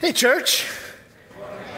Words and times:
Hey, 0.00 0.12
church. 0.12 0.66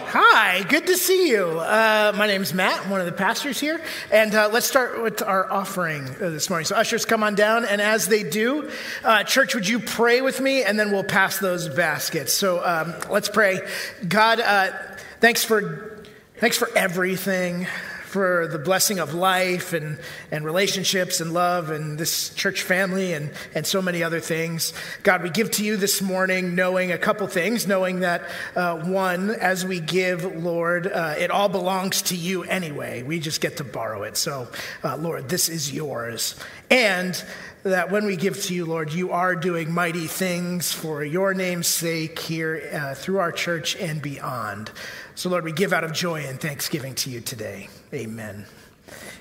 Hi, 0.07 0.63
good 0.69 0.87
to 0.87 0.97
see 0.97 1.29
you. 1.29 1.45
Uh, 1.59 2.13
my 2.15 2.29
name's 2.29 2.55
Matt. 2.55 2.85
I'm 2.85 2.91
one 2.91 3.01
of 3.01 3.07
the 3.07 3.11
pastors 3.11 3.59
here. 3.59 3.81
And 4.13 4.33
uh, 4.33 4.49
let's 4.53 4.65
start 4.65 5.03
with 5.03 5.23
our 5.23 5.51
offering 5.51 6.09
uh, 6.09 6.31
this 6.31 6.49
morning. 6.49 6.65
So, 6.67 6.77
ushers, 6.77 7.05
come 7.05 7.25
on 7.25 7.35
down. 7.35 7.65
And 7.65 7.81
as 7.81 8.07
they 8.07 8.23
do, 8.23 8.71
uh, 9.03 9.25
church, 9.25 9.57
would 9.57 9.67
you 9.67 9.81
pray 9.81 10.21
with 10.21 10.41
me? 10.41 10.63
And 10.63 10.79
then 10.79 10.93
we'll 10.93 11.03
pass 11.03 11.41
those 11.41 11.69
baskets. 11.69 12.33
So, 12.33 12.65
um, 12.65 12.95
let's 13.11 13.29
pray. 13.29 13.59
God, 14.07 14.39
uh, 14.39 14.71
thanks 15.19 15.45
for, 15.45 16.07
thanks 16.37 16.57
for 16.57 16.71
everything 16.77 17.67
for 18.13 18.47
the 18.47 18.59
blessing 18.59 18.99
of 18.99 19.15
life 19.15 19.73
and, 19.73 19.99
and 20.31 20.45
relationships 20.45 21.23
and 21.23 21.33
love 21.33 21.71
and 21.71 21.97
this 21.97 22.29
church 22.35 22.61
family 22.61 23.15
and, 23.15 23.31
and 23.55 23.67
so 23.67 23.81
many 23.81 24.03
other 24.03 24.21
things. 24.21 24.75
God, 25.03 25.23
we 25.23 25.31
give 25.31 25.51
to 25.53 25.65
you 25.65 25.79
this 25.79 26.03
morning 26.03 26.55
knowing 26.55 26.93
a 26.93 26.99
couple 26.99 27.27
things, 27.27 27.67
knowing 27.67 28.01
that 28.01 28.23
uh, 28.55 28.77
one, 28.81 29.31
as 29.31 29.65
we 29.65 29.81
give, 29.81 30.27
Lord, 30.45 30.87
uh, 30.87 31.15
it 31.19 31.31
all 31.31 31.49
belongs 31.49 32.03
to 32.03 32.15
you 32.15 32.43
anyway. 32.45 33.03
We 33.03 33.19
just 33.19 33.41
get 33.41 33.57
to 33.57 33.65
borrow 33.65 34.03
it. 34.03 34.19
So, 34.19 34.49
uh, 34.85 34.99
Lord, 34.99 35.31
this 35.31 35.49
is 35.49 35.73
yours. 35.73 36.37
And 36.71 37.23
that 37.63 37.91
when 37.91 38.05
we 38.07 38.17
give 38.17 38.43
to 38.43 38.55
you, 38.55 38.65
Lord, 38.67 38.93
you 38.93 39.13
are 39.13 39.37
doing 39.37 39.73
mighty 39.73 40.07
things 40.07 40.73
for 40.73 41.05
your 41.05 41.33
name's 41.33 41.69
sake 41.69 42.19
here 42.19 42.69
uh, 42.73 42.95
through 42.95 43.19
our 43.19 43.31
church 43.31 43.77
and 43.77 44.03
beyond. 44.03 44.71
So, 45.15 45.29
Lord, 45.29 45.45
we 45.45 45.53
give 45.53 45.73
out 45.73 45.85
of 45.85 45.93
joy 45.93 46.25
and 46.27 46.41
thanksgiving 46.41 46.95
to 46.97 47.11
you 47.11 47.21
today. 47.21 47.69
Amen. 47.93 48.47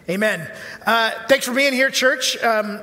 Amen. 0.10 0.50
Uh, 0.86 1.12
thanks 1.28 1.46
for 1.46 1.54
being 1.54 1.74
here, 1.74 1.90
church. 1.90 2.42
Um, 2.44 2.80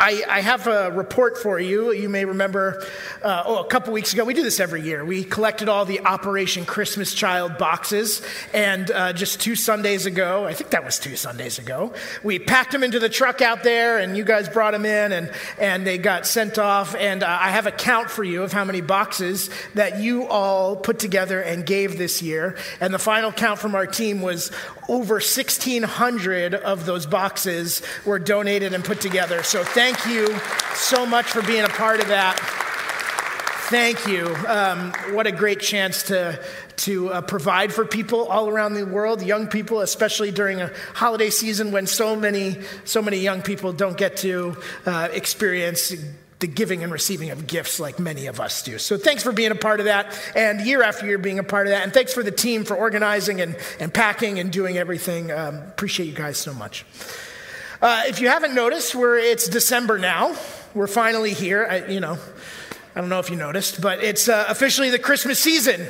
I, 0.00 0.22
I, 0.28 0.40
have 0.42 0.68
a 0.68 0.92
report 0.92 1.38
for 1.38 1.58
you. 1.58 1.92
You 1.92 2.08
may 2.08 2.24
remember, 2.24 2.86
uh, 3.20 3.42
oh, 3.44 3.58
a 3.58 3.66
couple 3.66 3.92
weeks 3.92 4.12
ago, 4.12 4.24
we 4.24 4.32
do 4.32 4.44
this 4.44 4.60
every 4.60 4.82
year. 4.82 5.04
We 5.04 5.24
collected 5.24 5.68
all 5.68 5.84
the 5.84 6.00
Operation 6.00 6.64
Christmas 6.64 7.12
Child 7.12 7.58
boxes, 7.58 8.22
and 8.54 8.88
uh, 8.92 9.12
just 9.12 9.40
two 9.40 9.56
Sundays 9.56 10.06
ago, 10.06 10.44
I 10.44 10.54
think 10.54 10.70
that 10.70 10.84
was 10.84 11.00
two 11.00 11.16
Sundays 11.16 11.58
ago, 11.58 11.92
we 12.22 12.38
packed 12.38 12.70
them 12.70 12.84
into 12.84 13.00
the 13.00 13.08
truck 13.08 13.42
out 13.42 13.64
there, 13.64 13.98
and 13.98 14.16
you 14.16 14.22
guys 14.22 14.48
brought 14.48 14.70
them 14.70 14.86
in, 14.86 15.10
and, 15.10 15.32
and 15.58 15.84
they 15.84 15.98
got 15.98 16.28
sent 16.28 16.60
off. 16.60 16.94
And 16.94 17.24
uh, 17.24 17.38
I 17.40 17.50
have 17.50 17.66
a 17.66 17.72
count 17.72 18.08
for 18.08 18.22
you 18.22 18.44
of 18.44 18.52
how 18.52 18.64
many 18.64 18.80
boxes 18.80 19.50
that 19.74 19.98
you 19.98 20.28
all 20.28 20.76
put 20.76 21.00
together 21.00 21.40
and 21.40 21.66
gave 21.66 21.98
this 21.98 22.22
year. 22.22 22.56
And 22.80 22.94
the 22.94 23.00
final 23.00 23.32
count 23.32 23.58
from 23.58 23.74
our 23.74 23.86
team 23.86 24.22
was 24.22 24.52
over 24.88 25.14
1,600 25.14 26.54
of 26.54 26.86
those 26.86 27.06
boxes 27.06 27.82
were 28.06 28.18
donated 28.18 28.72
and 28.72 28.82
put 28.82 29.00
together. 29.00 29.42
So 29.42 29.62
thank 29.62 30.06
you 30.06 30.34
so 30.74 31.04
much 31.04 31.26
for 31.26 31.42
being 31.42 31.64
a 31.64 31.68
part 31.68 32.00
of 32.00 32.08
that. 32.08 32.38
Thank 33.68 34.06
you. 34.06 34.34
Um, 34.46 34.92
what 35.12 35.26
a 35.26 35.32
great 35.32 35.60
chance 35.60 36.04
to, 36.04 36.42
to 36.76 37.12
uh, 37.12 37.20
provide 37.20 37.70
for 37.70 37.84
people 37.84 38.24
all 38.24 38.48
around 38.48 38.72
the 38.72 38.86
world, 38.86 39.20
young 39.20 39.46
people, 39.46 39.82
especially 39.82 40.30
during 40.30 40.62
a 40.62 40.72
holiday 40.94 41.28
season 41.28 41.70
when 41.70 41.86
so 41.86 42.16
many, 42.16 42.56
so 42.86 43.02
many 43.02 43.18
young 43.18 43.42
people 43.42 43.74
don't 43.74 43.98
get 43.98 44.16
to 44.18 44.56
uh, 44.86 45.10
experience 45.12 45.92
the 46.40 46.46
giving 46.46 46.82
and 46.82 46.92
receiving 46.92 47.30
of 47.30 47.46
gifts 47.46 47.80
like 47.80 47.98
many 47.98 48.26
of 48.26 48.40
us 48.40 48.62
do. 48.62 48.78
So 48.78 48.96
thanks 48.96 49.22
for 49.22 49.32
being 49.32 49.50
a 49.50 49.56
part 49.56 49.80
of 49.80 49.86
that, 49.86 50.16
and 50.36 50.60
year 50.60 50.82
after 50.82 51.06
year 51.06 51.18
being 51.18 51.38
a 51.38 51.44
part 51.44 51.66
of 51.66 51.72
that. 51.72 51.82
And 51.82 51.92
thanks 51.92 52.14
for 52.14 52.22
the 52.22 52.30
team 52.30 52.64
for 52.64 52.76
organizing 52.76 53.40
and, 53.40 53.56
and 53.80 53.92
packing 53.92 54.38
and 54.38 54.52
doing 54.52 54.78
everything. 54.78 55.32
Um, 55.32 55.56
appreciate 55.56 56.06
you 56.06 56.14
guys 56.14 56.38
so 56.38 56.54
much. 56.54 56.84
Uh, 57.82 58.02
if 58.06 58.20
you 58.20 58.28
haven't 58.28 58.54
noticed, 58.54 58.94
we're, 58.94 59.18
it's 59.18 59.48
December 59.48 59.98
now. 59.98 60.36
We're 60.74 60.86
finally 60.86 61.32
here. 61.32 61.66
I, 61.68 61.86
you 61.86 62.00
know, 62.00 62.18
I 62.94 63.00
don't 63.00 63.08
know 63.08 63.20
if 63.20 63.30
you 63.30 63.36
noticed, 63.36 63.80
but 63.80 64.02
it's 64.02 64.28
uh, 64.28 64.46
officially 64.48 64.90
the 64.90 64.98
Christmas 64.98 65.38
season. 65.38 65.86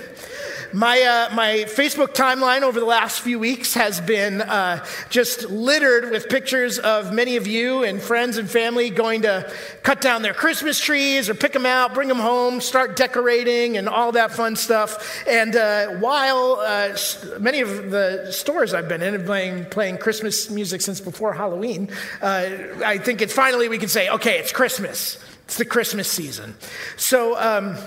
My, 0.72 1.00
uh, 1.00 1.34
my 1.34 1.64
Facebook 1.66 2.08
timeline 2.08 2.60
over 2.60 2.78
the 2.78 2.84
last 2.84 3.20
few 3.20 3.38
weeks 3.38 3.72
has 3.72 4.02
been 4.02 4.42
uh, 4.42 4.84
just 5.08 5.48
littered 5.48 6.10
with 6.10 6.28
pictures 6.28 6.78
of 6.78 7.10
many 7.10 7.36
of 7.36 7.46
you 7.46 7.84
and 7.84 8.02
friends 8.02 8.36
and 8.36 8.50
family 8.50 8.90
going 8.90 9.22
to 9.22 9.50
cut 9.82 10.02
down 10.02 10.20
their 10.20 10.34
Christmas 10.34 10.78
trees 10.78 11.30
or 11.30 11.34
pick 11.34 11.54
them 11.54 11.64
out, 11.64 11.94
bring 11.94 12.08
them 12.08 12.18
home, 12.18 12.60
start 12.60 12.96
decorating, 12.96 13.78
and 13.78 13.88
all 13.88 14.12
that 14.12 14.30
fun 14.30 14.56
stuff. 14.56 15.24
And 15.26 15.56
uh, 15.56 15.86
while 16.00 16.58
uh, 16.60 16.94
many 17.40 17.60
of 17.60 17.90
the 17.90 18.30
stores 18.30 18.74
I've 18.74 18.88
been 18.88 19.00
in 19.00 19.14
have 19.14 19.26
been 19.26 19.64
playing 19.66 19.96
Christmas 19.96 20.50
music 20.50 20.82
since 20.82 21.00
before 21.00 21.32
Halloween, 21.32 21.88
uh, 22.20 22.50
I 22.84 22.98
think 22.98 23.22
it's 23.22 23.32
finally 23.32 23.70
we 23.70 23.78
can 23.78 23.88
say, 23.88 24.10
okay, 24.10 24.38
it's 24.38 24.52
Christmas. 24.52 25.18
It's 25.46 25.56
the 25.56 25.64
Christmas 25.64 26.10
season. 26.10 26.56
So, 26.98 27.38
um, 27.38 27.78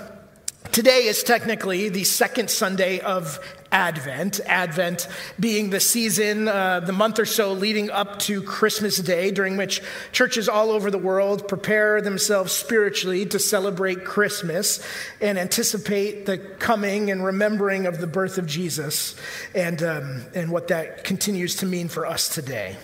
Today 0.72 1.04
is 1.04 1.22
technically 1.22 1.90
the 1.90 2.04
second 2.04 2.48
Sunday 2.48 3.00
of 3.00 3.38
Advent, 3.70 4.40
Advent 4.46 5.06
being 5.38 5.68
the 5.68 5.80
season, 5.80 6.48
uh, 6.48 6.80
the 6.80 6.94
month 6.94 7.18
or 7.18 7.26
so 7.26 7.52
leading 7.52 7.90
up 7.90 8.18
to 8.20 8.40
Christmas 8.40 8.96
Day, 8.96 9.30
during 9.32 9.58
which 9.58 9.82
churches 10.12 10.48
all 10.48 10.70
over 10.70 10.90
the 10.90 10.96
world 10.96 11.46
prepare 11.46 12.00
themselves 12.00 12.52
spiritually 12.52 13.26
to 13.26 13.38
celebrate 13.38 14.06
Christmas 14.06 14.82
and 15.20 15.38
anticipate 15.38 16.24
the 16.24 16.38
coming 16.38 17.10
and 17.10 17.22
remembering 17.22 17.84
of 17.84 17.98
the 17.98 18.06
birth 18.06 18.38
of 18.38 18.46
Jesus 18.46 19.14
and, 19.54 19.82
um, 19.82 20.24
and 20.34 20.50
what 20.50 20.68
that 20.68 21.04
continues 21.04 21.56
to 21.56 21.66
mean 21.66 21.88
for 21.88 22.06
us 22.06 22.34
today. 22.34 22.78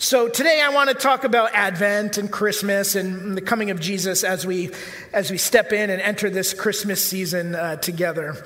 So 0.00 0.28
today 0.28 0.62
I 0.64 0.68
want 0.68 0.90
to 0.90 0.94
talk 0.94 1.24
about 1.24 1.54
Advent 1.54 2.18
and 2.18 2.30
Christmas 2.30 2.94
and 2.94 3.36
the 3.36 3.40
coming 3.40 3.72
of 3.72 3.80
Jesus 3.80 4.22
as 4.22 4.46
we 4.46 4.70
as 5.12 5.28
we 5.28 5.38
step 5.38 5.72
in 5.72 5.90
and 5.90 6.00
enter 6.00 6.30
this 6.30 6.54
Christmas 6.54 7.04
season 7.04 7.56
uh, 7.56 7.74
together. 7.74 8.36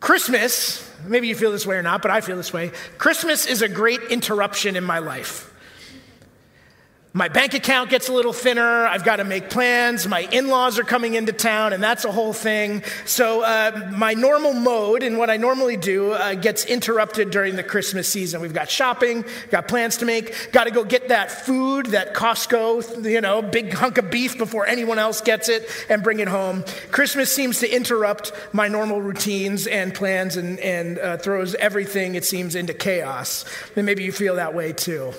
Christmas, 0.00 0.90
maybe 1.04 1.28
you 1.28 1.34
feel 1.34 1.52
this 1.52 1.66
way 1.66 1.76
or 1.76 1.82
not, 1.82 2.00
but 2.00 2.10
I 2.10 2.22
feel 2.22 2.38
this 2.38 2.54
way. 2.54 2.72
Christmas 2.96 3.44
is 3.44 3.60
a 3.60 3.68
great 3.68 4.00
interruption 4.04 4.76
in 4.76 4.84
my 4.84 5.00
life. 5.00 5.49
My 7.12 7.26
bank 7.26 7.54
account 7.54 7.90
gets 7.90 8.08
a 8.08 8.12
little 8.12 8.32
thinner. 8.32 8.86
I've 8.86 9.04
got 9.04 9.16
to 9.16 9.24
make 9.24 9.50
plans. 9.50 10.06
My 10.06 10.20
in 10.20 10.46
laws 10.46 10.78
are 10.78 10.84
coming 10.84 11.14
into 11.14 11.32
town, 11.32 11.72
and 11.72 11.82
that's 11.82 12.04
a 12.04 12.12
whole 12.12 12.32
thing. 12.32 12.84
So, 13.04 13.42
uh, 13.42 13.90
my 13.92 14.14
normal 14.14 14.52
mode 14.52 15.02
and 15.02 15.18
what 15.18 15.28
I 15.28 15.36
normally 15.36 15.76
do 15.76 16.12
uh, 16.12 16.34
gets 16.34 16.64
interrupted 16.64 17.32
during 17.32 17.56
the 17.56 17.64
Christmas 17.64 18.08
season. 18.08 18.40
We've 18.40 18.54
got 18.54 18.70
shopping, 18.70 19.24
got 19.50 19.66
plans 19.66 19.96
to 19.98 20.04
make, 20.04 20.52
got 20.52 20.64
to 20.64 20.70
go 20.70 20.84
get 20.84 21.08
that 21.08 21.32
food, 21.32 21.86
that 21.86 22.14
Costco, 22.14 23.04
you 23.04 23.20
know, 23.20 23.42
big 23.42 23.72
hunk 23.72 23.98
of 23.98 24.08
beef 24.08 24.38
before 24.38 24.64
anyone 24.66 25.00
else 25.00 25.20
gets 25.20 25.48
it 25.48 25.68
and 25.88 26.04
bring 26.04 26.20
it 26.20 26.28
home. 26.28 26.62
Christmas 26.92 27.34
seems 27.34 27.58
to 27.58 27.68
interrupt 27.68 28.32
my 28.52 28.68
normal 28.68 29.02
routines 29.02 29.66
and 29.66 29.92
plans 29.92 30.36
and, 30.36 30.60
and 30.60 31.00
uh, 31.00 31.16
throws 31.16 31.56
everything, 31.56 32.14
it 32.14 32.24
seems, 32.24 32.54
into 32.54 32.72
chaos. 32.72 33.44
And 33.74 33.84
maybe 33.84 34.04
you 34.04 34.12
feel 34.12 34.36
that 34.36 34.54
way 34.54 34.72
too. 34.72 35.12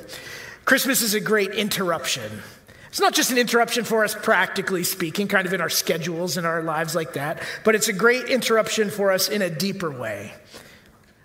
Christmas 0.66 1.02
is 1.02 1.14
a 1.14 1.20
great 1.20 1.52
interruption. 1.52 2.44
It's 2.90 3.00
not 3.00 3.14
just 3.14 3.32
an 3.32 3.38
interruption 3.38 3.86
for 3.86 4.04
us, 4.04 4.16
practically 4.16 4.84
speaking, 4.84 5.30
kind 5.30 5.48
of 5.48 5.54
in 5.54 5.62
our 5.62 5.70
schedules 5.70 6.36
and 6.36 6.46
our 6.46 6.62
lives 6.62 6.94
like 6.94 7.14
that, 7.14 7.42
but 7.64 7.74
it's 7.74 7.88
a 7.88 7.94
great 7.94 8.26
interruption 8.26 8.90
for 8.90 9.12
us 9.14 9.30
in 9.30 9.42
a 9.42 9.50
deeper 9.50 9.90
way, 9.90 10.34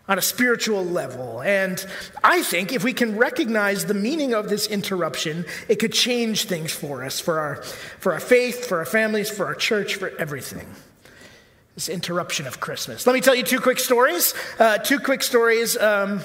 on 0.06 0.16
a 0.16 0.22
spiritual 0.22 0.84
level. 0.84 1.42
And 1.42 1.84
I 2.22 2.42
think 2.42 2.72
if 2.72 2.84
we 2.84 2.92
can 2.92 3.16
recognize 3.16 3.86
the 3.86 3.94
meaning 3.94 4.32
of 4.32 4.48
this 4.48 4.69
interruption, 4.69 5.44
it 5.68 5.80
could 5.80 5.92
change 5.92 6.44
things 6.44 6.72
for 6.72 7.03
us, 7.03 7.18
for 7.18 7.41
our, 7.41 7.56
for 7.98 8.12
our 8.12 8.20
faith, 8.20 8.66
for 8.66 8.78
our 8.78 8.86
families, 8.86 9.28
for 9.28 9.44
our 9.47 9.56
church, 9.56 9.97
for 9.97 10.16
everything. 10.18 10.68
This 11.74 11.88
interruption 11.88 12.47
of 12.47 12.60
Christmas. 12.60 13.08
Let 13.08 13.12
me 13.12 13.20
tell 13.20 13.34
you 13.34 13.42
two 13.42 13.60
quick 13.60 13.80
stories. 13.80 14.34
Uh, 14.60 14.78
two 14.78 15.00
quick 15.00 15.22
stories. 15.22 15.76
Um, 15.76 16.20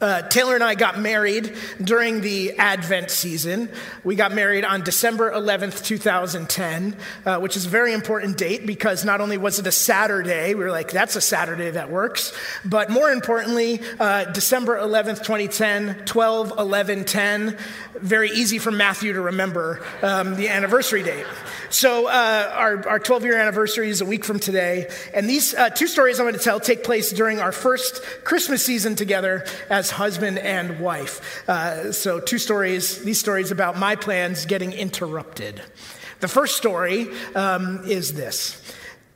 uh, 0.00 0.22
Taylor 0.22 0.54
and 0.54 0.64
I 0.64 0.74
got 0.74 0.98
married 0.98 1.54
during 1.82 2.20
the 2.20 2.52
Advent 2.58 3.10
season. 3.10 3.70
We 4.04 4.14
got 4.14 4.32
married 4.32 4.64
on 4.64 4.82
December 4.82 5.32
11th, 5.32 5.84
2010, 5.84 6.96
uh, 7.24 7.38
which 7.38 7.56
is 7.56 7.66
a 7.66 7.68
very 7.68 7.92
important 7.92 8.36
date 8.36 8.66
because 8.66 9.04
not 9.04 9.20
only 9.20 9.38
was 9.38 9.58
it 9.58 9.66
a 9.66 9.72
Saturday, 9.72 10.54
we 10.54 10.64
were 10.64 10.70
like, 10.70 10.90
that's 10.90 11.16
a 11.16 11.20
Saturday 11.20 11.70
that 11.70 11.90
works, 11.90 12.32
but 12.64 12.90
more 12.90 13.10
importantly, 13.10 13.80
uh, 13.98 14.24
December 14.24 14.78
11th, 14.78 15.18
2010, 15.18 16.04
12, 16.04 16.52
11, 16.58 17.04
10, 17.04 17.58
very 18.00 18.30
easy 18.30 18.58
for 18.58 18.70
Matthew 18.70 19.12
to 19.14 19.20
remember 19.20 19.84
um, 20.02 20.36
the 20.36 20.48
anniversary 20.48 21.02
date. 21.02 21.26
So, 21.70 22.08
uh, 22.08 22.52
our, 22.54 22.88
our 22.88 22.98
12 22.98 23.24
year 23.24 23.38
anniversary 23.38 23.90
is 23.90 24.00
a 24.00 24.04
week 24.04 24.24
from 24.24 24.40
today. 24.40 24.90
And 25.14 25.28
these 25.28 25.54
uh, 25.54 25.70
two 25.70 25.86
stories 25.86 26.18
I'm 26.18 26.24
going 26.24 26.34
to 26.34 26.40
tell 26.40 26.58
take 26.58 26.82
place 26.82 27.12
during 27.12 27.38
our 27.38 27.52
first 27.52 28.02
Christmas 28.24 28.64
season 28.64 28.96
together 28.96 29.44
as 29.70 29.90
husband 29.90 30.38
and 30.38 30.80
wife. 30.80 31.48
Uh, 31.48 31.92
so, 31.92 32.20
two 32.20 32.38
stories, 32.38 33.02
these 33.04 33.18
stories 33.18 33.50
about 33.50 33.78
my 33.78 33.96
plans 33.96 34.44
getting 34.44 34.72
interrupted. 34.72 35.62
The 36.18 36.28
first 36.28 36.56
story 36.56 37.08
um, 37.34 37.84
is 37.86 38.12
this. 38.12 38.60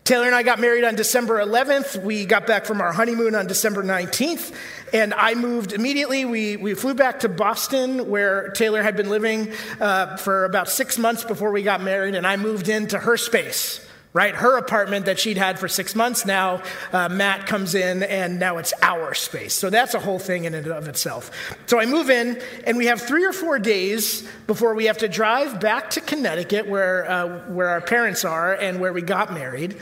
Taylor 0.04 0.26
and 0.26 0.34
I 0.34 0.42
got 0.42 0.60
married 0.60 0.84
on 0.84 0.96
December 0.96 1.38
11th. 1.38 2.02
We 2.02 2.26
got 2.26 2.46
back 2.46 2.66
from 2.66 2.82
our 2.82 2.92
honeymoon 2.92 3.34
on 3.34 3.46
December 3.46 3.82
19th. 3.82 4.54
And 4.92 5.14
I 5.14 5.34
moved 5.34 5.72
immediately. 5.72 6.26
We, 6.26 6.56
we 6.56 6.74
flew 6.74 6.94
back 6.94 7.20
to 7.20 7.28
Boston, 7.28 8.10
where 8.10 8.50
Taylor 8.50 8.82
had 8.82 8.96
been 8.96 9.08
living 9.08 9.52
uh, 9.80 10.18
for 10.18 10.44
about 10.44 10.68
six 10.68 10.98
months 10.98 11.24
before 11.24 11.50
we 11.50 11.62
got 11.62 11.82
married. 11.82 12.14
And 12.14 12.26
I 12.26 12.36
moved 12.36 12.68
into 12.68 12.98
her 12.98 13.16
space 13.16 13.80
right? 14.14 14.34
Her 14.36 14.56
apartment 14.56 15.06
that 15.06 15.18
she'd 15.18 15.36
had 15.36 15.58
for 15.58 15.66
six 15.66 15.94
months, 15.96 16.24
now 16.24 16.62
uh, 16.92 17.08
Matt 17.08 17.46
comes 17.46 17.74
in 17.74 18.04
and 18.04 18.38
now 18.38 18.58
it's 18.58 18.72
our 18.80 19.12
space. 19.12 19.52
So 19.52 19.70
that's 19.70 19.92
a 19.92 19.98
whole 19.98 20.20
thing 20.20 20.44
in 20.44 20.54
and 20.54 20.68
of 20.68 20.86
itself. 20.86 21.32
So 21.66 21.80
I 21.80 21.86
move 21.86 22.08
in 22.08 22.40
and 22.64 22.78
we 22.78 22.86
have 22.86 23.02
three 23.02 23.26
or 23.26 23.32
four 23.32 23.58
days 23.58 24.26
before 24.46 24.74
we 24.74 24.84
have 24.84 24.98
to 24.98 25.08
drive 25.08 25.58
back 25.60 25.90
to 25.90 26.00
Connecticut 26.00 26.68
where, 26.68 27.10
uh, 27.10 27.50
where 27.50 27.68
our 27.68 27.80
parents 27.80 28.24
are 28.24 28.54
and 28.54 28.80
where 28.80 28.92
we 28.92 29.02
got 29.02 29.34
married 29.34 29.76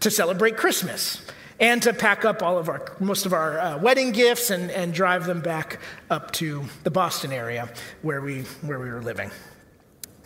to 0.00 0.10
celebrate 0.12 0.56
Christmas 0.56 1.20
and 1.58 1.82
to 1.82 1.92
pack 1.92 2.24
up 2.24 2.42
all 2.42 2.58
of 2.58 2.68
our 2.68 2.96
most 3.00 3.26
of 3.26 3.32
our 3.32 3.58
uh, 3.58 3.78
wedding 3.78 4.12
gifts 4.12 4.50
and, 4.50 4.70
and 4.70 4.94
drive 4.94 5.26
them 5.26 5.40
back 5.40 5.78
up 6.10 6.30
to 6.32 6.64
the 6.82 6.90
Boston 6.90 7.32
area 7.32 7.68
where 8.02 8.20
we 8.20 8.42
where 8.62 8.78
we 8.78 8.90
were 8.90 9.02
living. 9.02 9.30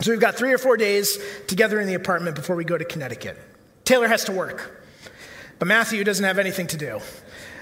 So 0.01 0.11
we've 0.11 0.19
got 0.19 0.35
three 0.35 0.53
or 0.53 0.57
four 0.57 0.77
days 0.77 1.19
together 1.47 1.79
in 1.79 1.87
the 1.87 1.95
apartment 1.95 2.35
before 2.35 2.55
we 2.55 2.63
go 2.63 2.77
to 2.77 2.85
Connecticut. 2.85 3.37
Taylor 3.87 4.09
has 4.09 4.25
to 4.25 4.33
work, 4.33 4.83
but 5.59 5.67
Matthew 5.69 6.03
doesn't 6.03 6.25
have 6.25 6.39
anything 6.39 6.67
to 6.67 6.77
do. 6.77 6.99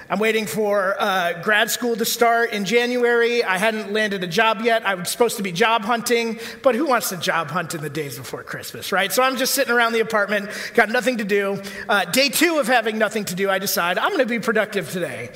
I'm 0.10 0.18
waiting 0.18 0.48
for 0.48 0.95
uh, 1.00 1.39
grad 1.44 1.69
school 1.69 1.95
to 1.95 2.04
start 2.04 2.51
in 2.51 2.66
January. 2.66 3.44
I 3.44 3.60
hadn't 3.60 3.94
landed 3.94 4.24
a 4.24 4.27
job 4.27 4.62
yet. 4.62 4.83
I 4.88 4.95
was 4.95 5.10
supposed 5.10 5.38
to 5.38 5.44
be 5.44 5.51
job 5.51 5.83
hunting, 5.83 6.39
but 6.63 6.74
who 6.74 6.88
wants 6.88 7.10
to 7.10 7.18
job 7.18 7.51
hunt 7.51 7.75
in 7.75 7.81
the 7.81 7.92
days 7.92 8.18
before 8.18 8.42
Christmas, 8.42 8.92
right? 8.92 9.12
So 9.12 9.22
I'm 9.22 9.38
just 9.38 9.54
sitting 9.54 9.72
around 9.72 9.94
the 9.94 10.00
apartment, 10.00 10.50
got 10.74 10.89
nothing 10.89 11.19
to 11.19 11.24
do. 11.25 11.62
Uh, 11.88 12.06
day 12.06 12.30
two 12.30 12.57
of 12.57 12.66
having 12.66 12.98
nothing 12.98 13.25
to 13.25 13.36
do, 13.36 13.48
I 13.48 13.60
decide 13.60 14.00
I'm 14.00 14.10
going 14.10 14.18
to 14.18 14.25
be 14.25 14.39
productive 14.39 14.89
today. 14.89 15.30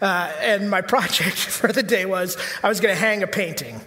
Uh, 0.00 0.32
and 0.40 0.70
my 0.70 0.80
project 0.94 1.38
for 1.38 1.72
the 1.72 1.82
day 1.82 2.06
was 2.06 2.36
I 2.62 2.68
was 2.68 2.78
going 2.78 2.94
to 2.94 3.00
hang 3.00 3.24
a 3.24 3.26
painting. 3.26 3.80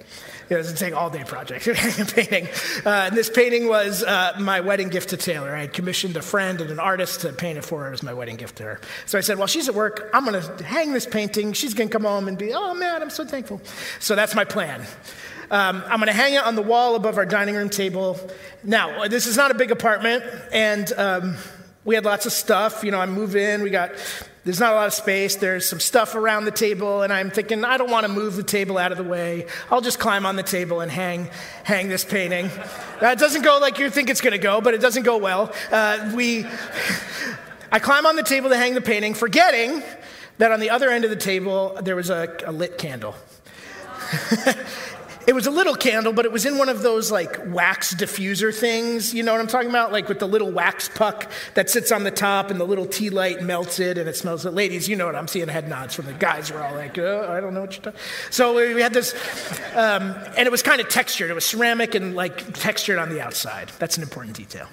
It 0.49 0.55
was 0.55 0.71
a 0.71 0.75
take 0.75 0.95
all 0.95 1.11
day 1.11 1.23
project, 1.23 1.65
painting. 2.15 2.47
Uh, 2.83 2.89
and 3.07 3.15
this 3.15 3.29
painting 3.29 3.67
was 3.67 4.01
uh, 4.03 4.35
my 4.39 4.61
wedding 4.61 4.89
gift 4.89 5.09
to 5.09 5.17
Taylor. 5.17 5.55
I 5.55 5.61
had 5.61 5.73
commissioned 5.73 6.17
a 6.17 6.23
friend 6.23 6.59
and 6.59 6.71
an 6.71 6.79
artist 6.79 7.21
to 7.21 7.31
paint 7.31 7.59
it 7.59 7.63
for 7.63 7.83
her 7.83 7.93
as 7.93 8.01
my 8.01 8.13
wedding 8.13 8.35
gift 8.35 8.55
to 8.57 8.63
her. 8.63 8.81
So 9.05 9.17
I 9.19 9.21
said, 9.21 9.37
Well, 9.37 9.47
she's 9.47 9.69
at 9.69 9.75
work. 9.75 10.09
I'm 10.11 10.25
going 10.25 10.41
to 10.41 10.63
hang 10.63 10.91
this 10.91 11.05
painting. 11.05 11.53
She's 11.53 11.75
going 11.75 11.89
to 11.89 11.93
come 11.93 12.03
home 12.03 12.27
and 12.27 12.37
be, 12.37 12.51
Oh, 12.53 12.73
man, 12.73 13.01
I'm 13.01 13.11
so 13.11 13.25
thankful. 13.25 13.61
So 13.99 14.15
that's 14.15 14.33
my 14.33 14.43
plan. 14.43 14.85
Um, 15.51 15.83
I'm 15.87 15.99
going 15.99 16.07
to 16.07 16.13
hang 16.13 16.33
it 16.33 16.43
on 16.43 16.55
the 16.55 16.61
wall 16.61 16.95
above 16.95 17.17
our 17.17 17.25
dining 17.25 17.55
room 17.55 17.69
table. 17.69 18.19
Now, 18.63 19.07
this 19.07 19.25
is 19.25 19.35
not 19.37 19.51
a 19.51 19.55
big 19.55 19.71
apartment, 19.71 20.23
and 20.51 20.91
um, 20.93 21.37
we 21.85 21.95
had 21.95 22.05
lots 22.05 22.27
of 22.27 22.31
stuff. 22.31 22.83
You 22.83 22.91
know, 22.91 22.99
I 22.99 23.07
move 23.07 23.35
in, 23.35 23.63
we 23.63 23.71
got 23.71 23.91
there's 24.45 24.59
not 24.59 24.71
a 24.71 24.75
lot 24.75 24.87
of 24.87 24.93
space. 24.93 25.35
There's 25.35 25.67
some 25.67 25.79
stuff 25.79 26.15
around 26.15 26.45
the 26.45 26.51
table, 26.51 27.01
and 27.01 27.11
I'm 27.11 27.29
thinking, 27.29 27.65
I 27.65 27.77
don't 27.77 27.91
want 27.91 28.05
to 28.05 28.11
move 28.11 28.35
the 28.35 28.43
table 28.43 28.77
out 28.77 28.91
of 28.91 28.97
the 28.97 29.03
way. 29.03 29.47
I'll 29.69 29.81
just 29.81 29.99
climb 29.99 30.25
on 30.25 30.35
the 30.35 30.43
table 30.43 30.79
and 30.79 30.91
hang, 30.91 31.29
hang 31.63 31.89
this 31.89 32.05
painting. 32.05 32.45
Uh, 33.01 33.07
it 33.07 33.19
doesn't 33.19 33.41
go 33.41 33.59
like 33.59 33.79
you 33.79 33.89
think 33.89 34.09
it's 34.09 34.21
going 34.21 34.31
to 34.31 34.37
go, 34.37 34.61
but 34.61 34.73
it 34.73 34.81
doesn't 34.81 35.03
go 35.03 35.17
well. 35.17 35.53
Uh, 35.71 36.11
we, 36.15 36.45
I 37.71 37.79
climb 37.79 38.05
on 38.05 38.15
the 38.15 38.23
table 38.23 38.49
to 38.49 38.57
hang 38.57 38.75
the 38.75 38.81
painting, 38.81 39.13
forgetting 39.13 39.83
that 40.37 40.51
on 40.51 40.59
the 40.59 40.69
other 40.69 40.89
end 40.89 41.03
of 41.03 41.09
the 41.09 41.17
table 41.17 41.77
there 41.81 41.95
was 41.95 42.09
a, 42.09 42.35
a 42.45 42.51
lit 42.51 42.77
candle. 42.77 43.15
It 45.29 45.35
was 45.35 45.45
a 45.45 45.51
little 45.51 45.75
candle, 45.75 46.11
but 46.11 46.25
it 46.25 46.31
was 46.31 46.47
in 46.47 46.57
one 46.57 46.69
of 46.69 46.81
those 46.81 47.11
like 47.11 47.37
wax 47.53 47.93
diffuser 47.93 48.51
things. 48.51 49.13
You 49.13 49.21
know 49.21 49.31
what 49.31 49.39
I'm 49.39 49.45
talking 49.45 49.69
about? 49.69 49.91
Like 49.91 50.09
with 50.09 50.17
the 50.17 50.27
little 50.27 50.51
wax 50.51 50.89
puck 50.89 51.31
that 51.53 51.69
sits 51.69 51.91
on 51.91 52.03
the 52.03 52.09
top 52.09 52.49
and 52.49 52.59
the 52.59 52.63
little 52.63 52.87
tea 52.87 53.11
light 53.11 53.43
melts 53.43 53.79
it 53.79 53.99
and 53.99 54.09
it 54.09 54.15
smells 54.15 54.43
it. 54.47 54.55
Ladies, 54.55 54.89
you 54.89 54.95
know 54.95 55.05
what 55.05 55.15
I'm 55.15 55.27
seeing 55.27 55.47
head 55.47 55.69
nods 55.69 55.93
from 55.93 56.07
the 56.07 56.13
guys. 56.13 56.51
We're 56.51 56.63
all 56.63 56.73
like, 56.73 56.97
oh, 56.97 57.27
I 57.29 57.41
don't 57.41 57.53
know 57.53 57.61
what 57.61 57.73
you're 57.73 57.83
talking 57.83 57.99
So 58.31 58.55
we 58.55 58.81
had 58.81 58.91
this, 58.91 59.13
um, 59.75 60.15
and 60.35 60.47
it 60.47 60.51
was 60.51 60.63
kind 60.63 60.81
of 60.81 60.89
textured. 60.89 61.29
It 61.29 61.35
was 61.35 61.45
ceramic 61.45 61.93
and 61.93 62.15
like 62.15 62.55
textured 62.55 62.97
on 62.97 63.09
the 63.09 63.21
outside. 63.21 63.71
That's 63.77 63.97
an 63.97 64.01
important 64.01 64.35
detail. 64.35 64.67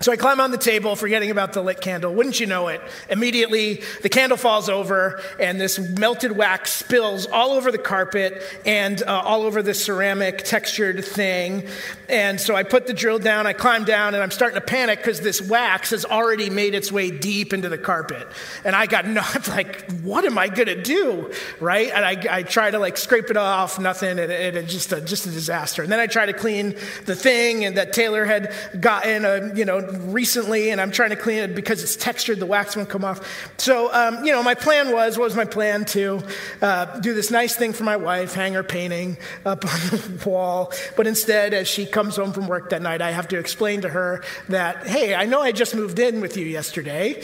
So 0.00 0.12
I 0.12 0.16
climb 0.16 0.40
on 0.40 0.52
the 0.52 0.58
table, 0.58 0.94
forgetting 0.94 1.30
about 1.32 1.54
the 1.54 1.62
lit 1.62 1.80
candle. 1.80 2.14
Wouldn't 2.14 2.38
you 2.38 2.46
know 2.46 2.68
it? 2.68 2.80
Immediately, 3.10 3.82
the 4.02 4.08
candle 4.08 4.38
falls 4.38 4.68
over, 4.68 5.20
and 5.40 5.60
this 5.60 5.78
melted 5.78 6.32
wax 6.32 6.72
spills 6.72 7.26
all 7.26 7.50
over 7.50 7.72
the 7.72 7.78
carpet 7.78 8.42
and 8.64 9.02
uh, 9.02 9.22
all 9.24 9.42
over 9.42 9.60
the 9.60 9.74
ceramic 9.74 10.44
textured 10.44 11.04
thing. 11.04 11.66
And 12.08 12.40
so 12.40 12.56
I 12.56 12.62
put 12.62 12.86
the 12.86 12.94
drill 12.94 13.18
down, 13.18 13.46
I 13.46 13.52
climb 13.52 13.84
down, 13.84 14.14
and 14.14 14.22
I'm 14.22 14.30
starting 14.30 14.58
to 14.58 14.64
panic 14.64 15.00
because 15.00 15.20
this 15.20 15.42
wax 15.42 15.90
has 15.90 16.06
already 16.06 16.48
made 16.48 16.74
its 16.74 16.90
way 16.90 17.10
deep 17.10 17.52
into 17.52 17.68
the 17.68 17.76
carpet. 17.76 18.26
And 18.64 18.74
I 18.74 18.86
got 18.86 19.06
not 19.18 19.46
like, 19.48 19.90
what 20.00 20.24
am 20.24 20.38
I 20.38 20.48
gonna 20.48 20.82
do? 20.82 21.30
Right? 21.60 21.90
And 21.92 22.04
I, 22.04 22.38
I 22.38 22.42
try 22.44 22.70
to 22.70 22.78
like 22.78 22.96
scrape 22.96 23.30
it 23.30 23.36
off, 23.36 23.78
nothing, 23.78 24.18
and 24.18 24.32
it, 24.32 24.66
just 24.68 24.92
a, 24.92 25.02
just 25.02 25.26
a 25.26 25.30
disaster. 25.30 25.82
And 25.82 25.92
then 25.92 26.00
I 26.00 26.06
try 26.06 26.24
to 26.24 26.32
clean 26.32 26.76
the 27.04 27.14
thing, 27.14 27.66
and 27.66 27.76
that 27.76 27.92
Taylor 27.92 28.24
had 28.24 28.54
gotten 28.80 29.26
a 29.26 29.54
you 29.54 29.66
know 29.66 29.80
recently, 29.80 30.70
and 30.70 30.80
I'm 30.80 30.90
trying 30.90 31.10
to 31.10 31.16
clean 31.16 31.38
it 31.38 31.54
because 31.54 31.82
it's 31.82 31.96
textured, 31.96 32.40
the 32.40 32.46
wax 32.46 32.74
won't 32.74 32.88
come 32.88 33.04
off. 33.04 33.20
So, 33.58 33.92
um, 33.92 34.24
you 34.24 34.32
know, 34.32 34.42
my 34.42 34.54
plan 34.54 34.92
was, 34.92 35.18
what 35.18 35.24
was 35.24 35.36
my 35.36 35.44
plan? 35.44 35.84
To 35.86 36.22
uh, 36.62 37.00
do 37.00 37.12
this 37.12 37.30
nice 37.30 37.54
thing 37.54 37.72
for 37.72 37.84
my 37.84 37.96
wife, 37.96 38.32
hang 38.32 38.54
her 38.54 38.62
painting 38.62 39.18
up 39.44 39.64
on 39.66 39.90
the 39.90 40.22
wall. 40.24 40.72
But 40.96 41.06
instead, 41.06 41.52
as 41.52 41.68
she 41.68 41.84
comes 41.84 41.97
home 42.06 42.32
from 42.32 42.46
work 42.46 42.70
that 42.70 42.82
night, 42.82 43.02
I 43.02 43.10
have 43.10 43.28
to 43.28 43.38
explain 43.38 43.82
to 43.82 43.88
her 43.88 44.22
that, 44.48 44.86
hey, 44.86 45.14
I 45.14 45.26
know 45.26 45.40
I 45.40 45.52
just 45.52 45.74
moved 45.74 45.98
in 45.98 46.20
with 46.20 46.36
you 46.36 46.46
yesterday, 46.46 47.22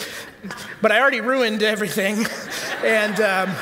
but 0.81 0.93
I 0.93 1.01
already 1.01 1.21
ruined 1.21 1.63
everything. 1.63 2.27
and, 2.85 3.21
um, 3.21 3.55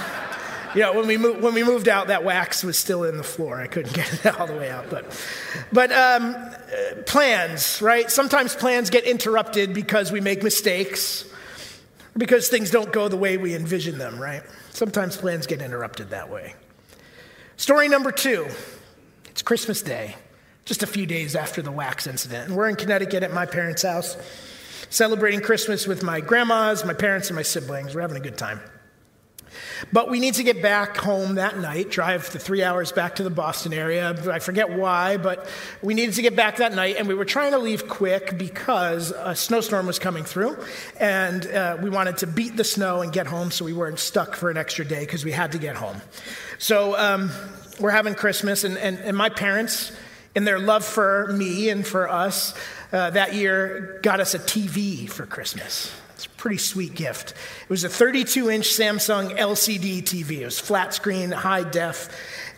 you 0.75 0.81
know, 0.81 0.94
when 0.94 1.06
we, 1.06 1.17
moved, 1.17 1.43
when 1.43 1.55
we 1.55 1.62
moved 1.62 1.88
out, 1.88 2.09
that 2.09 2.25
wax 2.25 2.64
was 2.64 2.79
still 2.79 3.05
in 3.05 3.17
the 3.17 3.23
floor. 3.23 3.61
I 3.61 3.67
couldn't 3.67 3.93
get 3.94 4.12
it 4.12 4.41
all 4.41 4.47
the 4.47 4.56
way 4.56 4.70
out. 4.70 4.88
But, 4.88 5.05
but 5.73 5.93
um, 5.93 6.37
plans, 7.06 7.82
right? 7.82 8.11
Sometimes 8.11 8.55
plans 8.55 8.91
get 8.91 9.05
interrupted 9.05 9.75
because 9.75 10.11
we 10.11 10.20
make 10.20 10.43
mistakes, 10.43 11.25
because 12.17 12.49
things 12.49 12.70
don't 12.70 12.93
go 12.93 13.08
the 13.08 13.17
way 13.17 13.37
we 13.37 13.55
envision 13.55 13.99
them, 13.99 14.19
right? 14.19 14.43
Sometimes 14.70 15.17
plans 15.17 15.47
get 15.47 15.61
interrupted 15.61 16.11
that 16.11 16.31
way. 16.31 16.55
Story 17.56 17.88
number 17.88 18.11
two 18.11 18.49
it's 19.31 19.43
Christmas 19.43 19.82
Day, 19.82 20.17
just 20.64 20.82
a 20.82 20.87
few 20.87 21.06
days 21.06 21.35
after 21.35 21.62
the 21.62 21.73
wax 21.73 22.06
incident. 22.06 22.49
And 22.49 22.56
we're 22.56 22.69
in 22.69 22.76
Connecticut 22.76 23.23
at 23.23 23.32
my 23.32 23.47
parents' 23.47 23.82
house, 23.82 24.17
celebrating 24.91 25.41
Christmas 25.41 25.87
with 25.87 26.03
my 26.03 26.20
grandmas, 26.20 26.85
my 26.85 26.94
parents, 26.94 27.29
and 27.29 27.37
my 27.37 27.43
siblings. 27.43 27.94
We're 27.94 28.03
having 28.03 28.17
a 28.17 28.20
good 28.20 28.38
time. 28.38 28.61
But 29.93 30.11
we 30.11 30.20
need 30.20 30.35
to 30.35 30.43
get 30.43 30.62
back 30.62 30.97
home 30.97 31.35
that 31.37 31.59
night, 31.59 31.91
drive 31.91 32.31
the 32.32 32.38
three 32.38 32.62
hours 32.62 32.93
back 32.93 33.17
to 33.17 33.23
the 33.23 33.31
Boston 33.31 33.73
area. 33.73 34.17
I 34.31 34.38
forget 34.38 34.70
why, 34.70 35.17
but 35.17 35.47
we 35.82 35.94
needed 35.94 36.14
to 36.14 36.23
get 36.23 36.37
back 36.37 36.56
that 36.56 36.73
night, 36.73 36.97
and 36.99 37.08
we 37.08 37.15
were 37.15 37.25
trying 37.25 37.53
to 37.53 37.58
leave 37.58 37.88
quick 37.88 38.38
because 38.38 39.11
a 39.11 39.35
snowstorm 39.35 39.87
was 39.87 39.99
coming 39.99 40.25
through, 40.25 40.56
and 40.99 41.47
uh, 41.47 41.76
we 41.82 41.91
wanted 41.91 42.19
to 42.19 42.26
beat 42.26 42.56
the 42.56 42.65
snow 42.65 43.03
and 43.03 43.13
get 43.13 43.27
home 43.27 43.51
so 43.51 43.65
we 43.65 43.72
weren't 43.72 43.98
stuck 43.98 44.36
for 44.36 44.51
an 44.51 44.56
extra 44.56 44.84
day 44.84 45.01
because 45.01 45.25
we 45.25 45.32
had 45.32 45.53
to 45.53 45.58
get 45.58 45.77
home. 45.77 46.01
So 46.58 46.96
um, 46.96 47.31
we're 47.81 47.91
having 47.91 48.15
Christmas, 48.15 48.65
and, 48.65 48.79
and, 48.79 48.98
and 49.01 49.17
my 49.17 49.29
parents, 49.29 49.93
in 50.34 50.44
their 50.44 50.58
love 50.58 50.84
for 50.84 51.32
me 51.32 51.69
and 51.69 51.86
for 51.86 52.08
us, 52.08 52.55
uh, 52.93 53.10
that 53.10 53.34
year 53.34 54.01
got 54.03 54.20
us 54.20 54.34
a 54.34 54.39
TV 54.39 55.08
for 55.08 55.27
Christmas. 55.27 55.93
It's 56.15 56.27
a 56.27 56.31
pretty 56.31 56.58
sweet 56.58 56.94
gift. 56.94 57.31
It 57.62 57.69
was 57.69 57.84
a 57.84 57.89
32 57.89 58.48
inch 58.48 58.67
Samsung 58.67 59.36
LCD 59.36 60.03
TV. 60.03 60.41
It 60.41 60.44
was 60.44 60.60
flat 60.60 60.94
screen, 60.94 61.32
high 61.32 61.65
def. 61.65 62.08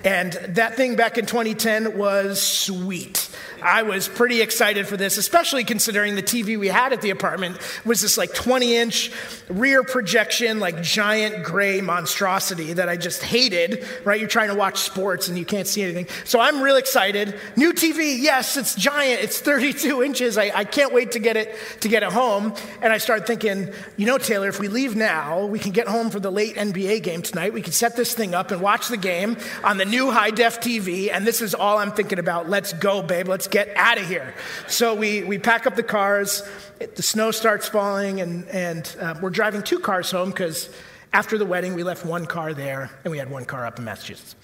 And 0.04 0.32
that 0.32 0.76
thing 0.76 0.96
back 0.96 1.16
in 1.16 1.24
2010 1.24 1.96
was 1.96 2.42
sweet. 2.42 3.30
I 3.62 3.82
was 3.82 4.06
pretty 4.08 4.42
excited 4.42 4.86
for 4.86 4.98
this, 4.98 5.16
especially 5.16 5.64
considering 5.64 6.16
the 6.16 6.22
TV 6.22 6.58
we 6.58 6.68
had 6.68 6.92
at 6.92 7.00
the 7.00 7.08
apartment 7.08 7.56
was 7.86 8.02
this 8.02 8.18
like 8.18 8.34
20 8.34 8.76
inch 8.76 9.10
rear 9.48 9.82
projection, 9.82 10.60
like 10.60 10.82
giant 10.82 11.44
gray 11.44 11.80
monstrosity 11.80 12.74
that 12.74 12.90
I 12.90 12.98
just 12.98 13.22
hated, 13.22 13.86
right? 14.04 14.20
You're 14.20 14.28
trying 14.28 14.50
to 14.50 14.54
watch 14.54 14.80
sports 14.80 15.28
and 15.28 15.38
you 15.38 15.46
can't 15.46 15.66
see 15.66 15.82
anything. 15.82 16.08
So 16.24 16.40
I'm 16.40 16.60
real 16.60 16.76
excited. 16.76 17.40
New 17.56 17.72
TV, 17.72 18.20
yes, 18.20 18.58
it's 18.58 18.74
giant. 18.74 19.22
It's 19.22 19.40
32 19.40 20.02
inches. 20.02 20.36
I, 20.36 20.52
I 20.54 20.64
can't 20.64 20.92
wait 20.92 21.12
to 21.12 21.18
get 21.18 21.38
it 21.38 21.56
to 21.80 21.88
get 21.88 22.02
it 22.02 22.12
home. 22.12 22.54
And 22.82 22.92
I 22.92 22.98
started 22.98 23.26
thinking, 23.26 23.72
you 23.96 24.04
know, 24.04 24.18
Taylor, 24.18 24.48
if 24.48 24.60
we 24.60 24.68
leave 24.68 24.94
now, 24.94 25.46
we 25.46 25.58
can 25.58 25.72
get 25.72 25.88
home 25.88 26.10
for 26.10 26.20
the 26.20 26.30
late 26.30 26.56
NBA 26.56 27.02
game 27.02 27.22
tonight. 27.22 27.54
We 27.54 27.62
can 27.62 27.72
set 27.72 27.96
this 27.96 28.12
thing 28.12 28.34
up 28.34 28.50
and 28.50 28.60
watch 28.60 28.88
the 28.88 28.98
game 28.98 29.38
on 29.62 29.78
the 29.78 29.93
new 29.94 30.10
high 30.10 30.30
def 30.30 30.60
TV. 30.60 31.10
And 31.12 31.24
this 31.26 31.40
is 31.40 31.54
all 31.54 31.78
I'm 31.78 31.92
thinking 31.92 32.18
about. 32.18 32.50
Let's 32.50 32.72
go, 32.72 33.00
babe. 33.00 33.28
Let's 33.28 33.46
get 33.46 33.68
out 33.76 33.98
of 33.98 34.08
here. 34.08 34.34
So 34.66 34.94
we, 34.94 35.22
we 35.22 35.38
pack 35.38 35.66
up 35.66 35.76
the 35.76 35.84
cars. 35.84 36.42
It, 36.80 36.96
the 36.96 37.02
snow 37.02 37.30
starts 37.30 37.68
falling, 37.68 38.20
and, 38.20 38.46
and 38.48 38.96
uh, 39.00 39.14
we're 39.22 39.30
driving 39.30 39.62
two 39.62 39.78
cars 39.78 40.10
home 40.10 40.30
because 40.30 40.68
after 41.12 41.38
the 41.38 41.46
wedding, 41.46 41.74
we 41.74 41.84
left 41.84 42.04
one 42.04 42.26
car 42.26 42.54
there 42.54 42.90
and 43.04 43.12
we 43.12 43.18
had 43.18 43.30
one 43.30 43.44
car 43.44 43.64
up 43.64 43.78
in 43.78 43.84
Massachusetts. 43.84 44.34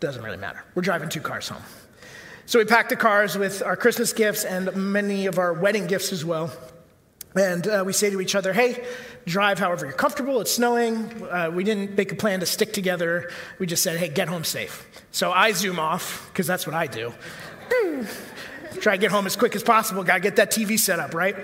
Doesn't 0.00 0.24
really 0.24 0.36
matter. 0.36 0.64
We're 0.74 0.82
driving 0.82 1.08
two 1.08 1.20
cars 1.20 1.48
home. 1.48 1.62
So 2.46 2.58
we 2.58 2.64
packed 2.64 2.88
the 2.88 2.96
cars 2.96 3.38
with 3.38 3.62
our 3.62 3.76
Christmas 3.76 4.12
gifts 4.12 4.44
and 4.44 4.74
many 4.74 5.26
of 5.26 5.38
our 5.38 5.52
wedding 5.52 5.86
gifts 5.86 6.12
as 6.12 6.24
well. 6.24 6.50
And 7.36 7.64
uh, 7.68 7.84
we 7.86 7.92
say 7.92 8.10
to 8.10 8.20
each 8.20 8.34
other, 8.34 8.52
hey, 8.52 8.84
drive 9.26 9.58
however 9.58 9.86
you're 9.86 9.94
comfortable. 9.94 10.40
It's 10.40 10.52
snowing. 10.52 11.26
Uh, 11.30 11.50
we 11.52 11.64
didn't 11.64 11.96
make 11.96 12.12
a 12.12 12.14
plan 12.14 12.40
to 12.40 12.46
stick 12.46 12.72
together. 12.72 13.30
We 13.58 13.66
just 13.66 13.82
said, 13.82 13.98
hey, 13.98 14.08
get 14.08 14.28
home 14.28 14.44
safe. 14.44 14.86
So 15.12 15.32
I 15.32 15.52
zoom 15.52 15.78
off, 15.78 16.28
because 16.32 16.46
that's 16.46 16.66
what 16.66 16.74
I 16.74 16.86
do. 16.86 17.12
Try 18.80 18.96
to 18.96 19.00
get 19.00 19.10
home 19.10 19.26
as 19.26 19.36
quick 19.36 19.56
as 19.56 19.62
possible. 19.62 20.04
Got 20.04 20.14
to 20.14 20.20
get 20.20 20.36
that 20.36 20.50
TV 20.50 20.78
set 20.78 21.00
up, 21.00 21.14
right? 21.14 21.36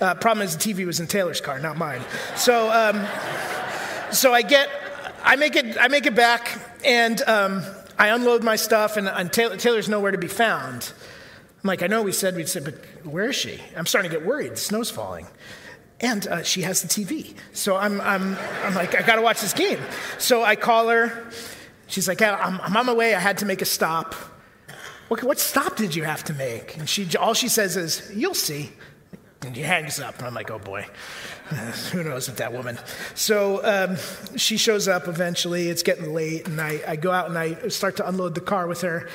Uh, 0.00 0.14
problem 0.14 0.44
is, 0.44 0.56
the 0.56 0.74
TV 0.74 0.86
was 0.86 0.98
in 0.98 1.06
Taylor's 1.06 1.40
car, 1.40 1.58
not 1.58 1.76
mine. 1.76 2.00
So, 2.36 2.70
um, 2.70 3.06
so 4.12 4.32
I 4.32 4.42
get, 4.42 4.68
I 5.22 5.36
make 5.36 5.56
it, 5.56 5.76
I 5.78 5.88
make 5.88 6.06
it 6.06 6.14
back, 6.14 6.58
and 6.84 7.20
um, 7.22 7.62
I 7.98 8.08
unload 8.08 8.42
my 8.42 8.56
stuff, 8.56 8.96
and, 8.96 9.08
and 9.08 9.32
Taylor, 9.32 9.56
Taylor's 9.56 9.88
nowhere 9.88 10.10
to 10.10 10.18
be 10.18 10.28
found. 10.28 10.92
I'm 11.62 11.68
like, 11.68 11.82
I 11.82 11.86
know 11.86 12.02
we 12.02 12.12
said 12.12 12.34
we'd 12.36 12.48
say, 12.48 12.60
but 12.60 12.74
where 13.04 13.28
is 13.28 13.36
she? 13.36 13.60
I'm 13.76 13.84
starting 13.84 14.10
to 14.10 14.16
get 14.16 14.26
worried. 14.26 14.52
The 14.52 14.56
snow's 14.56 14.90
falling. 14.90 15.26
And 16.00 16.26
uh, 16.26 16.42
she 16.42 16.62
has 16.62 16.82
the 16.82 16.88
TV. 16.88 17.34
So 17.52 17.76
I'm, 17.76 18.00
I'm, 18.00 18.36
I'm 18.64 18.74
like, 18.74 18.94
I 18.94 19.02
gotta 19.02 19.22
watch 19.22 19.40
this 19.40 19.52
game. 19.52 19.78
So 20.18 20.42
I 20.42 20.56
call 20.56 20.88
her. 20.88 21.30
She's 21.86 22.08
like, 22.08 22.22
I'm, 22.22 22.60
I'm 22.60 22.76
on 22.76 22.86
my 22.86 22.94
way. 22.94 23.14
I 23.14 23.20
had 23.20 23.38
to 23.38 23.46
make 23.46 23.60
a 23.60 23.66
stop. 23.66 24.14
What, 25.08 25.22
what 25.24 25.38
stop 25.38 25.76
did 25.76 25.94
you 25.94 26.04
have 26.04 26.24
to 26.24 26.32
make? 26.34 26.76
And 26.76 26.88
she, 26.88 27.16
all 27.16 27.34
she 27.34 27.48
says 27.48 27.76
is, 27.76 28.10
You'll 28.14 28.34
see. 28.34 28.70
And 29.42 29.56
he 29.56 29.62
hangs 29.62 29.98
up. 30.00 30.18
And 30.18 30.26
I'm 30.26 30.34
like, 30.34 30.50
Oh 30.50 30.58
boy. 30.58 30.86
Who 31.92 32.04
knows 32.04 32.28
with 32.28 32.38
that 32.38 32.52
woman? 32.52 32.78
So 33.14 33.60
um, 33.64 33.96
she 34.36 34.56
shows 34.56 34.86
up 34.86 35.08
eventually. 35.08 35.68
It's 35.68 35.82
getting 35.82 36.14
late, 36.14 36.46
and 36.46 36.60
I, 36.60 36.80
I 36.86 36.96
go 36.96 37.10
out 37.10 37.28
and 37.28 37.36
I 37.36 37.68
start 37.68 37.96
to 37.96 38.08
unload 38.08 38.36
the 38.36 38.40
car 38.40 38.68
with 38.68 38.82
her 38.82 39.08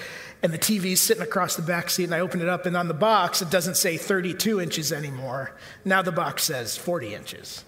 and 0.45 0.53
the 0.53 0.59
TV's 0.59 0.99
sitting 0.99 1.23
across 1.23 1.55
the 1.55 1.63
back 1.63 1.89
seat, 1.89 2.03
and 2.03 2.13
I 2.13 2.19
open 2.19 2.39
it 2.39 2.47
up, 2.47 2.67
and 2.67 2.77
on 2.77 2.87
the 2.87 2.93
box, 2.93 3.41
it 3.41 3.49
doesn't 3.49 3.77
say 3.77 3.97
32 3.97 4.61
inches 4.61 4.93
anymore. 4.93 5.49
Now 5.83 6.03
the 6.03 6.11
box 6.11 6.43
says 6.43 6.77
40 6.77 7.15
inches. 7.15 7.63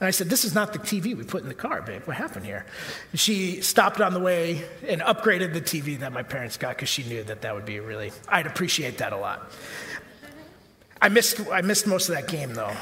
And 0.00 0.08
I 0.08 0.10
said, 0.10 0.28
This 0.28 0.44
is 0.44 0.52
not 0.52 0.72
the 0.72 0.80
TV 0.80 1.16
we 1.16 1.22
put 1.22 1.42
in 1.44 1.48
the 1.48 1.54
car, 1.54 1.80
babe. 1.80 2.02
What 2.06 2.16
happened 2.16 2.44
here? 2.44 2.66
And 3.12 3.20
she 3.20 3.60
stopped 3.60 4.00
on 4.00 4.14
the 4.14 4.18
way 4.18 4.64
and 4.84 5.00
upgraded 5.00 5.52
the 5.52 5.60
TV 5.60 5.96
that 6.00 6.12
my 6.12 6.24
parents 6.24 6.56
got 6.56 6.70
because 6.74 6.88
she 6.88 7.04
knew 7.04 7.22
that 7.22 7.42
that 7.42 7.54
would 7.54 7.66
be 7.66 7.78
really, 7.78 8.10
I'd 8.28 8.48
appreciate 8.48 8.98
that 8.98 9.12
a 9.12 9.16
lot. 9.16 9.52
I 11.00 11.08
missed, 11.08 11.40
I 11.52 11.60
missed 11.60 11.86
most 11.86 12.08
of 12.08 12.16
that 12.16 12.26
game, 12.26 12.52
though. 12.54 12.74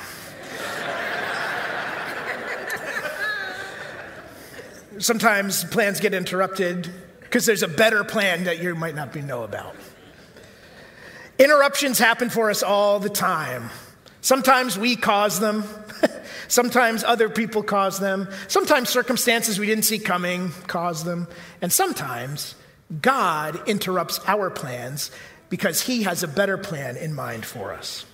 Sometimes 4.99 5.65
plans 5.65 6.00
get 6.00 6.15
interrupted 6.15 6.91
because 7.30 7.46
there's 7.46 7.62
a 7.62 7.68
better 7.68 8.02
plan 8.02 8.42
that 8.44 8.60
you 8.60 8.75
might 8.75 8.96
not 8.96 9.12
be 9.12 9.22
know 9.22 9.44
about. 9.44 9.76
Interruptions 11.38 11.96
happen 11.96 12.28
for 12.28 12.50
us 12.50 12.64
all 12.64 12.99
the 12.99 13.08
time. 13.08 13.70
Sometimes 14.20 14.76
we 14.76 14.96
cause 14.96 15.38
them. 15.38 15.62
sometimes 16.49 17.04
other 17.04 17.28
people 17.28 17.62
cause 17.62 18.00
them. 18.00 18.28
Sometimes 18.49 18.88
circumstances 18.88 19.60
we 19.60 19.66
didn't 19.66 19.84
see 19.84 20.00
coming 20.00 20.50
cause 20.66 21.04
them. 21.04 21.28
And 21.62 21.72
sometimes 21.72 22.56
God 23.00 23.68
interrupts 23.68 24.18
our 24.26 24.50
plans 24.50 25.12
because 25.50 25.82
he 25.82 26.02
has 26.02 26.25
a 26.25 26.28
better 26.28 26.58
plan 26.58 26.96
in 26.96 27.14
mind 27.14 27.46
for 27.46 27.72
us. 27.72 28.06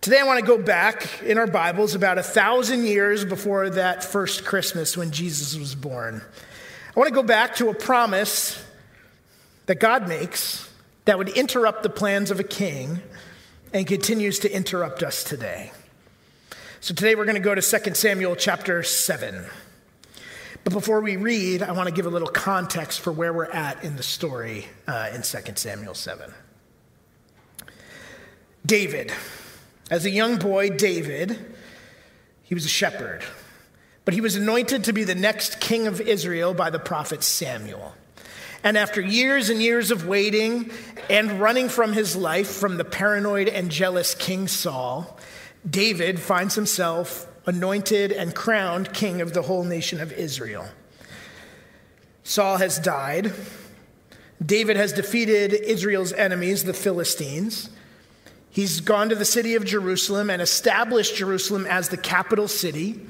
Today, 0.00 0.20
I 0.20 0.24
want 0.24 0.40
to 0.40 0.46
go 0.46 0.56
back 0.56 1.22
in 1.22 1.36
our 1.36 1.46
Bibles 1.46 1.94
about 1.94 2.16
a 2.16 2.22
thousand 2.22 2.86
years 2.86 3.26
before 3.26 3.68
that 3.70 4.02
first 4.02 4.46
Christmas 4.46 4.96
when 4.96 5.10
Jesus 5.10 5.54
was 5.54 5.74
born. 5.74 6.22
I 6.94 7.00
want 7.00 7.08
to 7.08 7.14
go 7.14 7.22
back 7.22 7.56
to 7.56 7.70
a 7.70 7.74
promise 7.74 8.62
that 9.64 9.80
God 9.80 10.08
makes 10.08 10.68
that 11.06 11.16
would 11.16 11.30
interrupt 11.30 11.82
the 11.82 11.88
plans 11.88 12.30
of 12.30 12.38
a 12.38 12.44
king 12.44 13.00
and 13.72 13.86
continues 13.86 14.40
to 14.40 14.54
interrupt 14.54 15.02
us 15.02 15.24
today. 15.24 15.72
So 16.80 16.92
today 16.92 17.14
we're 17.14 17.24
going 17.24 17.36
to 17.36 17.40
go 17.40 17.54
to 17.54 17.62
2 17.62 17.94
Samuel 17.94 18.36
chapter 18.36 18.82
7. 18.82 19.42
But 20.64 20.74
before 20.74 21.00
we 21.00 21.16
read, 21.16 21.62
I 21.62 21.72
want 21.72 21.88
to 21.88 21.94
give 21.94 22.04
a 22.04 22.10
little 22.10 22.28
context 22.28 23.00
for 23.00 23.10
where 23.10 23.32
we're 23.32 23.46
at 23.46 23.82
in 23.82 23.96
the 23.96 24.02
story 24.02 24.66
uh, 24.86 25.08
in 25.14 25.22
2 25.22 25.38
Samuel 25.54 25.94
7. 25.94 26.30
David. 28.66 29.10
As 29.90 30.04
a 30.04 30.10
young 30.10 30.36
boy, 30.36 30.68
David, 30.68 31.54
he 32.42 32.54
was 32.54 32.66
a 32.66 32.68
shepherd. 32.68 33.24
But 34.04 34.14
he 34.14 34.20
was 34.20 34.36
anointed 34.36 34.84
to 34.84 34.92
be 34.92 35.04
the 35.04 35.14
next 35.14 35.60
king 35.60 35.86
of 35.86 36.00
Israel 36.00 36.54
by 36.54 36.70
the 36.70 36.78
prophet 36.78 37.22
Samuel. 37.22 37.94
And 38.64 38.78
after 38.78 39.00
years 39.00 39.50
and 39.50 39.60
years 39.60 39.90
of 39.90 40.06
waiting 40.06 40.70
and 41.10 41.40
running 41.40 41.68
from 41.68 41.92
his 41.92 42.14
life 42.14 42.48
from 42.48 42.76
the 42.76 42.84
paranoid 42.84 43.48
and 43.48 43.70
jealous 43.70 44.14
King 44.14 44.46
Saul, 44.46 45.18
David 45.68 46.20
finds 46.20 46.54
himself 46.54 47.26
anointed 47.46 48.12
and 48.12 48.34
crowned 48.34 48.92
king 48.92 49.20
of 49.20 49.34
the 49.34 49.42
whole 49.42 49.64
nation 49.64 50.00
of 50.00 50.12
Israel. 50.12 50.66
Saul 52.22 52.58
has 52.58 52.78
died. 52.78 53.32
David 54.44 54.76
has 54.76 54.92
defeated 54.92 55.52
Israel's 55.52 56.12
enemies, 56.12 56.64
the 56.64 56.72
Philistines. 56.72 57.68
He's 58.50 58.80
gone 58.80 59.08
to 59.08 59.14
the 59.14 59.24
city 59.24 59.54
of 59.54 59.64
Jerusalem 59.64 60.30
and 60.30 60.42
established 60.42 61.16
Jerusalem 61.16 61.66
as 61.66 61.88
the 61.88 61.96
capital 61.96 62.46
city. 62.46 63.00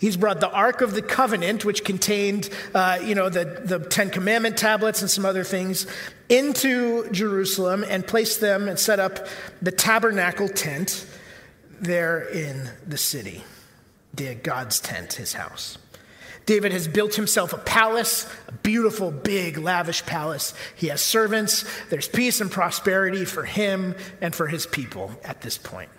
He's 0.00 0.16
brought 0.16 0.40
the 0.40 0.50
Ark 0.50 0.80
of 0.80 0.94
the 0.94 1.02
Covenant, 1.02 1.64
which 1.66 1.84
contained, 1.84 2.48
uh, 2.74 2.98
you 3.04 3.14
know, 3.14 3.28
the, 3.28 3.60
the 3.64 3.78
Ten 3.78 4.08
Commandment 4.08 4.56
tablets 4.56 5.02
and 5.02 5.10
some 5.10 5.26
other 5.26 5.44
things, 5.44 5.86
into 6.30 7.10
Jerusalem 7.10 7.84
and 7.86 8.06
placed 8.06 8.40
them 8.40 8.66
and 8.66 8.78
set 8.78 8.98
up 8.98 9.26
the 9.60 9.70
tabernacle 9.70 10.48
tent 10.48 11.06
there 11.80 12.20
in 12.20 12.70
the 12.86 12.96
city, 12.96 13.44
God's 14.42 14.80
tent, 14.80 15.14
his 15.14 15.34
house. 15.34 15.76
David 16.46 16.72
has 16.72 16.88
built 16.88 17.14
himself 17.14 17.52
a 17.52 17.58
palace, 17.58 18.26
a 18.48 18.52
beautiful, 18.52 19.10
big, 19.10 19.58
lavish 19.58 20.04
palace. 20.06 20.54
He 20.74 20.88
has 20.88 21.02
servants. 21.02 21.64
There's 21.90 22.08
peace 22.08 22.40
and 22.40 22.50
prosperity 22.50 23.24
for 23.24 23.44
him 23.44 23.94
and 24.20 24.34
for 24.34 24.46
his 24.46 24.66
people 24.66 25.12
at 25.22 25.42
this 25.42 25.58
point. 25.58 25.90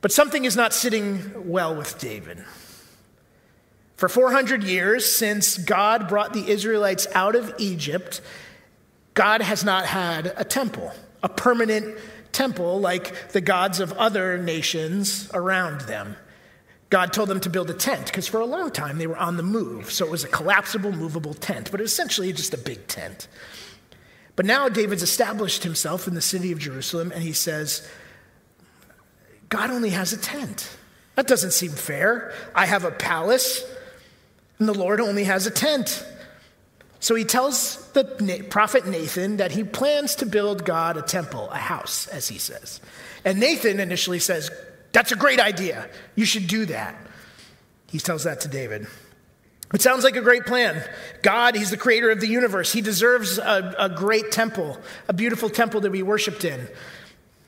But 0.00 0.12
something 0.12 0.44
is 0.44 0.56
not 0.56 0.72
sitting 0.72 1.50
well 1.50 1.74
with 1.74 1.98
David. 1.98 2.44
For 3.96 4.08
400 4.08 4.64
years, 4.64 5.10
since 5.10 5.56
God 5.56 6.08
brought 6.08 6.32
the 6.32 6.48
Israelites 6.48 7.06
out 7.14 7.36
of 7.36 7.54
Egypt, 7.58 8.20
God 9.14 9.40
has 9.40 9.64
not 9.64 9.86
had 9.86 10.32
a 10.36 10.44
temple, 10.44 10.92
a 11.22 11.28
permanent 11.28 11.96
temple 12.32 12.80
like 12.80 13.30
the 13.30 13.40
gods 13.40 13.78
of 13.78 13.92
other 13.92 14.36
nations 14.36 15.30
around 15.32 15.82
them. 15.82 16.16
God 16.90 17.12
told 17.12 17.28
them 17.28 17.40
to 17.40 17.50
build 17.50 17.70
a 17.70 17.74
tent 17.74 18.06
because 18.06 18.28
for 18.28 18.40
a 18.40 18.44
long 18.44 18.70
time 18.70 18.98
they 18.98 19.06
were 19.06 19.16
on 19.16 19.36
the 19.36 19.42
move. 19.42 19.90
So 19.90 20.04
it 20.04 20.10
was 20.10 20.24
a 20.24 20.28
collapsible, 20.28 20.92
movable 20.92 21.34
tent, 21.34 21.70
but 21.70 21.80
essentially 21.80 22.32
just 22.32 22.54
a 22.54 22.58
big 22.58 22.86
tent. 22.86 23.28
But 24.36 24.46
now 24.46 24.68
David's 24.68 25.02
established 25.02 25.62
himself 25.62 26.08
in 26.08 26.14
the 26.14 26.20
city 26.20 26.50
of 26.52 26.58
Jerusalem 26.58 27.12
and 27.12 27.22
he 27.22 27.32
says, 27.32 27.88
God 29.48 29.70
only 29.70 29.90
has 29.90 30.12
a 30.12 30.16
tent. 30.16 30.76
That 31.14 31.28
doesn't 31.28 31.52
seem 31.52 31.70
fair. 31.70 32.32
I 32.54 32.66
have 32.66 32.84
a 32.84 32.90
palace. 32.90 33.64
And 34.58 34.68
the 34.68 34.74
Lord 34.74 35.00
only 35.00 35.24
has 35.24 35.46
a 35.46 35.50
tent. 35.50 36.04
So 37.00 37.14
he 37.14 37.24
tells 37.24 37.86
the 37.92 38.46
prophet 38.48 38.86
Nathan 38.86 39.36
that 39.36 39.52
he 39.52 39.62
plans 39.62 40.16
to 40.16 40.26
build 40.26 40.64
God 40.64 40.96
a 40.96 41.02
temple, 41.02 41.50
a 41.50 41.58
house, 41.58 42.06
as 42.08 42.28
he 42.28 42.38
says. 42.38 42.80
And 43.24 43.38
Nathan 43.40 43.78
initially 43.78 44.20
says, 44.20 44.50
That's 44.92 45.12
a 45.12 45.16
great 45.16 45.40
idea. 45.40 45.88
You 46.14 46.24
should 46.24 46.46
do 46.46 46.64
that. 46.66 46.96
He 47.90 47.98
tells 47.98 48.24
that 48.24 48.40
to 48.40 48.48
David. 48.48 48.86
It 49.74 49.82
sounds 49.82 50.04
like 50.04 50.16
a 50.16 50.22
great 50.22 50.46
plan. 50.46 50.82
God, 51.22 51.56
He's 51.56 51.70
the 51.70 51.76
creator 51.76 52.10
of 52.10 52.20
the 52.20 52.26
universe. 52.26 52.72
He 52.72 52.80
deserves 52.80 53.38
a, 53.38 53.74
a 53.78 53.88
great 53.88 54.30
temple, 54.30 54.78
a 55.08 55.12
beautiful 55.12 55.50
temple 55.50 55.80
to 55.82 55.90
be 55.90 56.02
worshiped 56.02 56.44
in. 56.44 56.68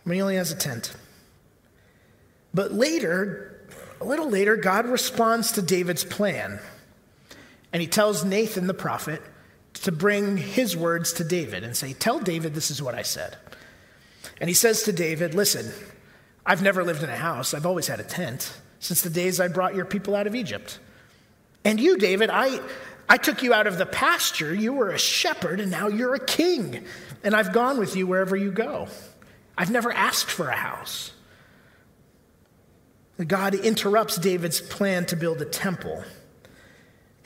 But 0.05 0.15
he 0.15 0.21
only 0.21 0.37
has 0.37 0.53
a 0.53 0.57
tent. 0.57 0.95
But 2.53 2.73
later, 2.73 3.59
a 4.01 4.05
little 4.05 4.29
later, 4.29 4.57
God 4.57 4.87
responds 4.87 5.53
to 5.53 5.63
David's 5.63 6.05
plan. 6.05 6.61
And 7.77 7.83
he 7.83 7.89
tells 7.89 8.25
Nathan 8.25 8.69
the 8.69 8.73
prophet 8.73 9.21
to 9.83 9.93
bring 9.93 10.39
his 10.39 10.75
words 10.75 11.13
to 11.13 11.25
David 11.25 11.63
and 11.63 11.77
say, 11.77 11.93
Tell 11.93 12.19
David 12.19 12.55
this 12.55 12.71
is 12.71 12.81
what 12.81 12.95
I 12.95 13.03
said. 13.03 13.37
And 14.41 14.49
he 14.49 14.55
says 14.55 14.85
to 14.85 14.95
David, 14.95 15.35
Listen, 15.35 15.71
I've 16.47 16.63
never 16.63 16.83
lived 16.83 17.03
in 17.03 17.11
a 17.11 17.17
house, 17.17 17.53
I've 17.53 17.67
always 17.67 17.87
had 17.87 18.01
a 18.01 18.03
tent 18.03 18.51
since 18.81 19.03
the 19.03 19.11
days 19.11 19.41
I 19.41 19.49
brought 19.49 19.75
your 19.75 19.85
people 19.85 20.15
out 20.15 20.27
of 20.27 20.35
Egypt. 20.35 20.79
And 21.67 21.79
you, 21.79 21.99
David, 21.99 22.31
I, 22.33 22.61
I 23.11 23.19
took 23.19 23.43
you 23.43 23.53
out 23.53 23.67
of 23.67 23.77
the 23.77 23.85
pasture. 23.85 24.55
You 24.55 24.73
were 24.73 24.89
a 24.89 24.99
shepherd, 24.99 25.61
and 25.61 25.71
now 25.71 25.89
you're 25.89 26.15
a 26.15 26.25
king. 26.25 26.83
And 27.23 27.37
I've 27.37 27.53
gone 27.53 27.79
with 27.79 27.95
you 27.95 28.07
wherever 28.07 28.37
you 28.37 28.53
go. 28.53 28.89
I've 29.59 29.71
never 29.71 29.93
asked 29.93 30.31
for 30.31 30.49
a 30.49 30.57
house. 30.57 31.13
God 33.27 33.55
interrupts 33.55 34.17
David's 34.17 34.63
plan 34.63 35.05
to 35.05 35.17
build 35.17 35.43
a 35.43 35.45
temple. 35.45 36.03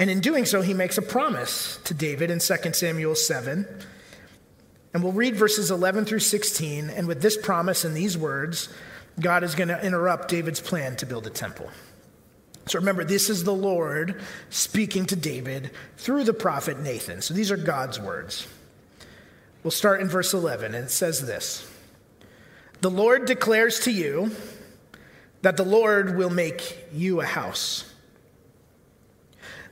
And 0.00 0.08
in 0.08 0.20
doing 0.20 0.46
so, 0.46 0.62
he 0.62 0.72
makes 0.72 0.96
a 0.96 1.02
promise 1.02 1.78
to 1.84 1.92
David 1.92 2.30
in 2.30 2.38
2 2.38 2.72
Samuel 2.72 3.14
7. 3.14 3.68
And 4.94 5.02
we'll 5.02 5.12
read 5.12 5.36
verses 5.36 5.70
11 5.70 6.06
through 6.06 6.20
16. 6.20 6.88
And 6.88 7.06
with 7.06 7.20
this 7.20 7.36
promise 7.36 7.84
and 7.84 7.94
these 7.94 8.16
words, 8.16 8.70
God 9.20 9.44
is 9.44 9.54
going 9.54 9.68
to 9.68 9.84
interrupt 9.84 10.28
David's 10.28 10.58
plan 10.58 10.96
to 10.96 11.06
build 11.06 11.26
a 11.26 11.30
temple. 11.30 11.68
So 12.64 12.78
remember, 12.78 13.04
this 13.04 13.28
is 13.28 13.44
the 13.44 13.52
Lord 13.52 14.22
speaking 14.48 15.04
to 15.04 15.16
David 15.16 15.70
through 15.98 16.24
the 16.24 16.32
prophet 16.32 16.80
Nathan. 16.80 17.20
So 17.20 17.34
these 17.34 17.50
are 17.50 17.58
God's 17.58 18.00
words. 18.00 18.48
We'll 19.62 19.70
start 19.70 20.00
in 20.00 20.08
verse 20.08 20.32
11, 20.32 20.74
and 20.74 20.86
it 20.86 20.90
says 20.90 21.26
this 21.26 21.70
The 22.80 22.90
Lord 22.90 23.26
declares 23.26 23.80
to 23.80 23.90
you 23.90 24.34
that 25.42 25.58
the 25.58 25.64
Lord 25.64 26.16
will 26.16 26.30
make 26.30 26.86
you 26.90 27.20
a 27.20 27.26
house. 27.26 27.89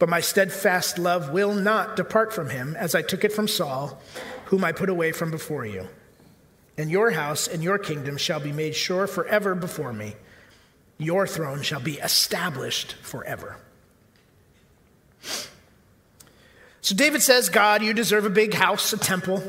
But 0.00 0.08
my 0.08 0.20
steadfast 0.20 0.98
love 0.98 1.30
will 1.30 1.52
not 1.52 1.94
depart 1.94 2.32
from 2.32 2.48
him, 2.48 2.74
as 2.74 2.94
I 2.94 3.02
took 3.02 3.22
it 3.22 3.32
from 3.34 3.46
Saul, 3.46 4.00
whom 4.46 4.64
I 4.64 4.72
put 4.72 4.88
away 4.88 5.12
from 5.12 5.30
before 5.30 5.66
you. 5.66 5.88
And 6.78 6.90
your 6.90 7.10
house 7.10 7.46
and 7.46 7.62
your 7.62 7.78
kingdom 7.78 8.16
shall 8.16 8.40
be 8.40 8.50
made 8.50 8.74
sure 8.74 9.06
forever 9.06 9.54
before 9.54 9.92
me. 9.92 10.14
Your 10.96 11.26
throne 11.26 11.60
shall 11.60 11.80
be 11.80 11.98
established 11.98 12.94
forever. 13.02 13.58
So 16.80 16.94
David 16.94 17.20
says, 17.20 17.50
God, 17.50 17.82
you 17.82 17.92
deserve 17.92 18.24
a 18.24 18.30
big 18.30 18.54
house, 18.54 18.94
a 18.94 18.98
temple. 18.98 19.42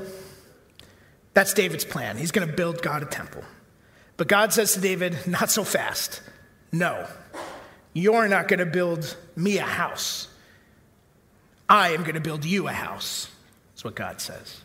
That's 1.33 1.53
David's 1.53 1.85
plan. 1.85 2.17
He's 2.17 2.31
going 2.31 2.45
to 2.45 2.53
build 2.53 2.81
God 2.81 3.03
a 3.03 3.05
temple. 3.05 3.45
But 4.17 4.27
God 4.27 4.51
says 4.51 4.73
to 4.73 4.81
David, 4.81 5.15
not 5.25 5.49
so 5.49 5.63
fast. 5.63 6.21
No, 6.73 7.07
you're 7.93 8.27
not 8.27 8.49
going 8.49 8.59
to 8.59 8.65
build 8.65 9.15
me 9.37 9.57
a 9.57 9.63
house. 9.63 10.27
I 11.71 11.91
am 11.91 12.01
going 12.01 12.15
to 12.15 12.19
build 12.19 12.43
you 12.43 12.67
a 12.67 12.73
house. 12.73 13.29
That's 13.69 13.85
what 13.85 13.95
God 13.95 14.19
says. 14.19 14.59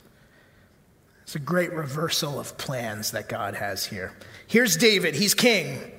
It's 1.22 1.36
a 1.36 1.38
great 1.38 1.72
reversal 1.72 2.40
of 2.40 2.58
plans 2.58 3.12
that 3.12 3.28
God 3.28 3.54
has 3.54 3.86
here. 3.86 4.12
Here's 4.48 4.76
David, 4.76 5.14
he's 5.14 5.32
king. 5.32 5.92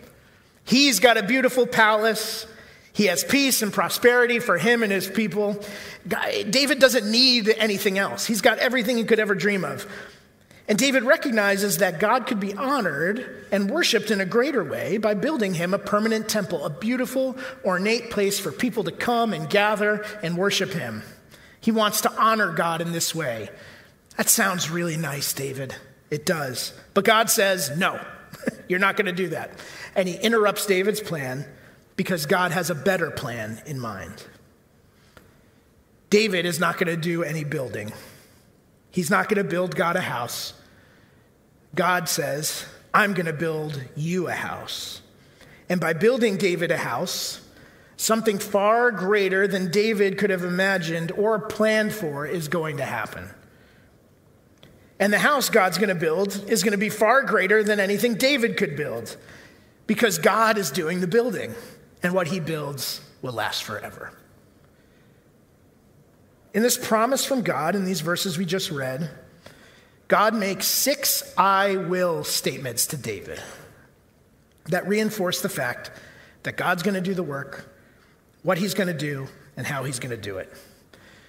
He's 0.66 1.00
got 1.00 1.16
a 1.16 1.24
beautiful 1.24 1.66
palace. 1.66 2.46
He 2.92 3.06
has 3.06 3.24
peace 3.24 3.62
and 3.62 3.72
prosperity 3.72 4.40
for 4.40 4.58
him 4.58 4.84
and 4.84 4.92
his 4.92 5.08
people. 5.08 5.64
David 6.06 6.80
doesn't 6.80 7.10
need 7.10 7.56
anything 7.58 7.98
else. 7.98 8.26
He's 8.26 8.42
got 8.42 8.58
everything 8.58 8.98
he 8.98 9.06
could 9.06 9.20
ever 9.20 9.34
dream 9.34 9.64
of. 9.64 9.90
And 10.68 10.78
David 10.78 11.04
recognizes 11.04 11.78
that 11.78 12.00
God 12.00 12.28
could 12.28 12.42
be 12.42 12.54
honored 12.54 13.46
and 13.52 13.70
worshiped 13.70 14.12
in 14.12 14.20
a 14.20 14.26
greater 14.26 14.64
way 14.64 14.98
by 14.98 15.14
building 15.14 15.54
him 15.54 15.74
a 15.74 15.80
permanent 15.80 16.28
temple, 16.28 16.66
a 16.66 16.70
beautiful, 16.70 17.38
ornate 17.64 18.12
place 18.12 18.38
for 18.38 18.52
people 18.52 18.84
to 18.84 18.92
come 18.92 19.32
and 19.32 19.50
gather 19.50 20.06
and 20.22 20.38
worship 20.38 20.72
him. 20.72 21.04
He 21.62 21.72
wants 21.72 22.02
to 22.02 22.12
honor 22.12 22.52
God 22.52 22.82
in 22.82 22.92
this 22.92 23.16
way. 23.16 23.50
That 24.18 24.28
sounds 24.28 24.70
really 24.70 24.98
nice, 24.98 25.32
David. 25.32 25.74
It 26.10 26.26
does. 26.26 26.74
But 26.94 27.06
God 27.06 27.30
says, 27.30 27.78
no, 27.78 28.00
you're 28.68 28.80
not 28.80 28.98
going 28.98 29.06
to 29.06 29.14
do 29.14 29.30
that. 29.30 29.52
And 29.96 30.08
he 30.08 30.16
interrupts 30.16 30.66
David's 30.66 31.02
plan 31.02 31.46
because 31.96 32.26
God 32.26 32.52
has 32.52 32.70
a 32.70 32.76
better 32.76 33.10
plan 33.10 33.62
in 33.66 33.80
mind. 33.80 34.24
David 36.10 36.46
is 36.46 36.60
not 36.60 36.78
going 36.78 36.88
to 36.88 36.98
do 36.98 37.24
any 37.24 37.44
building. 37.44 37.92
He's 38.92 39.10
not 39.10 39.30
going 39.30 39.44
to 39.44 39.50
build 39.50 39.76
God 39.76 39.96
a 39.96 40.02
house. 40.02 40.54
God 41.78 42.10
says, 42.10 42.66
I'm 42.94 43.14
going 43.14 43.28
to 43.28 43.34
build 43.34 43.82
you 43.96 44.28
a 44.28 44.34
house. 44.34 45.02
And 45.70 45.80
by 45.80 45.94
building 45.94 46.38
David 46.38 46.72
a 46.72 46.78
house, 46.78 47.42
something 47.96 48.40
far 48.40 48.92
greater 48.92 49.48
than 49.48 49.72
David 49.72 50.18
could 50.18 50.30
have 50.30 50.44
imagined 50.44 51.12
or 51.12 51.40
planned 51.40 51.94
for 51.94 52.26
is 52.26 52.48
going 52.48 52.78
to 52.78 52.86
happen. 52.86 53.30
And 55.00 55.14
the 55.14 55.20
house 55.20 55.50
God's 55.50 55.78
going 55.78 55.90
to 55.90 55.96
build 55.96 56.50
is 56.50 56.64
going 56.64 56.72
to 56.72 56.78
be 56.78 56.90
far 56.90 57.24
greater 57.24 57.64
than 57.64 57.80
anything 57.80 58.16
David 58.16 58.58
could 58.58 58.76
build 58.76 59.16
because 59.86 60.18
God 60.18 60.58
is 60.58 60.72
doing 60.72 61.00
the 61.00 61.08
building, 61.08 61.54
and 62.04 62.14
what 62.14 62.28
he 62.28 62.40
builds 62.40 63.00
will 63.22 63.34
last 63.34 63.64
forever. 63.64 64.12
In 66.54 66.62
this 66.62 66.78
promise 66.78 67.24
from 67.24 67.42
God, 67.42 67.76
in 67.76 67.86
these 67.86 68.02
verses 68.02 68.38
we 68.38 68.46
just 68.46 68.72
read, 68.72 69.10
God 70.08 70.34
makes 70.34 70.68
six 70.68 71.34
I 71.38 71.76
will 71.76 72.24
statements 72.24 72.88
to 72.88 72.98
David 72.98 73.42
that 74.66 74.88
reinforce 74.88 75.42
the 75.42 75.50
fact 75.50 75.92
that 76.44 76.56
God's 76.56 76.84
going 76.84 76.96
to 76.96 77.02
do 77.02 77.14
the 77.14 77.24
work, 77.24 77.70
what 78.44 78.58
he's 78.58 78.74
going 78.74 78.88
to 78.88 78.98
do, 78.98 79.28
and 79.58 79.66
how 79.68 79.84
he's 79.84 80.00
going 80.00 80.16
to 80.16 80.22
do 80.22 80.38
it. 80.38 80.54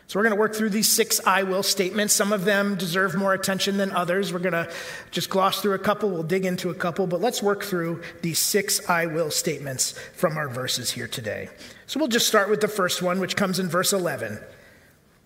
So, 0.06 0.18
we're 0.18 0.24
going 0.24 0.36
to 0.36 0.40
work 0.40 0.54
through 0.54 0.70
these 0.70 0.88
six 0.88 1.20
I 1.26 1.42
will 1.42 1.62
statements. 1.62 2.14
Some 2.14 2.32
of 2.32 2.46
them 2.46 2.76
deserve 2.76 3.14
more 3.14 3.34
attention 3.34 3.76
than 3.76 3.90
others. 3.90 4.32
We're 4.32 4.38
going 4.38 4.52
to 4.52 4.70
just 5.10 5.28
gloss 5.28 5.60
through 5.60 5.74
a 5.74 5.78
couple, 5.78 6.08
we'll 6.08 6.22
dig 6.22 6.46
into 6.46 6.70
a 6.70 6.74
couple, 6.74 7.06
but 7.06 7.20
let's 7.20 7.42
work 7.42 7.62
through 7.62 8.02
these 8.22 8.38
six 8.38 8.88
I 8.88 9.04
will 9.04 9.30
statements 9.30 9.92
from 10.14 10.38
our 10.38 10.48
verses 10.48 10.90
here 10.90 11.08
today. 11.08 11.50
So, 11.86 11.98
we'll 11.98 12.08
just 12.08 12.26
start 12.26 12.48
with 12.48 12.62
the 12.62 12.68
first 12.68 13.02
one, 13.02 13.20
which 13.20 13.36
comes 13.36 13.58
in 13.58 13.68
verse 13.68 13.92
11, 13.92 14.40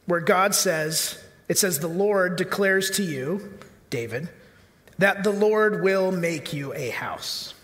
where 0.07 0.21
God 0.21 0.53
says, 0.53 1.22
it 1.49 1.59
says, 1.59 1.79
The 1.79 1.89
Lord 1.89 2.37
declares 2.37 2.91
to 2.93 3.03
you, 3.03 3.59
David, 3.91 4.29
that 4.99 5.25
the 5.25 5.31
Lord 5.31 5.83
will 5.83 6.13
make 6.13 6.53
you 6.53 6.73
a 6.75 6.91
house. 6.91 7.55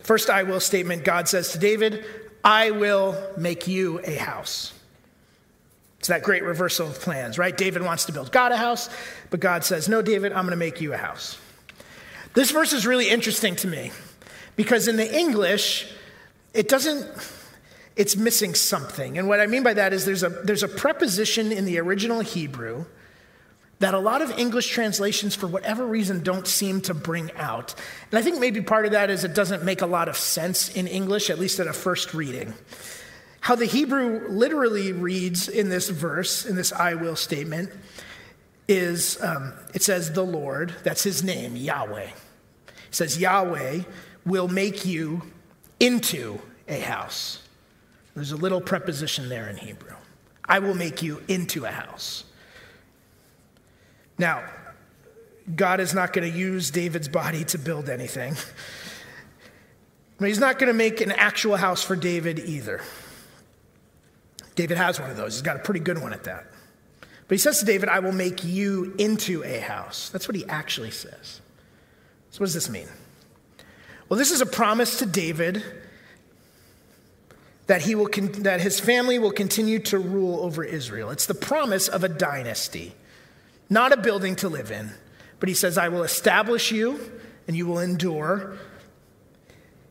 First 0.00 0.30
I 0.30 0.42
will 0.42 0.60
statement 0.60 1.04
God 1.04 1.28
says 1.28 1.52
to 1.52 1.58
David, 1.58 2.04
I 2.44 2.72
will 2.72 3.16
make 3.36 3.68
you 3.68 4.00
a 4.04 4.16
house. 4.16 4.74
It's 6.00 6.08
that 6.08 6.24
great 6.24 6.42
reversal 6.42 6.88
of 6.88 6.98
plans, 6.98 7.38
right? 7.38 7.56
David 7.56 7.82
wants 7.82 8.06
to 8.06 8.12
build 8.12 8.32
God 8.32 8.50
a 8.50 8.56
house, 8.56 8.90
but 9.30 9.38
God 9.38 9.64
says, 9.64 9.88
No, 9.88 10.02
David, 10.02 10.32
I'm 10.32 10.44
going 10.44 10.50
to 10.50 10.56
make 10.56 10.80
you 10.80 10.92
a 10.92 10.96
house. 10.96 11.38
This 12.34 12.50
verse 12.50 12.72
is 12.72 12.86
really 12.86 13.08
interesting 13.08 13.54
to 13.56 13.68
me 13.68 13.92
because 14.56 14.88
in 14.88 14.96
the 14.96 15.16
English, 15.16 15.92
it 16.54 16.68
doesn't 16.68 17.06
it's 17.96 18.16
missing 18.16 18.54
something. 18.54 19.18
And 19.18 19.28
what 19.28 19.40
I 19.40 19.46
mean 19.46 19.62
by 19.62 19.74
that 19.74 19.92
is 19.92 20.04
there's 20.04 20.22
a, 20.22 20.28
there's 20.28 20.62
a 20.62 20.68
preposition 20.68 21.52
in 21.52 21.64
the 21.64 21.78
original 21.78 22.20
Hebrew 22.20 22.86
that 23.80 23.94
a 23.94 23.98
lot 23.98 24.22
of 24.22 24.30
English 24.38 24.68
translations, 24.68 25.34
for 25.34 25.48
whatever 25.48 25.84
reason, 25.84 26.22
don't 26.22 26.46
seem 26.46 26.80
to 26.82 26.94
bring 26.94 27.32
out. 27.32 27.74
And 28.10 28.18
I 28.18 28.22
think 28.22 28.38
maybe 28.38 28.60
part 28.62 28.86
of 28.86 28.92
that 28.92 29.10
is 29.10 29.24
it 29.24 29.34
doesn't 29.34 29.64
make 29.64 29.82
a 29.82 29.86
lot 29.86 30.08
of 30.08 30.16
sense 30.16 30.68
in 30.68 30.86
English, 30.86 31.30
at 31.30 31.38
least 31.38 31.58
at 31.58 31.66
a 31.66 31.72
first 31.72 32.14
reading. 32.14 32.54
How 33.40 33.56
the 33.56 33.66
Hebrew 33.66 34.28
literally 34.28 34.92
reads 34.92 35.48
in 35.48 35.68
this 35.68 35.88
verse, 35.88 36.46
in 36.46 36.54
this 36.54 36.72
I 36.72 36.94
will 36.94 37.16
statement, 37.16 37.70
is 38.68 39.20
um, 39.20 39.52
it 39.74 39.82
says, 39.82 40.12
the 40.12 40.24
Lord, 40.24 40.72
that's 40.84 41.02
his 41.02 41.24
name, 41.24 41.56
Yahweh. 41.56 42.02
It 42.04 42.14
says, 42.92 43.18
Yahweh 43.18 43.80
will 44.24 44.46
make 44.46 44.84
you 44.84 45.22
into 45.80 46.40
a 46.68 46.78
house. 46.78 47.41
There's 48.14 48.32
a 48.32 48.36
little 48.36 48.60
preposition 48.60 49.28
there 49.28 49.48
in 49.48 49.56
Hebrew. 49.56 49.96
I 50.44 50.58
will 50.58 50.74
make 50.74 51.02
you 51.02 51.22
into 51.28 51.64
a 51.64 51.70
house. 51.70 52.24
Now, 54.18 54.44
God 55.56 55.80
is 55.80 55.94
not 55.94 56.12
going 56.12 56.30
to 56.30 56.38
use 56.38 56.70
David's 56.70 57.08
body 57.08 57.44
to 57.44 57.58
build 57.58 57.88
anything. 57.88 58.36
But 60.18 60.28
he's 60.28 60.38
not 60.38 60.60
going 60.60 60.68
to 60.68 60.76
make 60.76 61.00
an 61.00 61.10
actual 61.10 61.56
house 61.56 61.82
for 61.82 61.96
David 61.96 62.38
either. 62.38 62.80
David 64.54 64.76
has 64.76 65.00
one 65.00 65.10
of 65.10 65.16
those. 65.16 65.34
He's 65.34 65.42
got 65.42 65.56
a 65.56 65.58
pretty 65.58 65.80
good 65.80 65.98
one 65.98 66.12
at 66.12 66.22
that. 66.24 66.46
But 67.00 67.34
he 67.34 67.38
says 67.38 67.58
to 67.58 67.64
David, 67.64 67.88
I 67.88 67.98
will 67.98 68.12
make 68.12 68.44
you 68.44 68.94
into 68.98 69.42
a 69.42 69.58
house. 69.58 70.10
That's 70.10 70.28
what 70.28 70.36
he 70.36 70.46
actually 70.46 70.92
says. 70.92 71.40
So, 72.30 72.38
what 72.38 72.46
does 72.46 72.54
this 72.54 72.68
mean? 72.68 72.86
Well, 74.08 74.16
this 74.16 74.30
is 74.30 74.40
a 74.40 74.46
promise 74.46 74.98
to 74.98 75.06
David 75.06 75.64
that, 77.66 77.82
he 77.82 77.94
will 77.94 78.08
con- 78.08 78.32
that 78.42 78.60
his 78.60 78.80
family 78.80 79.18
will 79.18 79.30
continue 79.30 79.78
to 79.80 79.98
rule 79.98 80.40
over 80.40 80.64
Israel. 80.64 81.10
It's 81.10 81.26
the 81.26 81.34
promise 81.34 81.88
of 81.88 82.04
a 82.04 82.08
dynasty, 82.08 82.92
not 83.70 83.92
a 83.92 83.96
building 83.96 84.36
to 84.36 84.48
live 84.48 84.70
in. 84.70 84.92
But 85.40 85.48
he 85.48 85.54
says, 85.56 85.76
I 85.76 85.88
will 85.88 86.04
establish 86.04 86.70
you 86.70 87.00
and 87.48 87.56
you 87.56 87.66
will 87.66 87.80
endure. 87.80 88.56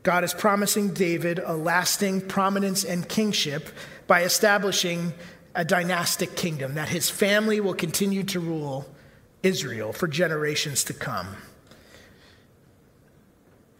God 0.03 0.23
is 0.23 0.33
promising 0.33 0.93
David 0.93 1.39
a 1.43 1.53
lasting 1.53 2.21
prominence 2.21 2.85
and 2.85 3.07
kingship 3.07 3.69
by 4.07 4.23
establishing 4.23 5.13
a 5.53 5.65
dynastic 5.65 6.37
kingdom, 6.37 6.75
that 6.75 6.87
his 6.87 7.09
family 7.09 7.59
will 7.59 7.73
continue 7.73 8.23
to 8.23 8.39
rule 8.39 8.89
Israel 9.43 9.91
for 9.91 10.07
generations 10.07 10.85
to 10.85 10.93
come. 10.93 11.35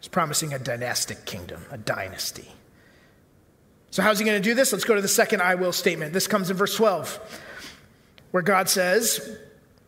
He's 0.02 0.10
promising 0.10 0.54
a 0.54 0.60
dynastic 0.60 1.26
kingdom, 1.26 1.66
a 1.72 1.78
dynasty. 1.78 2.52
So, 3.92 4.02
how's 4.02 4.20
he 4.20 4.26
going 4.26 4.42
to 4.42 4.50
do 4.50 4.56
this? 4.56 4.72
Let's 4.72 4.86
go 4.86 4.96
to 4.96 5.02
the 5.02 5.08
second 5.08 5.42
I 5.42 5.56
will 5.56 5.74
statement. 5.74 6.14
This 6.14 6.28
comes 6.28 6.50
in 6.50 6.58
verse 6.58 6.76
12, 6.76 7.42
where 8.32 8.44
God 8.44 8.70
says, 8.70 9.38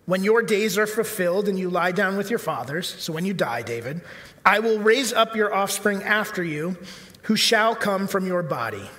when 0.05 0.23
your 0.23 0.41
days 0.41 0.77
are 0.77 0.87
fulfilled 0.87 1.47
and 1.47 1.57
you 1.57 1.69
lie 1.69 1.93
down 1.93 2.17
with 2.17 2.29
your 2.29 2.39
fathers, 2.39 2.93
so 2.99 3.13
when 3.13 3.25
you 3.25 3.33
die, 3.33 3.61
David, 3.61 4.01
I 4.45 4.59
will 4.59 4.79
raise 4.79 5.13
up 5.13 5.35
your 5.35 5.53
offspring 5.53 6.03
after 6.03 6.43
you, 6.43 6.77
who 7.23 7.37
shall 7.37 7.73
come 7.75 8.07
from 8.07 8.27
your 8.27 8.43
body. 8.43 8.89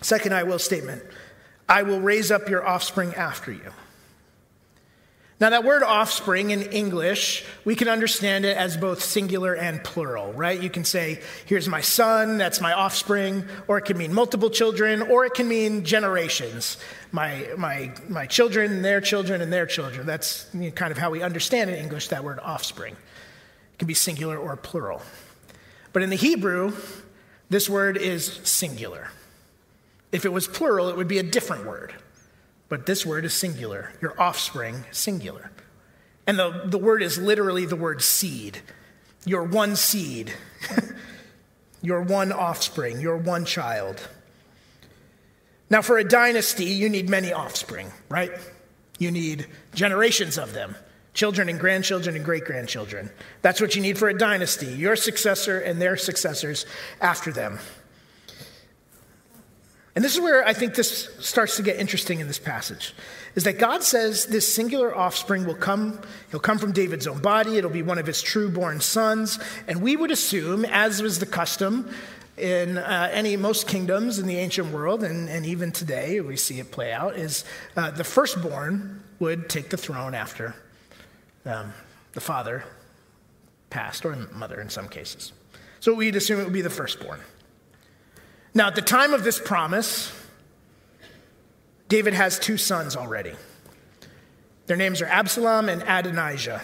Second, 0.00 0.34
I 0.34 0.44
will 0.44 0.58
statement 0.58 1.02
I 1.68 1.82
will 1.82 2.00
raise 2.00 2.30
up 2.30 2.48
your 2.48 2.66
offspring 2.66 3.14
after 3.14 3.52
you. 3.52 3.72
Now, 5.42 5.50
that 5.50 5.64
word 5.64 5.82
offspring 5.82 6.52
in 6.52 6.62
English, 6.62 7.44
we 7.64 7.74
can 7.74 7.88
understand 7.88 8.44
it 8.44 8.56
as 8.56 8.76
both 8.76 9.02
singular 9.02 9.56
and 9.56 9.82
plural, 9.82 10.32
right? 10.34 10.62
You 10.62 10.70
can 10.70 10.84
say, 10.84 11.20
here's 11.46 11.66
my 11.66 11.80
son, 11.80 12.38
that's 12.38 12.60
my 12.60 12.72
offspring, 12.72 13.42
or 13.66 13.76
it 13.78 13.84
can 13.84 13.98
mean 13.98 14.14
multiple 14.14 14.50
children, 14.50 15.02
or 15.02 15.24
it 15.24 15.34
can 15.34 15.48
mean 15.48 15.84
generations. 15.84 16.76
My, 17.10 17.48
my, 17.58 17.90
my 18.08 18.26
children, 18.26 18.82
their 18.82 19.00
children, 19.00 19.40
and 19.40 19.52
their 19.52 19.66
children. 19.66 20.06
That's 20.06 20.46
kind 20.76 20.92
of 20.92 20.98
how 20.98 21.10
we 21.10 21.22
understand 21.22 21.70
in 21.70 21.76
English 21.76 22.06
that 22.06 22.22
word 22.22 22.38
offspring. 22.40 22.94
It 22.94 23.78
can 23.80 23.88
be 23.88 23.94
singular 23.94 24.38
or 24.38 24.56
plural. 24.56 25.02
But 25.92 26.04
in 26.04 26.10
the 26.10 26.14
Hebrew, 26.14 26.72
this 27.50 27.68
word 27.68 27.96
is 27.96 28.26
singular. 28.44 29.08
If 30.12 30.24
it 30.24 30.32
was 30.32 30.46
plural, 30.46 30.88
it 30.88 30.96
would 30.96 31.08
be 31.08 31.18
a 31.18 31.24
different 31.24 31.66
word. 31.66 31.94
But 32.72 32.86
this 32.86 33.04
word 33.04 33.26
is 33.26 33.34
singular. 33.34 33.92
Your 34.00 34.18
offspring, 34.18 34.86
singular. 34.92 35.50
And 36.26 36.38
the, 36.38 36.62
the 36.64 36.78
word 36.78 37.02
is 37.02 37.18
literally 37.18 37.66
the 37.66 37.76
word 37.76 38.00
seed. 38.00 38.60
Your 39.26 39.44
one 39.44 39.76
seed, 39.76 40.32
your 41.82 42.00
one 42.00 42.32
offspring, 42.32 43.02
your 43.02 43.18
one 43.18 43.44
child. 43.44 44.08
Now, 45.68 45.82
for 45.82 45.98
a 45.98 46.04
dynasty, 46.04 46.64
you 46.64 46.88
need 46.88 47.10
many 47.10 47.30
offspring, 47.30 47.92
right? 48.08 48.32
You 48.98 49.10
need 49.10 49.48
generations 49.74 50.38
of 50.38 50.54
them 50.54 50.74
children 51.12 51.50
and 51.50 51.60
grandchildren 51.60 52.16
and 52.16 52.24
great 52.24 52.46
grandchildren. 52.46 53.10
That's 53.42 53.60
what 53.60 53.76
you 53.76 53.82
need 53.82 53.98
for 53.98 54.08
a 54.08 54.16
dynasty 54.16 54.68
your 54.68 54.96
successor 54.96 55.60
and 55.60 55.78
their 55.78 55.98
successors 55.98 56.64
after 57.02 57.32
them. 57.32 57.58
And 59.94 60.02
this 60.02 60.14
is 60.14 60.20
where 60.20 60.46
I 60.46 60.54
think 60.54 60.74
this 60.74 61.10
starts 61.20 61.56
to 61.56 61.62
get 61.62 61.76
interesting 61.76 62.20
in 62.20 62.26
this 62.26 62.38
passage. 62.38 62.94
Is 63.34 63.44
that 63.44 63.58
God 63.58 63.82
says 63.82 64.26
this 64.26 64.52
singular 64.52 64.94
offspring 64.94 65.44
will 65.46 65.54
come, 65.54 66.00
he'll 66.30 66.40
come 66.40 66.58
from 66.58 66.72
David's 66.72 67.06
own 67.06 67.20
body, 67.20 67.58
it'll 67.58 67.70
be 67.70 67.82
one 67.82 67.98
of 67.98 68.06
his 68.06 68.22
true 68.22 68.50
born 68.50 68.80
sons. 68.80 69.38
And 69.68 69.82
we 69.82 69.96
would 69.96 70.10
assume, 70.10 70.64
as 70.64 71.02
was 71.02 71.18
the 71.18 71.26
custom 71.26 71.90
in 72.38 72.78
uh, 72.78 73.10
any 73.12 73.36
most 73.36 73.68
kingdoms 73.68 74.18
in 74.18 74.26
the 74.26 74.36
ancient 74.36 74.72
world, 74.72 75.04
and, 75.04 75.28
and 75.28 75.44
even 75.44 75.72
today 75.72 76.20
we 76.20 76.36
see 76.36 76.58
it 76.58 76.70
play 76.70 76.92
out, 76.92 77.16
is 77.16 77.44
uh, 77.76 77.90
the 77.90 78.04
firstborn 78.04 79.02
would 79.18 79.50
take 79.50 79.68
the 79.68 79.76
throne 79.76 80.14
after 80.14 80.54
um, 81.44 81.72
the 82.14 82.20
father 82.20 82.64
passed, 83.68 84.04
or 84.04 84.16
mother 84.32 84.60
in 84.60 84.70
some 84.70 84.88
cases. 84.88 85.32
So 85.80 85.94
we'd 85.94 86.16
assume 86.16 86.40
it 86.40 86.44
would 86.44 86.52
be 86.52 86.62
the 86.62 86.70
firstborn. 86.70 87.20
Now, 88.54 88.66
at 88.66 88.74
the 88.74 88.82
time 88.82 89.14
of 89.14 89.24
this 89.24 89.38
promise, 89.38 90.12
David 91.88 92.12
has 92.12 92.38
two 92.38 92.56
sons 92.56 92.96
already. 92.96 93.32
Their 94.66 94.76
names 94.76 95.00
are 95.00 95.06
Absalom 95.06 95.68
and 95.68 95.82
Adonijah. 95.82 96.62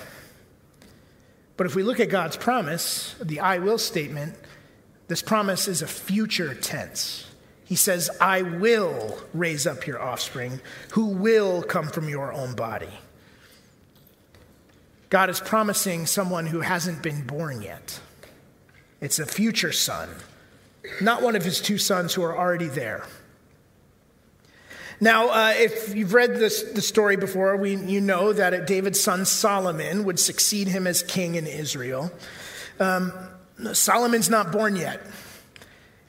But 1.57 1.67
if 1.67 1.75
we 1.75 1.83
look 1.83 1.99
at 1.99 2.11
God's 2.11 2.37
promise, 2.37 3.15
the 3.21 3.41
I 3.41 3.59
will 3.59 3.79
statement, 3.79 4.35
this 5.09 5.23
promise 5.23 5.67
is 5.67 5.83
a 5.83 5.87
future 5.87 6.55
tense. 6.55 7.27
He 7.65 7.75
says, 7.75 8.11
I 8.21 8.43
will 8.43 9.19
raise 9.35 9.67
up 9.67 9.87
your 9.87 10.01
offspring 10.01 10.61
who 10.93 11.07
will 11.07 11.63
come 11.63 11.89
from 11.89 12.09
your 12.09 12.33
own 12.33 12.55
body. 12.55 12.89
God 15.11 15.31
is 15.31 15.41
promising 15.41 16.07
someone 16.07 16.47
who 16.47 16.61
hasn't 16.61 17.03
been 17.03 17.27
born 17.27 17.63
yet. 17.63 18.01
It's 19.01 19.19
a 19.19 19.27
future 19.27 19.73
son 19.73 20.09
not 21.01 21.23
one 21.23 21.37
of 21.37 21.45
his 21.45 21.61
two 21.61 21.79
sons 21.79 22.15
who 22.15 22.23
are 22.23 22.37
already 22.37 22.69
there. 22.69 23.05
Now, 25.01 25.29
uh, 25.29 25.55
if 25.57 25.95
you've 25.95 26.13
read 26.13 26.35
this, 26.37 26.63
the 26.63 26.83
story 26.83 27.17
before, 27.17 27.57
we, 27.57 27.77
you 27.77 28.01
know 28.01 28.33
that 28.33 28.67
David's 28.67 29.01
son 29.01 29.25
Solomon 29.27 30.05
would 30.05 30.19
succeed 30.19 30.67
him 30.67 30.89
as 30.89 31.03
king 31.03 31.37
in 31.37 31.47
Israel. 31.47 32.11
Um, 32.81 33.13
Solomon's 33.73 34.29
not 34.29 34.51
born 34.51 34.75
yet. 34.75 35.01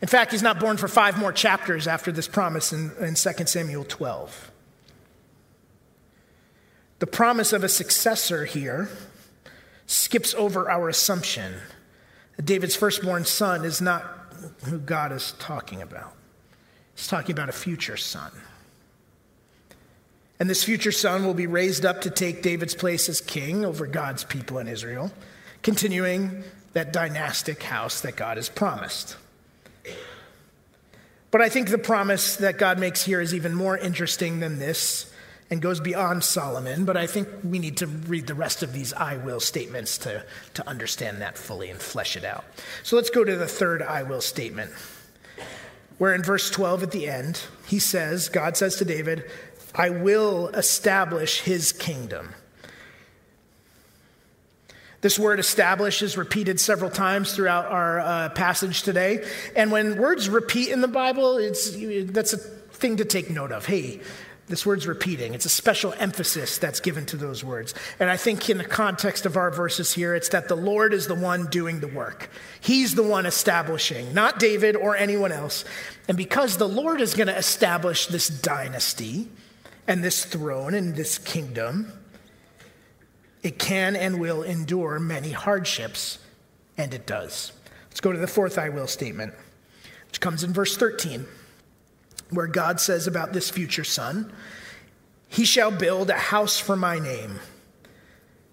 In 0.01 0.07
fact, 0.07 0.31
he's 0.31 0.41
not 0.41 0.59
born 0.59 0.77
for 0.77 0.87
five 0.87 1.19
more 1.19 1.31
chapters 1.31 1.87
after 1.87 2.11
this 2.11 2.27
promise 2.27 2.73
in, 2.73 2.91
in 2.99 3.15
2 3.15 3.31
Samuel 3.45 3.83
12. 3.83 4.51
The 6.99 7.07
promise 7.07 7.53
of 7.53 7.63
a 7.63 7.69
successor 7.69 8.45
here 8.45 8.89
skips 9.85 10.33
over 10.33 10.69
our 10.69 10.89
assumption 10.89 11.55
that 12.35 12.45
David's 12.45 12.75
firstborn 12.75 13.25
son 13.25 13.65
is 13.65 13.81
not 13.81 14.18
who 14.65 14.79
God 14.79 15.11
is 15.11 15.33
talking 15.39 15.81
about. 15.81 16.13
He's 16.95 17.07
talking 17.07 17.31
about 17.31 17.49
a 17.49 17.53
future 17.53 17.97
son. 17.97 18.31
And 20.39 20.49
this 20.49 20.63
future 20.63 20.91
son 20.91 21.25
will 21.25 21.33
be 21.33 21.47
raised 21.47 21.85
up 21.85 22.01
to 22.01 22.09
take 22.09 22.41
David's 22.41 22.75
place 22.75 23.09
as 23.09 23.19
king 23.19 23.65
over 23.65 23.85
God's 23.87 24.23
people 24.23 24.57
in 24.59 24.67
Israel, 24.67 25.11
continuing 25.61 26.43
that 26.73 26.93
dynastic 26.93 27.63
house 27.63 28.01
that 28.01 28.15
God 28.15 28.37
has 28.37 28.47
promised. 28.47 29.17
But 31.31 31.41
I 31.41 31.49
think 31.49 31.69
the 31.69 31.77
promise 31.77 32.37
that 32.37 32.57
God 32.57 32.79
makes 32.79 33.03
here 33.03 33.21
is 33.21 33.33
even 33.33 33.53
more 33.53 33.77
interesting 33.77 34.39
than 34.39 34.59
this 34.59 35.11
and 35.51 35.61
goes 35.61 35.79
beyond 35.79 36.23
Solomon, 36.23 36.85
but 36.85 36.95
I 36.95 37.07
think 37.07 37.27
we 37.43 37.57
need 37.57 37.77
to 37.77 37.87
read 37.87 38.27
the 38.27 38.35
rest 38.35 38.61
of 38.61 38.71
these 38.71 38.93
I 38.93 39.17
will 39.17 39.39
statements 39.39 39.97
to, 39.99 40.23
to 40.53 40.67
understand 40.67 41.21
that 41.21 41.37
fully 41.37 41.69
and 41.69 41.79
flesh 41.79 42.15
it 42.15 42.23
out. 42.23 42.45
So 42.83 42.95
let's 42.95 43.09
go 43.09 43.23
to 43.23 43.35
the 43.35 43.47
third 43.47 43.81
I 43.81 44.03
will 44.03 44.21
statement, 44.21 44.71
where 45.97 46.13
in 46.13 46.21
verse 46.21 46.51
12 46.51 46.83
at 46.83 46.91
the 46.91 47.07
end, 47.07 47.41
he 47.65 47.79
says, 47.79 48.29
God 48.29 48.57
says 48.57 48.75
to 48.77 48.85
David, 48.85 49.25
I 49.73 49.89
will 49.89 50.49
establish 50.49 51.41
his 51.41 51.71
kingdom. 51.71 52.35
This 55.01 55.17
word 55.17 55.39
establish 55.39 56.01
is 56.01 56.17
repeated 56.17 56.59
several 56.59 56.91
times 56.91 57.33
throughout 57.33 57.67
our 57.67 57.99
uh, 57.99 58.29
passage 58.29 58.83
today. 58.83 59.25
And 59.55 59.71
when 59.71 59.97
words 59.97 60.27
repeat 60.27 60.69
in 60.69 60.81
the 60.81 60.89
Bible, 60.89 61.37
it's, 61.37 61.71
that's 62.11 62.33
a 62.33 62.37
thing 62.37 62.97
to 62.97 63.05
take 63.05 63.29
note 63.29 63.53
of. 63.53 63.65
Hey, 63.65 64.01
this 64.49 64.65
word's 64.65 64.87
repeating. 64.87 65.35
It's 65.35 65.45
a 65.45 65.49
special 65.49 65.93
emphasis 65.99 66.57
that's 66.57 66.79
given 66.79 67.05
to 67.07 67.17
those 67.17 67.43
words. 67.43 67.75
And 67.99 68.09
I 68.09 68.17
think 68.17 68.49
in 68.49 68.57
the 68.57 68.65
context 68.65 69.27
of 69.27 69.37
our 69.37 69.51
verses 69.51 69.93
here, 69.93 70.15
it's 70.15 70.29
that 70.29 70.47
the 70.47 70.55
Lord 70.55 70.91
is 70.91 71.05
the 71.05 71.15
one 71.15 71.45
doing 71.45 71.79
the 71.79 71.87
work. 71.87 72.29
He's 72.59 72.95
the 72.95 73.03
one 73.03 73.27
establishing, 73.27 74.13
not 74.13 74.39
David 74.39 74.75
or 74.75 74.97
anyone 74.97 75.31
else. 75.31 75.65
And 76.07 76.17
because 76.17 76.57
the 76.57 76.67
Lord 76.67 76.99
is 76.99 77.13
going 77.13 77.27
to 77.27 77.37
establish 77.37 78.07
this 78.07 78.27
dynasty 78.27 79.27
and 79.87 80.03
this 80.03 80.25
throne 80.25 80.73
and 80.73 80.95
this 80.95 81.19
kingdom, 81.19 81.93
it 83.43 83.59
can 83.59 83.95
and 83.95 84.19
will 84.19 84.41
endure 84.41 84.99
many 84.99 85.31
hardships, 85.31 86.17
and 86.75 86.93
it 86.93 87.05
does. 87.05 87.51
Let's 87.89 88.01
go 88.01 88.11
to 88.11 88.19
the 88.19 88.27
fourth 88.27 88.57
I 88.57 88.69
will 88.69 88.87
statement, 88.87 89.33
which 90.07 90.19
comes 90.19 90.43
in 90.43 90.53
verse 90.53 90.75
13 90.75 91.27
where 92.29 92.47
God 92.47 92.79
says 92.79 93.07
about 93.07 93.33
this 93.33 93.49
future 93.49 93.83
son, 93.83 94.31
He 95.27 95.45
shall 95.45 95.71
build 95.71 96.09
a 96.09 96.17
house 96.17 96.59
for 96.59 96.75
my 96.75 96.99
name, 96.99 97.39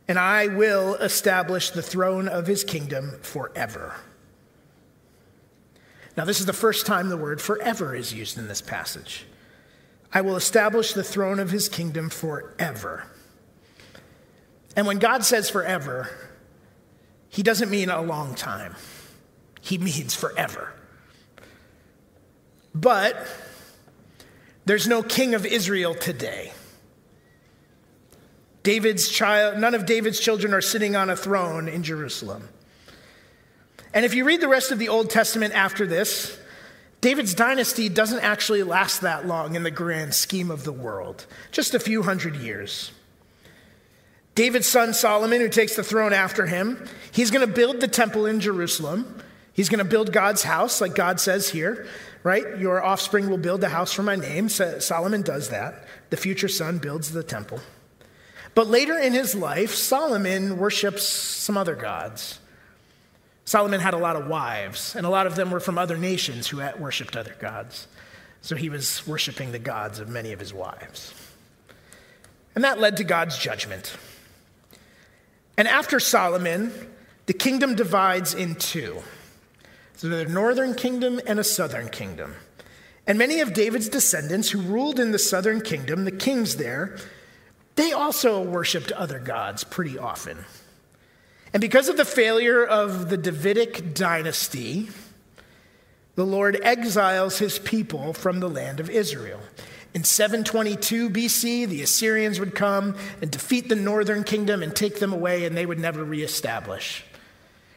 and 0.08 0.18
I 0.18 0.46
will 0.46 0.94
establish 0.96 1.70
the 1.70 1.82
throne 1.82 2.28
of 2.28 2.46
his 2.46 2.64
kingdom 2.64 3.18
forever. 3.22 3.94
Now, 6.16 6.24
this 6.24 6.40
is 6.40 6.46
the 6.46 6.52
first 6.52 6.86
time 6.86 7.08
the 7.08 7.16
word 7.16 7.42
forever 7.42 7.94
is 7.94 8.14
used 8.14 8.38
in 8.38 8.48
this 8.48 8.62
passage. 8.62 9.26
I 10.12 10.22
will 10.22 10.36
establish 10.36 10.94
the 10.94 11.04
throne 11.04 11.38
of 11.38 11.50
his 11.50 11.68
kingdom 11.68 12.08
forever. 12.08 13.04
And 14.74 14.86
when 14.86 14.98
God 14.98 15.24
says 15.24 15.50
forever, 15.50 16.08
he 17.28 17.42
doesn't 17.42 17.70
mean 17.70 17.90
a 17.90 18.00
long 18.00 18.34
time, 18.34 18.74
he 19.60 19.76
means 19.78 20.14
forever. 20.14 20.72
But 22.74 23.16
there's 24.66 24.86
no 24.86 25.02
king 25.02 25.34
of 25.34 25.46
Israel 25.46 25.94
today. 25.94 26.52
David's 28.62 29.08
child, 29.08 29.58
none 29.58 29.74
of 29.74 29.86
David's 29.86 30.18
children 30.18 30.52
are 30.52 30.60
sitting 30.60 30.96
on 30.96 31.08
a 31.08 31.16
throne 31.16 31.68
in 31.68 31.84
Jerusalem. 31.84 32.48
And 33.94 34.04
if 34.04 34.12
you 34.12 34.24
read 34.24 34.40
the 34.40 34.48
rest 34.48 34.72
of 34.72 34.78
the 34.78 34.88
Old 34.88 35.08
Testament 35.08 35.54
after 35.54 35.86
this, 35.86 36.36
David's 37.00 37.34
dynasty 37.34 37.88
doesn't 37.88 38.20
actually 38.20 38.64
last 38.64 39.02
that 39.02 39.26
long 39.26 39.54
in 39.54 39.62
the 39.62 39.70
grand 39.70 40.14
scheme 40.14 40.50
of 40.50 40.64
the 40.64 40.72
world, 40.72 41.26
just 41.52 41.74
a 41.74 41.78
few 41.78 42.02
hundred 42.02 42.34
years. 42.36 42.90
David's 44.34 44.66
son 44.66 44.92
Solomon, 44.92 45.40
who 45.40 45.48
takes 45.48 45.76
the 45.76 45.84
throne 45.84 46.12
after 46.12 46.46
him, 46.46 46.86
he's 47.12 47.30
going 47.30 47.46
to 47.46 47.52
build 47.52 47.80
the 47.80 47.88
temple 47.88 48.26
in 48.26 48.40
Jerusalem. 48.40 49.22
He's 49.56 49.70
going 49.70 49.78
to 49.78 49.84
build 49.84 50.12
God's 50.12 50.42
house, 50.42 50.82
like 50.82 50.94
God 50.94 51.18
says 51.18 51.48
here, 51.48 51.86
right? 52.22 52.58
Your 52.58 52.84
offspring 52.84 53.30
will 53.30 53.38
build 53.38 53.64
a 53.64 53.70
house 53.70 53.90
for 53.90 54.02
my 54.02 54.14
name. 54.14 54.50
Solomon 54.50 55.22
does 55.22 55.48
that. 55.48 55.86
The 56.10 56.18
future 56.18 56.46
son 56.46 56.76
builds 56.76 57.10
the 57.10 57.22
temple. 57.22 57.60
But 58.54 58.66
later 58.66 58.98
in 58.98 59.14
his 59.14 59.34
life, 59.34 59.74
Solomon 59.74 60.58
worships 60.58 61.04
some 61.04 61.56
other 61.56 61.74
gods. 61.74 62.38
Solomon 63.46 63.80
had 63.80 63.94
a 63.94 63.98
lot 63.98 64.16
of 64.16 64.26
wives, 64.26 64.94
and 64.94 65.06
a 65.06 65.08
lot 65.08 65.26
of 65.26 65.36
them 65.36 65.50
were 65.50 65.60
from 65.60 65.78
other 65.78 65.96
nations 65.96 66.48
who 66.48 66.58
worshiped 66.78 67.16
other 67.16 67.34
gods. 67.40 67.86
So 68.42 68.56
he 68.56 68.68
was 68.68 69.06
worshiping 69.06 69.52
the 69.52 69.58
gods 69.58 70.00
of 70.00 70.10
many 70.10 70.32
of 70.32 70.38
his 70.38 70.52
wives. 70.52 71.14
And 72.54 72.62
that 72.62 72.78
led 72.78 72.98
to 72.98 73.04
God's 73.04 73.38
judgment. 73.38 73.96
And 75.56 75.66
after 75.66 75.98
Solomon, 75.98 76.72
the 77.24 77.32
kingdom 77.32 77.74
divides 77.74 78.34
in 78.34 78.56
two. 78.56 79.02
So 79.96 80.08
there's 80.08 80.30
a 80.30 80.32
northern 80.32 80.74
kingdom 80.74 81.20
and 81.26 81.38
a 81.38 81.44
southern 81.44 81.88
kingdom. 81.88 82.34
And 83.06 83.18
many 83.18 83.40
of 83.40 83.54
David's 83.54 83.88
descendants 83.88 84.50
who 84.50 84.60
ruled 84.60 85.00
in 85.00 85.12
the 85.12 85.18
southern 85.18 85.62
kingdom, 85.62 86.04
the 86.04 86.10
kings 86.10 86.56
there, 86.56 86.96
they 87.76 87.92
also 87.92 88.42
worshiped 88.42 88.92
other 88.92 89.18
gods 89.18 89.64
pretty 89.64 89.98
often. 89.98 90.38
And 91.52 91.60
because 91.62 91.88
of 91.88 91.96
the 91.96 92.04
failure 92.04 92.64
of 92.64 93.08
the 93.08 93.16
Davidic 93.16 93.94
dynasty, 93.94 94.90
the 96.14 96.26
Lord 96.26 96.58
exiles 96.62 97.38
his 97.38 97.58
people 97.58 98.12
from 98.12 98.40
the 98.40 98.50
land 98.50 98.80
of 98.80 98.90
Israel. 98.90 99.40
In 99.94 100.04
722 100.04 101.08
BC, 101.08 101.66
the 101.66 101.80
Assyrians 101.80 102.38
would 102.38 102.54
come 102.54 102.96
and 103.22 103.30
defeat 103.30 103.70
the 103.70 103.76
northern 103.76 104.24
kingdom 104.24 104.62
and 104.62 104.76
take 104.76 104.98
them 104.98 105.14
away, 105.14 105.46
and 105.46 105.56
they 105.56 105.64
would 105.64 105.78
never 105.78 106.04
reestablish. 106.04 107.02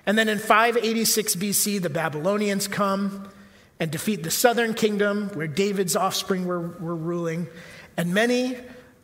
And 0.09 0.17
then 0.17 0.27
in 0.27 0.39
586 0.39 1.35
BC, 1.35 1.83
the 1.83 1.89
Babylonians 1.91 2.67
come 2.67 3.29
and 3.79 3.91
defeat 3.91 4.23
the 4.23 4.31
southern 4.31 4.73
kingdom 4.73 5.29
where 5.35 5.45
David's 5.45 5.95
offspring 5.95 6.47
were, 6.47 6.61
were 6.61 6.95
ruling. 6.95 7.47
And 7.95 8.11
many 8.11 8.57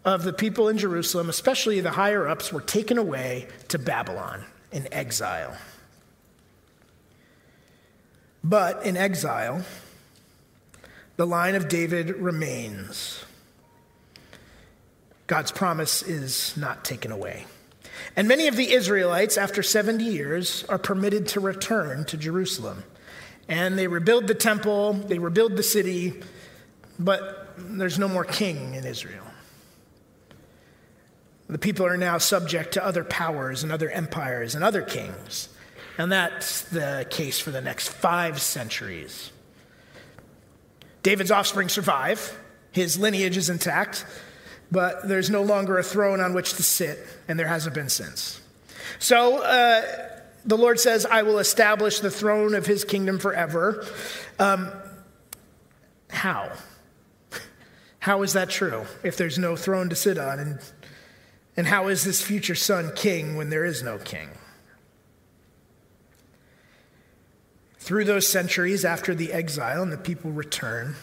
of 0.03 0.23
the 0.23 0.33
people 0.33 0.67
in 0.67 0.79
Jerusalem, 0.79 1.29
especially 1.29 1.79
the 1.79 1.91
higher 1.91 2.27
ups, 2.27 2.51
were 2.51 2.61
taken 2.61 2.97
away 2.97 3.47
to 3.67 3.77
Babylon 3.77 4.45
in 4.71 4.91
exile. 4.91 5.55
But 8.43 8.83
in 8.83 8.97
exile, 8.97 9.63
the 11.17 11.27
line 11.27 11.53
of 11.53 11.67
David 11.67 12.15
remains. 12.15 13.23
God's 15.27 15.51
promise 15.51 16.01
is 16.01 16.57
not 16.57 16.83
taken 16.83 17.11
away. 17.11 17.45
And 18.15 18.27
many 18.27 18.47
of 18.47 18.55
the 18.55 18.71
Israelites, 18.73 19.37
after 19.37 19.63
70 19.63 20.03
years, 20.03 20.63
are 20.69 20.77
permitted 20.77 21.27
to 21.29 21.39
return 21.39 22.05
to 22.05 22.17
Jerusalem. 22.17 22.83
And 23.47 23.77
they 23.77 23.87
rebuild 23.87 24.27
the 24.27 24.35
temple, 24.35 24.93
they 24.93 25.19
rebuild 25.19 25.55
the 25.55 25.63
city, 25.63 26.21
but 26.97 27.53
there's 27.57 27.99
no 27.99 28.07
more 28.07 28.23
king 28.23 28.73
in 28.73 28.85
Israel. 28.85 29.23
The 31.47 31.59
people 31.59 31.85
are 31.85 31.97
now 31.97 32.17
subject 32.17 32.73
to 32.73 32.83
other 32.83 33.03
powers 33.03 33.61
and 33.61 33.71
other 33.71 33.89
empires 33.89 34.55
and 34.55 34.63
other 34.63 34.81
kings. 34.81 35.49
And 35.97 36.11
that's 36.11 36.61
the 36.61 37.05
case 37.09 37.39
for 37.39 37.51
the 37.51 37.61
next 37.61 37.89
five 37.89 38.41
centuries. 38.41 39.31
David's 41.03 41.31
offspring 41.31 41.69
survive, 41.69 42.37
his 42.71 42.97
lineage 42.97 43.37
is 43.37 43.49
intact, 43.49 44.05
but 44.71 45.07
there's 45.07 45.29
no 45.29 45.41
longer 45.41 45.77
a 45.77 45.83
throne 45.83 46.19
on 46.19 46.33
which 46.33 46.53
to 46.53 46.63
sit, 46.63 46.99
and 47.27 47.39
there 47.39 47.47
hasn't 47.47 47.75
been 47.75 47.89
since. 47.89 48.41
So 48.99 49.41
uh, 49.43 49.83
the 50.45 50.57
Lord 50.57 50.79
says, 50.79 51.05
I 51.05 51.23
will 51.23 51.39
establish 51.39 51.99
the 51.99 52.11
throne 52.11 52.55
of 52.55 52.65
his 52.65 52.83
kingdom 52.83 53.19
forever. 53.19 53.85
Um, 54.39 54.71
how? 56.09 56.51
How 57.99 58.21
is 58.21 58.33
that 58.33 58.49
true 58.49 58.85
if 59.03 59.17
there's 59.17 59.39
no 59.39 59.55
throne 59.55 59.89
to 59.89 59.95
sit 59.95 60.17
on? 60.17 60.39
And, 60.39 60.59
and 61.57 61.67
how 61.67 61.87
is 61.87 62.03
this 62.03 62.21
future 62.21 62.55
son 62.55 62.91
king 62.95 63.35
when 63.35 63.49
there 63.49 63.65
is 63.65 63.81
no 63.81 63.97
king? 63.97 64.29
Through 67.79 68.05
those 68.05 68.27
centuries 68.27 68.83
after 68.85 69.13
the 69.13 69.31
exile 69.31 69.81
and 69.81 69.91
the 69.91 69.97
people 69.97 70.31
return, 70.31 70.95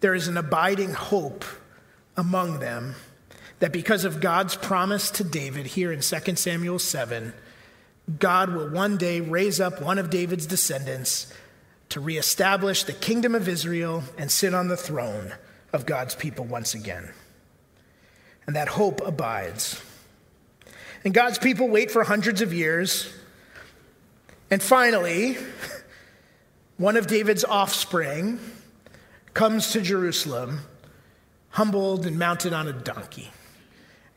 there 0.00 0.14
is 0.14 0.28
an 0.28 0.36
abiding 0.36 0.92
hope 0.92 1.44
among 2.18 2.58
them 2.58 2.96
that 3.60 3.72
because 3.72 4.04
of 4.04 4.20
God's 4.20 4.56
promise 4.56 5.10
to 5.12 5.24
David 5.24 5.66
here 5.66 5.92
in 5.92 6.00
2 6.00 6.36
Samuel 6.36 6.78
7, 6.78 7.32
God 8.18 8.52
will 8.52 8.68
one 8.68 8.96
day 8.96 9.20
raise 9.20 9.60
up 9.60 9.80
one 9.80 9.98
of 9.98 10.10
David's 10.10 10.46
descendants 10.46 11.32
to 11.90 12.00
reestablish 12.00 12.84
the 12.84 12.92
kingdom 12.92 13.34
of 13.34 13.48
Israel 13.48 14.02
and 14.18 14.30
sit 14.30 14.52
on 14.52 14.68
the 14.68 14.76
throne 14.76 15.32
of 15.72 15.86
God's 15.86 16.14
people 16.14 16.44
once 16.44 16.74
again. 16.74 17.10
And 18.46 18.56
that 18.56 18.68
hope 18.68 19.00
abides. 19.06 19.82
And 21.04 21.14
God's 21.14 21.38
people 21.38 21.68
wait 21.68 21.90
for 21.90 22.02
hundreds 22.02 22.42
of 22.42 22.52
years. 22.52 23.12
And 24.50 24.62
finally, 24.62 25.36
one 26.76 26.96
of 26.96 27.06
David's 27.06 27.44
offspring 27.44 28.40
comes 29.34 29.72
to 29.72 29.80
Jerusalem 29.80 30.60
humbled 31.50 32.06
and 32.06 32.18
mounted 32.18 32.52
on 32.52 32.68
a 32.68 32.72
donkey. 32.72 33.30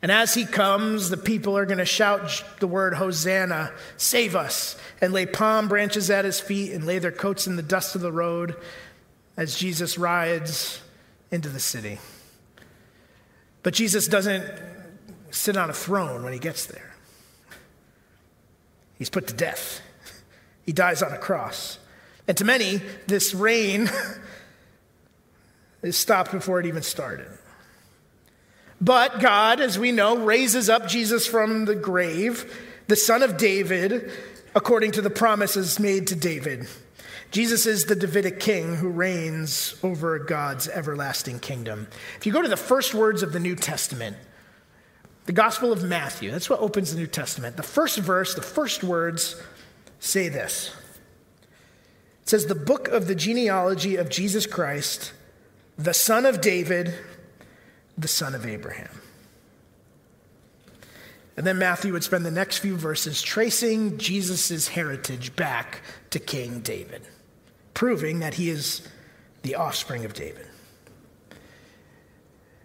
And 0.02 0.10
as 0.10 0.34
he 0.34 0.44
comes, 0.44 1.10
the 1.10 1.16
people 1.16 1.56
are 1.56 1.64
going 1.64 1.78
to 1.78 1.84
shout 1.84 2.44
the 2.58 2.66
word 2.66 2.94
Hosanna, 2.94 3.72
save 3.96 4.34
us, 4.34 4.76
and 5.00 5.12
lay 5.12 5.26
palm 5.26 5.68
branches 5.68 6.10
at 6.10 6.24
his 6.24 6.40
feet 6.40 6.72
and 6.72 6.84
lay 6.84 6.98
their 6.98 7.12
coats 7.12 7.46
in 7.46 7.54
the 7.54 7.62
dust 7.62 7.94
of 7.94 8.00
the 8.00 8.10
road 8.10 8.56
as 9.36 9.56
Jesus 9.56 9.96
rides 9.96 10.80
into 11.30 11.48
the 11.48 11.60
city. 11.60 11.98
But 13.62 13.74
Jesus 13.74 14.08
doesn't 14.08 14.44
sit 15.30 15.56
on 15.56 15.70
a 15.70 15.72
throne 15.72 16.24
when 16.24 16.32
he 16.32 16.38
gets 16.38 16.66
there, 16.66 16.94
he's 18.98 19.10
put 19.10 19.28
to 19.28 19.34
death. 19.34 19.80
He 20.64 20.72
dies 20.72 21.02
on 21.02 21.12
a 21.12 21.18
cross. 21.18 21.78
And 22.28 22.36
to 22.36 22.44
many, 22.44 22.80
this 23.08 23.34
reign 23.34 23.90
is 25.82 25.96
stopped 25.96 26.32
before 26.32 26.60
it 26.60 26.66
even 26.66 26.82
started. 26.82 27.28
But 28.80 29.20
God, 29.20 29.60
as 29.60 29.78
we 29.78 29.92
know, 29.92 30.16
raises 30.16 30.68
up 30.68 30.88
Jesus 30.88 31.26
from 31.26 31.66
the 31.66 31.74
grave, 31.74 32.52
the 32.88 32.96
son 32.96 33.22
of 33.22 33.36
David, 33.36 34.10
according 34.54 34.92
to 34.92 35.02
the 35.02 35.10
promises 35.10 35.78
made 35.78 36.08
to 36.08 36.16
David. 36.16 36.66
Jesus 37.30 37.64
is 37.64 37.86
the 37.86 37.96
Davidic 37.96 38.40
king 38.40 38.76
who 38.76 38.90
reigns 38.90 39.74
over 39.82 40.18
God's 40.18 40.68
everlasting 40.68 41.38
kingdom. 41.38 41.88
If 42.18 42.26
you 42.26 42.32
go 42.32 42.42
to 42.42 42.48
the 42.48 42.56
first 42.56 42.92
words 42.92 43.22
of 43.22 43.32
the 43.32 43.40
New 43.40 43.54
Testament, 43.54 44.16
the 45.24 45.32
Gospel 45.32 45.72
of 45.72 45.84
Matthew, 45.84 46.30
that's 46.30 46.50
what 46.50 46.60
opens 46.60 46.92
the 46.92 46.98
New 46.98 47.06
Testament. 47.06 47.56
The 47.56 47.62
first 47.62 47.98
verse, 47.98 48.34
the 48.34 48.42
first 48.42 48.82
words 48.84 49.40
say 50.00 50.28
this 50.28 50.74
It 52.22 52.28
says, 52.28 52.46
The 52.46 52.54
book 52.54 52.88
of 52.88 53.06
the 53.06 53.14
genealogy 53.14 53.96
of 53.96 54.10
Jesus 54.10 54.44
Christ 54.44 55.12
the 55.78 55.94
son 55.94 56.26
of 56.26 56.40
David, 56.40 56.94
the 57.96 58.08
son 58.08 58.34
of 58.34 58.46
Abraham. 58.46 59.00
And 61.36 61.46
then 61.46 61.58
Matthew 61.58 61.92
would 61.92 62.04
spend 62.04 62.26
the 62.26 62.30
next 62.30 62.58
few 62.58 62.76
verses 62.76 63.22
tracing 63.22 63.96
Jesus' 63.96 64.68
heritage 64.68 65.34
back 65.34 65.80
to 66.10 66.18
King 66.18 66.60
David, 66.60 67.02
proving 67.72 68.20
that 68.20 68.34
he 68.34 68.50
is 68.50 68.86
the 69.42 69.54
offspring 69.54 70.04
of 70.04 70.12
David. 70.12 70.46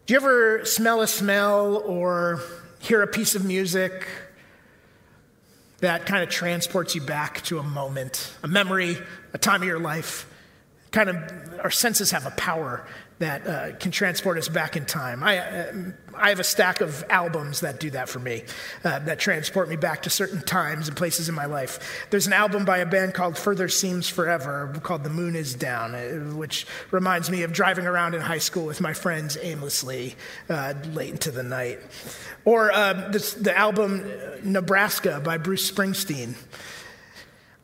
Do 0.05 0.13
you 0.13 0.19
ever 0.19 0.65
smell 0.65 1.01
a 1.01 1.07
smell 1.07 1.77
or 1.85 2.41
hear 2.79 3.01
a 3.01 3.07
piece 3.07 3.35
of 3.35 3.45
music 3.45 4.07
that 5.79 6.05
kind 6.05 6.23
of 6.23 6.29
transports 6.29 6.95
you 6.95 7.01
back 7.01 7.41
to 7.43 7.59
a 7.59 7.63
moment, 7.63 8.33
a 8.43 8.47
memory, 8.47 8.97
a 9.33 9.37
time 9.37 9.61
of 9.61 9.67
your 9.67 9.79
life? 9.79 10.29
kind 10.91 11.09
of 11.09 11.46
our 11.59 11.71
senses 11.71 12.11
have 12.11 12.25
a 12.25 12.31
power 12.31 12.85
that 13.19 13.47
uh, 13.47 13.75
can 13.77 13.91
transport 13.91 14.37
us 14.37 14.47
back 14.47 14.77
in 14.77 14.85
time. 14.85 15.23
I, 15.23 15.39
uh, 15.39 15.73
I 16.13 16.29
have 16.29 16.39
a 16.39 16.43
stack 16.43 16.81
of 16.81 17.03
albums 17.09 17.61
that 17.61 17.79
do 17.79 17.89
that 17.91 18.09
for 18.09 18.19
me, 18.19 18.43
uh, 18.83 18.99
that 18.99 19.19
transport 19.19 19.69
me 19.69 19.75
back 19.75 20.03
to 20.03 20.09
certain 20.09 20.41
times 20.41 20.87
and 20.87 20.95
places 20.95 21.27
in 21.27 21.33
my 21.33 21.45
life. 21.45 22.07
There's 22.11 22.27
an 22.27 22.33
album 22.33 22.63
by 22.63 22.77
a 22.77 22.85
band 22.85 23.15
called 23.15 23.37
Further 23.37 23.69
Seems 23.69 24.07
Forever 24.07 24.71
called 24.83 25.03
The 25.03 25.09
Moon 25.09 25.35
Is 25.35 25.55
Down, 25.55 25.95
uh, 25.95 26.35
which 26.35 26.67
reminds 26.91 27.31
me 27.31 27.41
of 27.41 27.53
driving 27.53 27.87
around 27.87 28.13
in 28.13 28.21
high 28.21 28.37
school 28.37 28.65
with 28.65 28.81
my 28.81 28.93
friends 28.93 29.37
aimlessly 29.41 30.15
uh, 30.49 30.75
late 30.93 31.11
into 31.11 31.31
the 31.31 31.43
night. 31.43 31.79
Or 32.45 32.71
uh, 32.71 33.09
this, 33.09 33.33
the 33.33 33.57
album 33.57 34.09
Nebraska 34.43 35.21
by 35.23 35.37
Bruce 35.37 35.69
Springsteen 35.69 36.35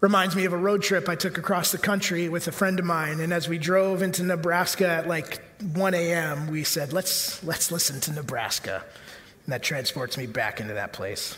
reminds 0.04 0.36
me 0.36 0.44
of 0.44 0.52
a 0.52 0.58
road 0.58 0.84
trip 0.84 1.08
I 1.08 1.16
took 1.16 1.38
across 1.38 1.72
the 1.72 1.78
country 1.78 2.28
with 2.28 2.50
a 2.50 2.52
friend 2.52 2.78
of 2.78 2.84
mine. 2.84 3.22
And 3.22 3.32
as 3.32 3.48
we 3.48 3.58
drove 3.58 4.02
into 4.02 4.22
Nebraska 4.22 4.86
at 4.86 5.08
like 5.08 5.42
1 5.62 5.94
a.m., 5.94 6.48
we 6.48 6.66
said, 6.66 6.92
let's, 6.92 7.42
let's 7.42 7.72
listen 7.72 8.02
to 8.02 8.12
Nebraska. 8.12 8.84
And 9.46 9.54
that 9.54 9.64
transports 9.64 10.18
me 10.18 10.28
back 10.28 10.60
into 10.60 10.74
that 10.74 10.92
place. 10.92 11.38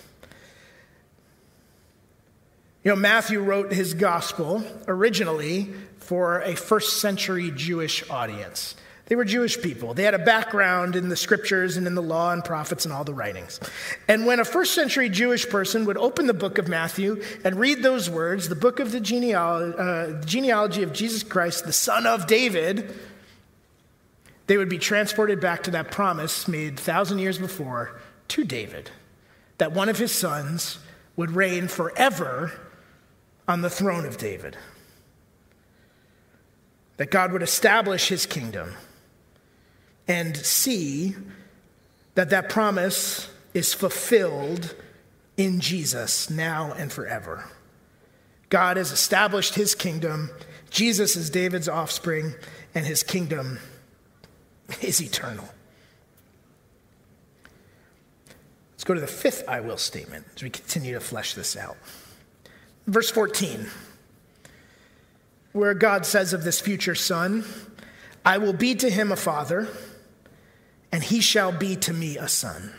You 2.84 2.90
know, 2.90 2.96
Matthew 2.96 3.40
wrote 3.40 3.72
his 3.72 3.94
gospel 3.94 4.64
originally 4.88 5.72
for 6.00 6.42
a 6.42 6.56
first 6.56 7.00
century 7.00 7.52
Jewish 7.52 8.10
audience. 8.10 8.74
They 9.08 9.16
were 9.16 9.26
Jewish 9.26 9.62
people. 9.62 9.94
They 9.94 10.04
had 10.04 10.16
a 10.16 10.20
background 10.20 10.96
in 10.96 11.10
the 11.10 11.16
scriptures 11.16 11.78
and 11.78 11.86
in 11.86 11.94
the 11.94 12.02
law 12.02 12.32
and 12.32 12.44
prophets 12.44 12.86
and 12.86 12.94
all 12.94 13.04
the 13.04 13.14
writings. 13.14 13.60
And 14.08 14.26
when 14.26 14.40
a 14.40 14.46
first 14.46 14.74
century 14.74 15.10
Jewish 15.10 15.48
person 15.48 15.86
would 15.86 15.98
open 15.98 16.26
the 16.26 16.34
book 16.34 16.58
of 16.58 16.68
Matthew 16.68 17.22
and 17.44 17.60
read 17.60 17.84
those 17.84 18.10
words, 18.10 18.50
the 18.50 18.56
book 18.56 18.80
of 18.80 18.92
the 18.92 19.00
genealogy, 19.00 19.78
uh, 19.78 20.24
genealogy 20.24 20.82
of 20.82 20.92
Jesus 20.92 21.22
Christ, 21.22 21.66
the 21.66 21.74
son 21.74 22.08
of 22.08 22.26
David, 22.26 22.96
they 24.48 24.58
would 24.58 24.70
be 24.70 24.80
transported 24.80 25.40
back 25.40 25.64
to 25.64 25.72
that 25.72 25.92
promise 25.92 26.48
made 26.48 26.80
thousand 26.80 27.20
years 27.20 27.38
before 27.38 28.00
to 28.30 28.44
David 28.44 28.90
that 29.60 29.72
one 29.72 29.88
of 29.88 30.00
his 30.00 30.12
sons 30.12 30.80
would 31.16 31.32
reign 31.32 31.68
forever 31.68 32.52
on 33.48 33.62
the 33.62 33.70
throne 33.70 34.06
of 34.06 34.18
David. 34.18 34.58
That 36.98 37.12
God 37.12 37.32
would 37.32 37.44
establish 37.44 38.10
his 38.10 38.26
kingdom 38.26 38.74
and 40.08 40.38
see 40.38 41.16
that 42.16 42.30
that 42.30 42.50
promise 42.50 43.30
is 43.54 43.74
fulfilled 43.74 44.76
in 45.38 45.60
Jesus 45.60 46.30
now 46.30 46.74
and 46.74 46.92
forever. 46.92 47.50
God 48.50 48.78
has 48.78 48.92
established 48.92 49.56
his 49.56 49.76
kingdom. 49.76 50.30
Jesus 50.70 51.16
is 51.16 51.30
David's 51.30 51.68
offspring, 51.68 52.34
and 52.74 52.86
his 52.86 53.04
kingdom 53.04 53.60
is 54.82 55.02
eternal. 55.02 55.48
Let's 58.74 58.84
go 58.84 58.94
to 58.94 59.02
the 59.02 59.08
fifth 59.08 59.44
I 59.48 59.62
will 59.62 59.78
statement 59.78 60.26
as 60.36 60.44
we 60.44 60.50
continue 60.50 60.94
to 60.94 61.00
flesh 61.00 61.34
this 61.34 61.58
out. 61.58 61.78
Verse 62.88 63.10
14, 63.10 63.68
where 65.54 65.74
God 65.74 66.06
says 66.06 66.34
of 66.34 66.44
this 66.44 66.62
future 66.62 66.94
son, 66.94 67.46
I 68.24 68.38
will 68.38 68.54
be 68.54 68.76
to 68.76 68.90
him 68.90 69.12
a 69.12 69.16
father, 69.16 69.68
and 70.92 71.04
he 71.04 71.22
shall 71.22 71.52
be 71.52 71.76
to 71.78 71.94
me 71.94 72.18
a 72.18 72.28
son. 72.28 72.74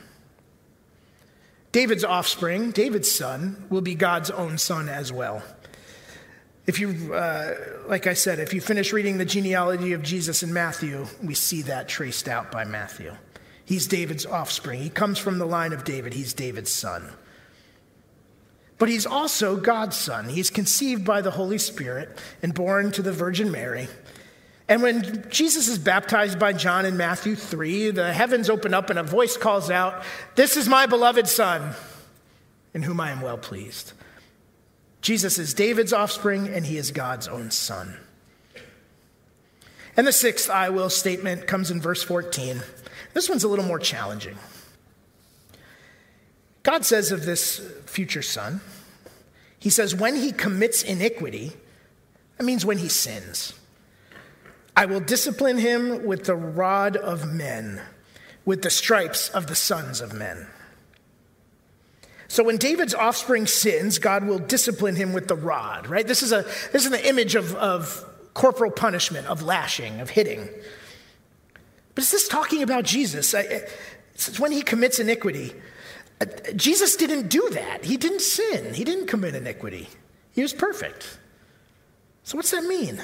David's 1.73 2.05
offspring, 2.05 2.71
David's 2.71 3.11
son, 3.11 3.67
will 3.69 3.83
be 3.83 3.95
God's 3.95 4.31
own 4.31 4.57
son 4.57 4.89
as 4.89 5.13
well. 5.13 5.43
If 6.67 6.81
you, 6.81 7.13
uh, 7.15 7.55
like 7.87 8.07
I 8.07 8.15
said, 8.15 8.41
if 8.41 8.53
you 8.53 8.61
finish 8.61 8.93
reading 8.93 9.19
the 9.19 9.25
genealogy 9.25 9.93
of 9.93 10.03
Jesus 10.03 10.43
in 10.43 10.53
Matthew, 10.53 11.07
we 11.23 11.35
see 11.35 11.63
that 11.63 11.89
traced 11.89 12.29
out 12.29 12.51
by 12.51 12.65
Matthew. 12.65 13.15
He's 13.65 13.87
David's 13.87 14.27
offspring. 14.27 14.81
He 14.81 14.91
comes 14.91 15.19
from 15.19 15.39
the 15.39 15.47
line 15.47 15.73
of 15.73 15.85
David. 15.85 16.15
He's 16.15 16.33
David's 16.33 16.73
son. 16.73 17.13
But 18.79 18.89
he's 18.89 19.07
also 19.07 19.57
God's 19.57 19.97
son. 19.97 20.29
He's 20.29 20.51
conceived 20.51 21.05
by 21.05 21.21
the 21.21 21.31
Holy 21.31 21.59
Spirit 21.59 22.19
and 22.43 22.55
born 22.55 22.91
to 22.93 23.03
the 23.03 23.13
Virgin 23.13 23.51
Mary. 23.51 23.89
And 24.69 24.83
when 24.83 25.29
Jesus 25.31 25.69
is 25.69 25.79
baptized 25.79 26.39
by 26.39 26.53
John 26.53 26.85
in 26.85 26.97
Matthew 26.97 27.37
3, 27.37 27.91
the 27.91 28.13
heavens 28.13 28.51
open 28.51 28.75
up 28.75 28.91
and 28.91 28.99
a 28.99 29.05
voice 29.05 29.37
calls 29.37 29.71
out, 29.71 30.03
This 30.35 30.57
is 30.57 30.69
my 30.69 30.87
beloved 30.87 31.29
son, 31.29 31.75
in 32.75 32.83
whom 32.83 33.01
I 33.01 33.11
am 33.11 33.21
well 33.21 33.39
pleased. 33.39 33.93
Jesus 35.01 35.39
is 35.39 35.55
David's 35.55 35.93
offspring, 35.93 36.49
and 36.49 36.67
he 36.67 36.77
is 36.79 36.91
God's 36.91 37.29
own 37.29 37.53
son. 37.53 37.97
And 39.97 40.07
the 40.07 40.13
sixth 40.13 40.51
I 40.51 40.69
will 40.69 40.91
statement 40.91 41.47
comes 41.47 41.71
in 41.71 41.81
verse 41.81 42.03
14. 42.03 42.61
This 43.15 43.29
one's 43.29 43.45
a 43.45 43.49
little 43.49 43.65
more 43.65 43.79
challenging. 43.79 44.37
God 46.65 46.85
says 46.85 47.13
of 47.13 47.25
this 47.25 47.61
future 47.87 48.21
son, 48.21 48.61
He 49.61 49.71
says, 49.71 49.95
when 49.95 50.17
he 50.17 50.33
commits 50.33 50.83
iniquity, 50.83 51.53
that 52.37 52.45
means 52.45 52.67
when 52.67 52.79
he 52.79 52.89
sins, 52.89 53.55
I 54.77 54.85
will 54.85 55.01
discipline 55.01 55.57
him 55.57 56.05
with 56.05 56.25
the 56.25 56.37
rod 56.37 56.97
of 56.97 57.33
men, 57.33 57.81
with 58.45 58.63
the 58.63 58.71
stripes 58.71 59.31
of 59.31 59.47
the 59.47 59.55
sons 59.55 60.03
of 60.03 60.13
men. 60.13 60.47
So 62.29 62.45
when 62.45 62.59
David's 62.59 62.95
offspring 62.95 63.47
sins, 63.47 63.99
God 63.99 64.27
will 64.27 64.39
discipline 64.39 64.97
him 64.97 65.13
with 65.15 65.29
the 65.29 65.37
rod, 65.37 65.87
right? 65.87 66.07
This 66.07 66.23
is, 66.23 66.33
a, 66.33 66.43
this 66.73 66.85
is 66.85 66.93
an 66.93 67.01
image 67.01 67.35
of, 67.35 67.55
of 67.55 68.05
corporal 68.35 68.71
punishment, 68.71 69.27
of 69.29 69.43
lashing, 69.43 70.01
of 70.01 70.11
hitting. 70.11 70.49
But 71.95 72.05
is 72.05 72.11
this 72.11 72.29
talking 72.29 72.63
about 72.63 72.85
Jesus? 72.85 73.33
It's 73.33 74.39
when 74.39 74.53
he 74.53 74.61
commits 74.61 74.99
iniquity. 74.99 75.55
Uh, 76.21 76.27
Jesus 76.55 76.97
didn't 76.97 77.29
do 77.29 77.49
that. 77.51 77.85
He 77.85 77.97
didn't 77.97 78.21
sin. 78.21 78.75
He 78.75 78.85
didn't 78.85 79.07
commit 79.07 79.35
iniquity. 79.35 79.89
He 80.33 80.43
was 80.43 80.53
perfect. 80.53 81.19
So, 82.25 82.37
what's 82.37 82.51
that 82.51 82.65
mean? 82.65 83.01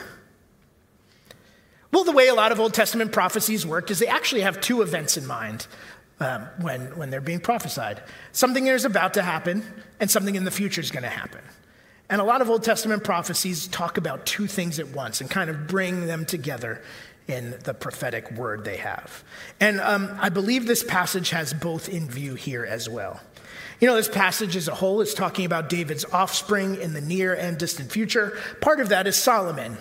Well, 1.92 2.04
the 2.04 2.12
way 2.12 2.28
a 2.28 2.34
lot 2.34 2.52
of 2.52 2.58
Old 2.58 2.72
Testament 2.72 3.12
prophecies 3.12 3.66
work 3.66 3.90
is 3.90 3.98
they 3.98 4.06
actually 4.06 4.40
have 4.40 4.60
two 4.60 4.80
events 4.80 5.16
in 5.18 5.26
mind 5.26 5.66
um, 6.20 6.48
when, 6.60 6.96
when 6.96 7.10
they're 7.10 7.20
being 7.20 7.40
prophesied. 7.40 8.02
Something 8.32 8.66
is 8.66 8.84
about 8.86 9.14
to 9.14 9.22
happen, 9.22 9.62
and 10.00 10.10
something 10.10 10.34
in 10.34 10.44
the 10.44 10.50
future 10.50 10.80
is 10.80 10.90
going 10.90 11.02
to 11.02 11.10
happen. 11.10 11.42
And 12.08 12.20
a 12.20 12.24
lot 12.24 12.40
of 12.40 12.48
Old 12.48 12.62
Testament 12.62 13.04
prophecies 13.04 13.66
talk 13.68 13.98
about 13.98 14.24
two 14.24 14.46
things 14.46 14.78
at 14.78 14.88
once 14.88 15.20
and 15.20 15.30
kind 15.30 15.50
of 15.50 15.66
bring 15.66 16.06
them 16.06 16.24
together 16.24 16.82
in 17.28 17.54
the 17.64 17.74
prophetic 17.74 18.30
word 18.32 18.64
they 18.64 18.78
have. 18.78 19.22
And 19.60 19.80
um, 19.80 20.16
I 20.20 20.28
believe 20.28 20.66
this 20.66 20.82
passage 20.82 21.30
has 21.30 21.52
both 21.52 21.88
in 21.88 22.08
view 22.08 22.34
here 22.34 22.64
as 22.64 22.88
well. 22.88 23.20
You 23.80 23.88
know, 23.88 23.96
this 23.96 24.08
passage 24.08 24.56
as 24.56 24.68
a 24.68 24.74
whole 24.74 25.00
is 25.00 25.14
talking 25.14 25.44
about 25.44 25.68
David's 25.68 26.04
offspring 26.04 26.80
in 26.80 26.92
the 26.92 27.00
near 27.00 27.34
and 27.34 27.58
distant 27.58 27.90
future. 27.90 28.38
Part 28.60 28.80
of 28.80 28.90
that 28.90 29.06
is 29.06 29.16
Solomon, 29.16 29.76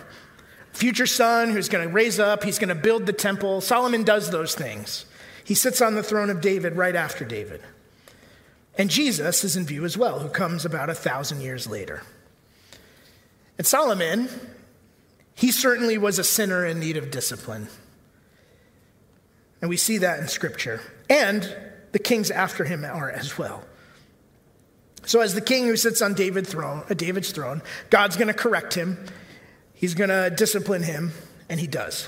future 0.73 1.05
son 1.05 1.51
who's 1.51 1.69
going 1.69 1.87
to 1.87 1.93
raise 1.93 2.19
up, 2.19 2.43
he's 2.43 2.59
going 2.59 2.69
to 2.69 2.75
build 2.75 3.05
the 3.05 3.13
temple. 3.13 3.61
Solomon 3.61 4.03
does 4.03 4.29
those 4.31 4.55
things. 4.55 5.05
He 5.43 5.55
sits 5.55 5.81
on 5.81 5.95
the 5.95 6.03
throne 6.03 6.29
of 6.29 6.41
David 6.41 6.75
right 6.75 6.95
after 6.95 7.25
David. 7.25 7.61
And 8.77 8.89
Jesus 8.89 9.43
is 9.43 9.57
in 9.57 9.65
view 9.65 9.83
as 9.85 9.97
well, 9.97 10.19
who 10.19 10.29
comes 10.29 10.65
about 10.65 10.89
a 10.89 10.95
thousand 10.95 11.41
years 11.41 11.67
later. 11.67 12.03
And 13.57 13.67
Solomon, 13.67 14.29
he 15.35 15.51
certainly 15.51 15.97
was 15.97 16.19
a 16.19 16.23
sinner 16.23 16.65
in 16.65 16.79
need 16.79 16.97
of 16.97 17.11
discipline. 17.11 17.67
And 19.59 19.69
we 19.69 19.77
see 19.77 19.99
that 19.99 20.19
in 20.19 20.27
Scripture. 20.27 20.81
And 21.09 21.55
the 21.91 21.99
kings 21.99 22.31
after 22.31 22.63
him 22.63 22.85
are 22.85 23.11
as 23.11 23.37
well. 23.37 23.63
So, 25.05 25.19
as 25.19 25.33
the 25.33 25.41
king 25.41 25.65
who 25.65 25.75
sits 25.75 26.01
on 26.01 26.13
David's 26.13 26.51
throne, 26.51 26.83
uh, 26.89 26.93
David's 26.93 27.31
throne, 27.31 27.61
God's 27.89 28.15
going 28.15 28.27
to 28.27 28.33
correct 28.33 28.73
him. 28.73 29.03
He's 29.81 29.95
going 29.95 30.11
to 30.11 30.29
discipline 30.29 30.83
him, 30.83 31.11
and 31.49 31.59
he 31.59 31.65
does. 31.65 32.07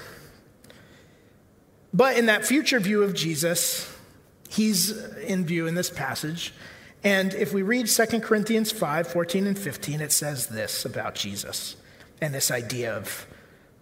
But 1.92 2.18
in 2.18 2.28
that 2.28 2.46
future 2.46 2.80
view 2.80 3.02
of 3.02 3.16
Jesus, 3.16 3.92
he's 4.48 4.92
in 5.16 5.44
view 5.44 5.66
in 5.66 5.74
this 5.74 5.90
passage. 5.90 6.54
And 7.04 7.34
if 7.34 7.52
we 7.52 7.64
read 7.64 7.88
2 7.88 8.20
Corinthians 8.20 8.72
5 8.72 9.08
14 9.08 9.48
and 9.48 9.58
15, 9.58 10.02
it 10.02 10.12
says 10.12 10.46
this 10.46 10.86
about 10.86 11.16
Jesus 11.16 11.76
and 12.22 12.32
this 12.32 12.52
idea 12.52 12.94
of 12.94 13.26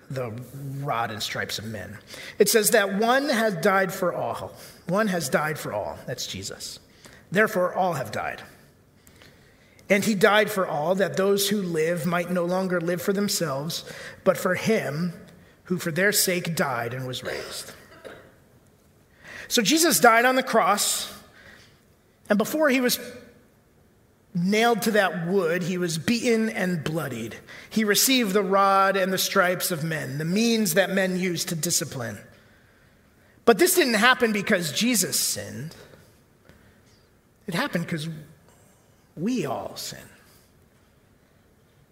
the 0.09 0.31
rod 0.79 1.11
and 1.11 1.21
stripes 1.21 1.59
of 1.59 1.65
men. 1.65 1.97
It 2.39 2.47
says 2.47 2.71
that 2.71 2.95
one 2.95 3.27
has 3.27 3.55
died 3.55 3.91
for 3.91 4.13
all. 4.13 4.53
One 4.87 5.07
has 5.07 5.27
died 5.27 5.59
for 5.59 5.73
all. 5.73 5.99
That's 6.07 6.27
Jesus. 6.27 6.79
Therefore, 7.29 7.73
all 7.73 7.93
have 7.93 8.13
died. 8.13 8.41
And 9.91 10.05
he 10.05 10.15
died 10.15 10.49
for 10.49 10.65
all, 10.65 10.95
that 10.95 11.17
those 11.17 11.49
who 11.49 11.61
live 11.61 12.05
might 12.05 12.31
no 12.31 12.45
longer 12.45 12.79
live 12.79 13.01
for 13.01 13.11
themselves, 13.11 13.83
but 14.23 14.37
for 14.37 14.55
him 14.55 15.11
who 15.65 15.77
for 15.77 15.91
their 15.91 16.13
sake 16.13 16.55
died 16.55 16.93
and 16.93 17.05
was 17.05 17.25
raised. 17.25 17.73
So 19.49 19.61
Jesus 19.61 19.99
died 19.99 20.23
on 20.23 20.37
the 20.37 20.43
cross, 20.43 21.13
and 22.29 22.37
before 22.37 22.69
he 22.69 22.79
was 22.79 23.01
nailed 24.33 24.83
to 24.83 24.91
that 24.91 25.27
wood, 25.27 25.63
he 25.63 25.77
was 25.77 25.97
beaten 25.97 26.47
and 26.47 26.85
bloodied. 26.85 27.35
He 27.69 27.83
received 27.83 28.31
the 28.31 28.43
rod 28.43 28.95
and 28.95 29.11
the 29.11 29.17
stripes 29.17 29.71
of 29.71 29.83
men, 29.83 30.19
the 30.19 30.23
means 30.23 30.75
that 30.75 30.91
men 30.91 31.19
use 31.19 31.43
to 31.45 31.55
discipline. 31.55 32.17
But 33.43 33.57
this 33.57 33.75
didn't 33.75 33.95
happen 33.95 34.31
because 34.31 34.71
Jesus 34.71 35.19
sinned. 35.19 35.75
It 37.45 37.55
happened 37.55 37.87
because 37.87 38.07
we 39.21 39.45
all 39.45 39.75
sin. 39.75 39.99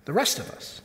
The 0.06 0.14
rest 0.14 0.40
of 0.40 0.50
us. 0.50 0.82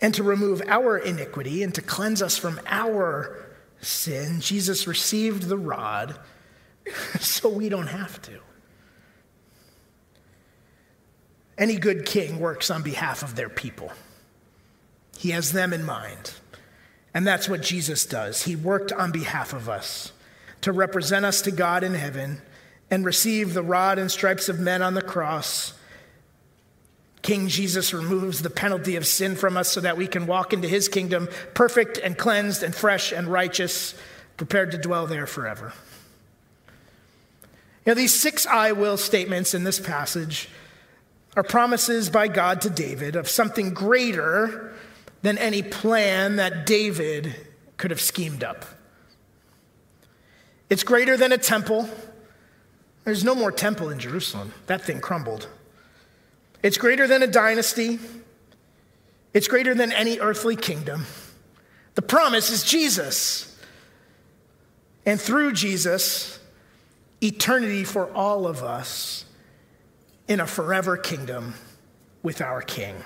And 0.00 0.12
to 0.14 0.22
remove 0.22 0.62
our 0.68 0.98
iniquity 0.98 1.62
and 1.62 1.74
to 1.74 1.82
cleanse 1.82 2.20
us 2.20 2.36
from 2.36 2.60
our 2.66 3.46
sin, 3.80 4.40
Jesus 4.40 4.86
received 4.86 5.44
the 5.44 5.56
rod 5.56 6.18
so 7.20 7.48
we 7.48 7.68
don't 7.68 7.86
have 7.86 8.20
to. 8.22 8.40
Any 11.56 11.76
good 11.76 12.04
king 12.04 12.38
works 12.38 12.70
on 12.70 12.82
behalf 12.82 13.22
of 13.22 13.34
their 13.34 13.48
people, 13.48 13.90
he 15.16 15.30
has 15.30 15.52
them 15.52 15.72
in 15.72 15.84
mind. 15.84 16.32
And 17.14 17.26
that's 17.26 17.48
what 17.48 17.62
Jesus 17.62 18.04
does. 18.04 18.42
He 18.42 18.54
worked 18.54 18.92
on 18.92 19.10
behalf 19.10 19.54
of 19.54 19.70
us 19.70 20.12
to 20.60 20.70
represent 20.70 21.24
us 21.24 21.40
to 21.42 21.50
God 21.50 21.82
in 21.82 21.94
heaven 21.94 22.42
and 22.90 23.04
receive 23.04 23.54
the 23.54 23.62
rod 23.62 23.98
and 23.98 24.10
stripes 24.10 24.48
of 24.48 24.60
men 24.60 24.82
on 24.82 24.94
the 24.94 25.02
cross, 25.02 25.74
King 27.22 27.48
Jesus 27.48 27.92
removes 27.92 28.42
the 28.42 28.50
penalty 28.50 28.94
of 28.94 29.06
sin 29.06 29.34
from 29.34 29.56
us 29.56 29.68
so 29.68 29.80
that 29.80 29.96
we 29.96 30.06
can 30.06 30.26
walk 30.26 30.52
into 30.52 30.68
his 30.68 30.88
kingdom 30.88 31.28
perfect 31.54 31.98
and 31.98 32.16
cleansed 32.16 32.62
and 32.62 32.74
fresh 32.74 33.10
and 33.10 33.26
righteous, 33.26 33.94
prepared 34.36 34.70
to 34.70 34.78
dwell 34.78 35.08
there 35.08 35.26
forever. 35.26 35.72
You 37.84 37.90
know, 37.90 37.94
these 37.94 38.14
six 38.14 38.46
I 38.46 38.72
will 38.72 38.96
statements 38.96 39.54
in 39.54 39.64
this 39.64 39.80
passage 39.80 40.48
are 41.36 41.42
promises 41.42 42.10
by 42.10 42.28
God 42.28 42.60
to 42.62 42.70
David 42.70 43.16
of 43.16 43.28
something 43.28 43.74
greater 43.74 44.72
than 45.22 45.36
any 45.38 45.62
plan 45.62 46.36
that 46.36 46.64
David 46.66 47.34
could 47.76 47.90
have 47.90 48.00
schemed 48.00 48.44
up. 48.44 48.64
It's 50.70 50.82
greater 50.82 51.16
than 51.16 51.32
a 51.32 51.38
temple. 51.38 51.88
There's 53.06 53.22
no 53.22 53.36
more 53.36 53.52
temple 53.52 53.90
in 53.90 54.00
Jerusalem. 54.00 54.52
That 54.66 54.82
thing 54.82 55.00
crumbled. 55.00 55.46
It's 56.60 56.76
greater 56.76 57.06
than 57.06 57.22
a 57.22 57.28
dynasty, 57.28 58.00
it's 59.32 59.46
greater 59.46 59.76
than 59.76 59.92
any 59.92 60.18
earthly 60.18 60.56
kingdom. 60.56 61.06
The 61.94 62.02
promise 62.02 62.50
is 62.50 62.64
Jesus. 62.64 63.56
And 65.06 65.20
through 65.20 65.52
Jesus, 65.52 66.40
eternity 67.22 67.84
for 67.84 68.12
all 68.12 68.44
of 68.48 68.64
us 68.64 69.24
in 70.26 70.40
a 70.40 70.46
forever 70.46 70.96
kingdom 70.96 71.54
with 72.24 72.40
our 72.40 72.60
King. 72.60 72.96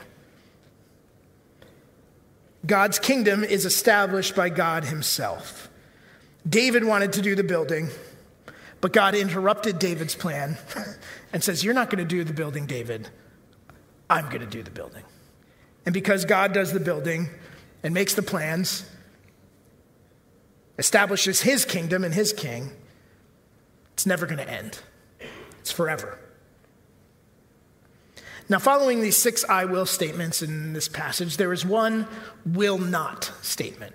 God's 2.64 2.98
kingdom 2.98 3.44
is 3.44 3.66
established 3.66 4.34
by 4.34 4.48
God 4.48 4.84
Himself. 4.84 5.68
David 6.48 6.84
wanted 6.84 7.12
to 7.12 7.22
do 7.22 7.34
the 7.34 7.44
building, 7.44 7.90
but 8.80 8.92
God 8.92 9.14
interrupted 9.14 9.78
David's 9.78 10.14
plan 10.14 10.56
and 11.32 11.42
says, 11.42 11.62
You're 11.62 11.74
not 11.74 11.90
going 11.90 11.98
to 11.98 12.08
do 12.08 12.24
the 12.24 12.32
building, 12.32 12.66
David. 12.66 13.08
I'm 14.08 14.26
going 14.26 14.40
to 14.40 14.46
do 14.46 14.62
the 14.62 14.70
building. 14.70 15.04
And 15.86 15.92
because 15.92 16.24
God 16.24 16.52
does 16.52 16.72
the 16.72 16.80
building 16.80 17.28
and 17.82 17.94
makes 17.94 18.14
the 18.14 18.22
plans, 18.22 18.84
establishes 20.78 21.42
his 21.42 21.64
kingdom 21.64 22.04
and 22.04 22.12
his 22.12 22.32
king, 22.32 22.72
it's 23.92 24.06
never 24.06 24.26
going 24.26 24.38
to 24.38 24.50
end. 24.50 24.80
It's 25.60 25.70
forever. 25.70 26.18
Now, 28.48 28.58
following 28.58 29.00
these 29.00 29.16
six 29.16 29.44
I 29.48 29.66
will 29.66 29.86
statements 29.86 30.42
in 30.42 30.72
this 30.72 30.88
passage, 30.88 31.36
there 31.36 31.52
is 31.52 31.64
one 31.64 32.08
will 32.44 32.78
not 32.78 33.30
statement. 33.42 33.94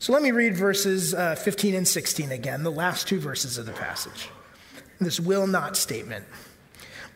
So 0.00 0.12
let 0.12 0.22
me 0.22 0.30
read 0.30 0.56
verses 0.56 1.12
uh, 1.12 1.34
15 1.34 1.74
and 1.74 1.88
16 1.88 2.30
again, 2.30 2.62
the 2.62 2.70
last 2.70 3.08
two 3.08 3.18
verses 3.18 3.58
of 3.58 3.66
the 3.66 3.72
passage. 3.72 4.28
This 5.00 5.18
will 5.18 5.46
not 5.46 5.76
statement, 5.76 6.24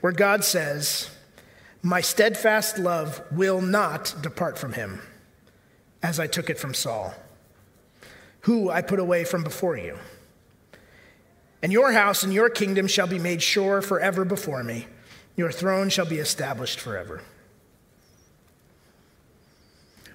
where 0.00 0.12
God 0.12 0.44
says, 0.44 1.10
my 1.82 2.00
steadfast 2.00 2.78
love 2.78 3.22
will 3.32 3.60
not 3.60 4.14
depart 4.20 4.56
from 4.56 4.72
him, 4.72 5.00
as 6.02 6.20
I 6.20 6.28
took 6.28 6.48
it 6.48 6.58
from 6.58 6.74
Saul, 6.74 7.14
who 8.40 8.70
I 8.70 8.82
put 8.82 9.00
away 9.00 9.24
from 9.24 9.42
before 9.42 9.76
you. 9.76 9.98
And 11.62 11.72
your 11.72 11.92
house 11.92 12.22
and 12.22 12.32
your 12.32 12.50
kingdom 12.50 12.88
shall 12.88 13.06
be 13.06 13.18
made 13.18 13.42
sure 13.42 13.82
forever 13.82 14.24
before 14.24 14.62
me. 14.64 14.86
Your 15.36 15.52
throne 15.52 15.88
shall 15.88 16.06
be 16.06 16.18
established 16.18 16.80
forever. 16.80 17.22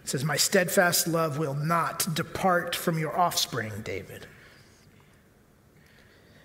It 0.07 0.11
says, 0.11 0.23
My 0.23 0.37
steadfast 0.37 1.05
love 1.05 1.37
will 1.37 1.53
not 1.53 2.15
depart 2.15 2.77
from 2.77 2.97
your 2.97 3.19
offspring, 3.19 3.73
David. 3.83 4.25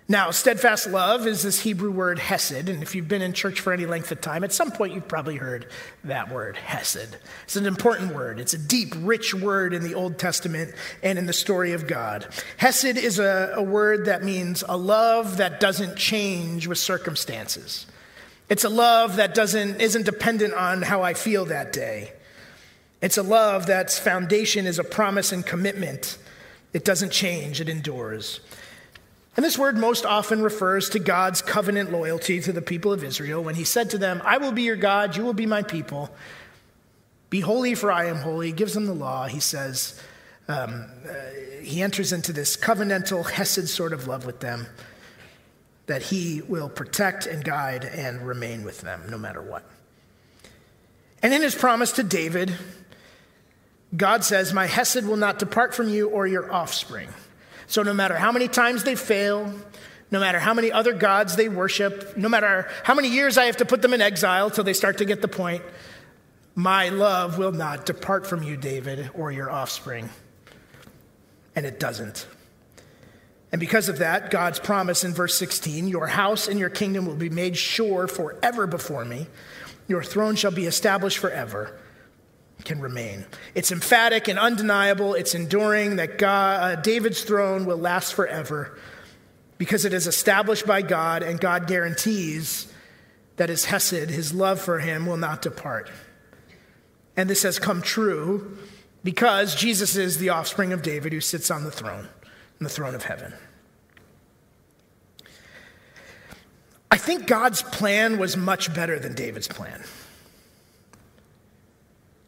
Now, 0.08 0.32
steadfast 0.32 0.88
love 0.88 1.28
is 1.28 1.44
this 1.44 1.60
Hebrew 1.60 1.92
word 1.92 2.18
hesed, 2.18 2.68
and 2.68 2.82
if 2.82 2.96
you've 2.96 3.06
been 3.06 3.22
in 3.22 3.32
church 3.32 3.60
for 3.60 3.72
any 3.72 3.86
length 3.86 4.10
of 4.10 4.20
time, 4.20 4.42
at 4.42 4.52
some 4.52 4.72
point 4.72 4.94
you've 4.94 5.06
probably 5.06 5.36
heard 5.36 5.68
that 6.02 6.32
word 6.32 6.56
hesed. 6.56 7.16
It's 7.44 7.54
an 7.54 7.66
important 7.66 8.12
word. 8.12 8.40
It's 8.40 8.52
a 8.52 8.58
deep, 8.58 8.94
rich 8.98 9.32
word 9.32 9.74
in 9.74 9.84
the 9.84 9.94
Old 9.94 10.18
Testament 10.18 10.74
and 11.04 11.16
in 11.16 11.26
the 11.26 11.32
story 11.32 11.72
of 11.72 11.86
God. 11.86 12.26
Hesed 12.56 12.98
is 12.98 13.20
a, 13.20 13.52
a 13.54 13.62
word 13.62 14.06
that 14.06 14.24
means 14.24 14.64
a 14.68 14.76
love 14.76 15.36
that 15.36 15.60
doesn't 15.60 15.96
change 15.96 16.66
with 16.66 16.78
circumstances. 16.78 17.86
It's 18.48 18.64
a 18.64 18.68
love 18.68 19.16
that 19.16 19.36
doesn't, 19.36 19.80
isn't 19.80 20.04
dependent 20.04 20.52
on 20.52 20.82
how 20.82 21.02
I 21.02 21.14
feel 21.14 21.44
that 21.44 21.72
day. 21.72 22.14
It's 23.02 23.18
a 23.18 23.22
love 23.22 23.66
that's 23.66 23.98
foundation 23.98 24.66
is 24.66 24.78
a 24.78 24.84
promise 24.84 25.32
and 25.32 25.44
commitment. 25.44 26.16
It 26.72 26.84
doesn't 26.84 27.12
change, 27.12 27.60
it 27.60 27.68
endures. 27.68 28.40
And 29.36 29.44
this 29.44 29.58
word 29.58 29.76
most 29.76 30.06
often 30.06 30.42
refers 30.42 30.88
to 30.90 30.98
God's 30.98 31.42
covenant 31.42 31.90
loyalty 31.90 32.40
to 32.40 32.52
the 32.52 32.62
people 32.62 32.92
of 32.92 33.02
Israel 33.02 33.42
when 33.42 33.54
he 33.54 33.64
said 33.64 33.90
to 33.90 33.98
them, 33.98 34.22
I 34.24 34.38
will 34.38 34.52
be 34.52 34.62
your 34.62 34.76
God, 34.76 35.16
you 35.16 35.24
will 35.24 35.34
be 35.34 35.46
my 35.46 35.62
people. 35.62 36.10
Be 37.28 37.40
holy, 37.40 37.74
for 37.74 37.90
I 37.90 38.06
am 38.06 38.16
holy. 38.16 38.48
He 38.48 38.52
gives 38.52 38.74
them 38.74 38.86
the 38.86 38.94
law. 38.94 39.26
He 39.26 39.40
says, 39.40 40.00
um, 40.48 40.86
uh, 41.08 41.12
he 41.62 41.82
enters 41.82 42.12
into 42.12 42.32
this 42.32 42.56
covenantal, 42.56 43.28
Hesed 43.30 43.68
sort 43.68 43.92
of 43.92 44.06
love 44.06 44.26
with 44.26 44.40
them 44.40 44.66
that 45.86 46.02
he 46.02 46.42
will 46.42 46.68
protect 46.68 47.26
and 47.26 47.42
guide 47.42 47.84
and 47.84 48.26
remain 48.26 48.64
with 48.64 48.82
them 48.82 49.02
no 49.10 49.18
matter 49.18 49.42
what. 49.42 49.64
And 51.22 51.32
in 51.32 51.42
his 51.42 51.54
promise 51.54 51.92
to 51.92 52.02
David, 52.02 52.54
God 53.96 54.24
says, 54.24 54.52
My 54.52 54.66
Hesed 54.66 55.04
will 55.04 55.16
not 55.16 55.38
depart 55.38 55.74
from 55.74 55.88
you 55.88 56.08
or 56.08 56.26
your 56.26 56.52
offspring. 56.52 57.08
So, 57.66 57.82
no 57.82 57.92
matter 57.92 58.16
how 58.16 58.32
many 58.32 58.48
times 58.48 58.84
they 58.84 58.94
fail, 58.94 59.52
no 60.10 60.20
matter 60.20 60.38
how 60.38 60.54
many 60.54 60.72
other 60.72 60.92
gods 60.92 61.36
they 61.36 61.48
worship, 61.48 62.16
no 62.16 62.28
matter 62.28 62.68
how 62.84 62.94
many 62.94 63.08
years 63.08 63.38
I 63.38 63.46
have 63.46 63.58
to 63.58 63.64
put 63.64 63.82
them 63.82 63.94
in 63.94 64.00
exile 64.00 64.50
till 64.50 64.64
they 64.64 64.72
start 64.72 64.98
to 64.98 65.04
get 65.04 65.22
the 65.22 65.28
point, 65.28 65.62
my 66.54 66.90
love 66.90 67.38
will 67.38 67.52
not 67.52 67.86
depart 67.86 68.26
from 68.26 68.42
you, 68.42 68.56
David, 68.56 69.10
or 69.14 69.32
your 69.32 69.50
offspring. 69.50 70.10
And 71.54 71.64
it 71.64 71.80
doesn't. 71.80 72.26
And 73.52 73.60
because 73.60 73.90
of 73.90 73.98
that, 73.98 74.30
God's 74.30 74.58
promise 74.58 75.04
in 75.04 75.12
verse 75.12 75.38
16 75.38 75.88
your 75.88 76.06
house 76.06 76.48
and 76.48 76.58
your 76.58 76.70
kingdom 76.70 77.04
will 77.04 77.16
be 77.16 77.30
made 77.30 77.56
sure 77.56 78.06
forever 78.06 78.66
before 78.66 79.04
me, 79.04 79.26
your 79.88 80.02
throne 80.02 80.36
shall 80.36 80.50
be 80.50 80.66
established 80.66 81.18
forever 81.18 81.78
can 82.64 82.80
remain. 82.80 83.24
It's 83.54 83.72
emphatic 83.72 84.28
and 84.28 84.38
undeniable, 84.38 85.14
it's 85.14 85.34
enduring 85.34 85.96
that 85.96 86.18
God, 86.18 86.78
uh, 86.78 86.80
David's 86.80 87.22
throne 87.22 87.66
will 87.66 87.76
last 87.76 88.14
forever 88.14 88.78
because 89.58 89.84
it 89.84 89.92
is 89.92 90.06
established 90.06 90.66
by 90.66 90.82
God, 90.82 91.22
and 91.22 91.38
God 91.38 91.66
guarantees 91.66 92.72
that 93.36 93.48
his 93.48 93.66
Hesed, 93.66 94.10
his 94.10 94.34
love 94.34 94.60
for 94.60 94.80
him, 94.80 95.06
will 95.06 95.16
not 95.16 95.42
depart. 95.42 95.90
And 97.16 97.28
this 97.28 97.42
has 97.42 97.58
come 97.58 97.82
true 97.82 98.58
because 99.04 99.54
Jesus 99.54 99.96
is 99.96 100.18
the 100.18 100.30
offspring 100.30 100.72
of 100.72 100.82
David 100.82 101.12
who 101.12 101.20
sits 101.20 101.50
on 101.50 101.64
the 101.64 101.70
throne, 101.70 102.08
on 102.08 102.64
the 102.64 102.68
throne 102.68 102.94
of 102.94 103.04
heaven. 103.04 103.34
I 106.90 106.96
think 106.96 107.26
God's 107.26 107.62
plan 107.62 108.18
was 108.18 108.36
much 108.36 108.74
better 108.74 108.98
than 108.98 109.14
David's 109.14 109.48
plan. 109.48 109.82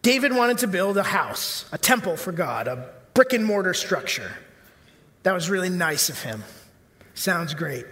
David 0.04 0.34
wanted 0.34 0.58
to 0.58 0.66
build 0.66 0.98
a 0.98 1.02
house, 1.02 1.64
a 1.72 1.78
temple 1.78 2.18
for 2.18 2.30
God, 2.30 2.68
a 2.68 2.90
brick 3.14 3.32
and 3.32 3.42
mortar 3.42 3.72
structure. 3.72 4.30
That 5.22 5.32
was 5.32 5.48
really 5.48 5.70
nice 5.70 6.10
of 6.10 6.22
him. 6.22 6.44
Sounds 7.14 7.54
great. 7.54 7.86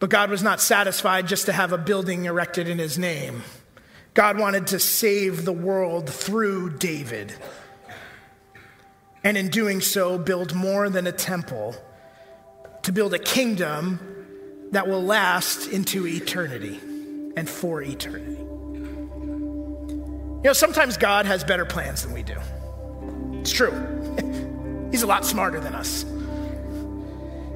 But 0.00 0.10
God 0.10 0.30
was 0.30 0.42
not 0.42 0.60
satisfied 0.60 1.28
just 1.28 1.46
to 1.46 1.52
have 1.52 1.72
a 1.72 1.78
building 1.78 2.24
erected 2.24 2.68
in 2.68 2.80
his 2.80 2.98
name. 2.98 3.44
God 4.14 4.36
wanted 4.36 4.66
to 4.68 4.80
save 4.80 5.44
the 5.44 5.52
world 5.52 6.10
through 6.10 6.78
David. 6.78 7.32
And 9.22 9.36
in 9.36 9.48
doing 9.48 9.80
so, 9.80 10.18
build 10.18 10.56
more 10.56 10.90
than 10.90 11.06
a 11.06 11.12
temple, 11.12 11.76
to 12.82 12.90
build 12.90 13.14
a 13.14 13.18
kingdom 13.20 14.00
that 14.72 14.88
will 14.88 15.04
last 15.04 15.68
into 15.68 16.04
eternity 16.04 16.80
and 17.36 17.48
for 17.48 17.80
eternity. 17.80 18.49
You 20.40 20.44
know, 20.44 20.52
sometimes 20.54 20.96
God 20.96 21.26
has 21.26 21.44
better 21.44 21.66
plans 21.66 22.02
than 22.02 22.14
we 22.14 22.22
do. 22.22 22.36
It's 23.40 23.52
true. 23.52 23.72
He's 24.90 25.02
a 25.02 25.06
lot 25.06 25.26
smarter 25.26 25.60
than 25.60 25.74
us. 25.74 26.04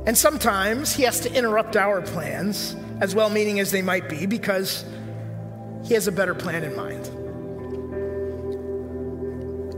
And 0.07 0.18
sometimes 0.18 0.93
He 0.93 1.05
has 1.05 1.20
to 1.20 1.32
interrupt 1.32 1.78
our 1.78 2.03
plans, 2.03 2.76
as 3.01 3.14
well 3.14 3.30
meaning 3.30 3.59
as 3.59 3.70
they 3.70 3.80
might 3.80 4.11
be, 4.11 4.26
because 4.26 4.85
He 5.85 5.95
has 5.95 6.07
a 6.09 6.12
better 6.12 6.35
plan 6.35 6.62
in 6.62 6.76
mind. 6.76 7.07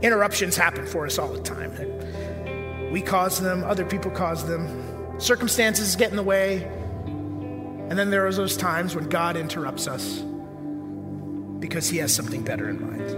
Interruptions 0.03 0.57
happen 0.57 0.85
for 0.85 1.05
us 1.05 1.17
all 1.17 1.31
the 1.31 1.41
time. 1.41 2.91
We 2.91 3.01
cause 3.01 3.39
them, 3.39 3.63
other 3.63 3.85
people 3.85 4.11
cause 4.11 4.45
them, 4.45 5.17
circumstances 5.17 5.95
get 5.95 6.09
in 6.09 6.17
the 6.17 6.23
way. 6.23 6.63
And 7.05 7.97
then 7.97 8.09
there 8.09 8.27
are 8.27 8.33
those 8.33 8.57
times 8.57 8.97
when 8.97 9.07
God 9.07 9.37
interrupts 9.37 9.87
us 9.87 10.21
because 11.59 11.89
He 11.89 11.97
has 11.97 12.13
something 12.13 12.43
better 12.43 12.69
in 12.69 12.81
mind. 12.81 13.09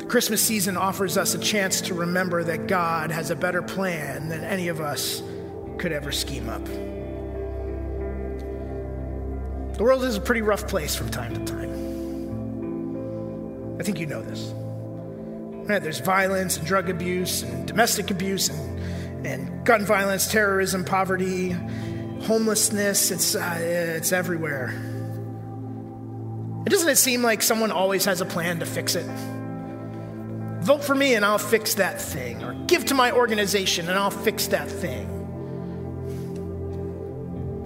The 0.00 0.06
Christmas 0.06 0.42
season 0.42 0.76
offers 0.76 1.16
us 1.18 1.34
a 1.34 1.38
chance 1.38 1.80
to 1.82 1.94
remember 1.94 2.44
that 2.44 2.66
God 2.66 3.10
has 3.10 3.30
a 3.30 3.36
better 3.36 3.62
plan 3.62 4.28
than 4.28 4.44
any 4.44 4.68
of 4.68 4.80
us 4.80 5.22
could 5.78 5.92
ever 5.92 6.12
scheme 6.12 6.48
up. 6.48 6.64
The 9.76 9.84
world 9.84 10.02
is 10.04 10.16
a 10.16 10.20
pretty 10.20 10.42
rough 10.42 10.66
place 10.66 10.96
from 10.96 11.08
time 11.08 11.34
to 11.34 11.44
time. 11.44 11.68
I 13.78 13.84
think 13.84 14.00
you 14.00 14.06
know 14.06 14.22
this. 14.22 14.52
Right, 15.68 15.82
there's 15.82 16.00
violence 16.00 16.56
and 16.56 16.66
drug 16.66 16.90
abuse 16.90 17.42
and 17.42 17.66
domestic 17.66 18.10
abuse 18.10 18.48
and, 18.48 19.26
and 19.26 19.64
gun 19.64 19.84
violence, 19.84 20.26
terrorism, 20.32 20.84
poverty, 20.84 21.54
homelessness. 22.22 23.10
It's, 23.10 23.34
uh, 23.34 23.56
it's 23.58 24.12
everywhere. 24.12 24.68
And 26.58 26.66
doesn't 26.66 26.88
it 26.88 26.96
seem 26.96 27.22
like 27.22 27.42
someone 27.42 27.70
always 27.70 28.04
has 28.04 28.20
a 28.20 28.26
plan 28.26 28.58
to 28.60 28.66
fix 28.66 28.94
it? 28.94 29.06
Vote 30.60 30.84
for 30.84 30.94
me 30.94 31.14
and 31.14 31.24
I'll 31.24 31.38
fix 31.38 31.74
that 31.74 32.00
thing. 32.00 32.42
Or 32.42 32.52
give 32.66 32.84
to 32.86 32.94
my 32.94 33.12
organization 33.12 33.88
and 33.88 33.98
I'll 33.98 34.10
fix 34.10 34.48
that 34.48 34.70
thing. 34.70 35.06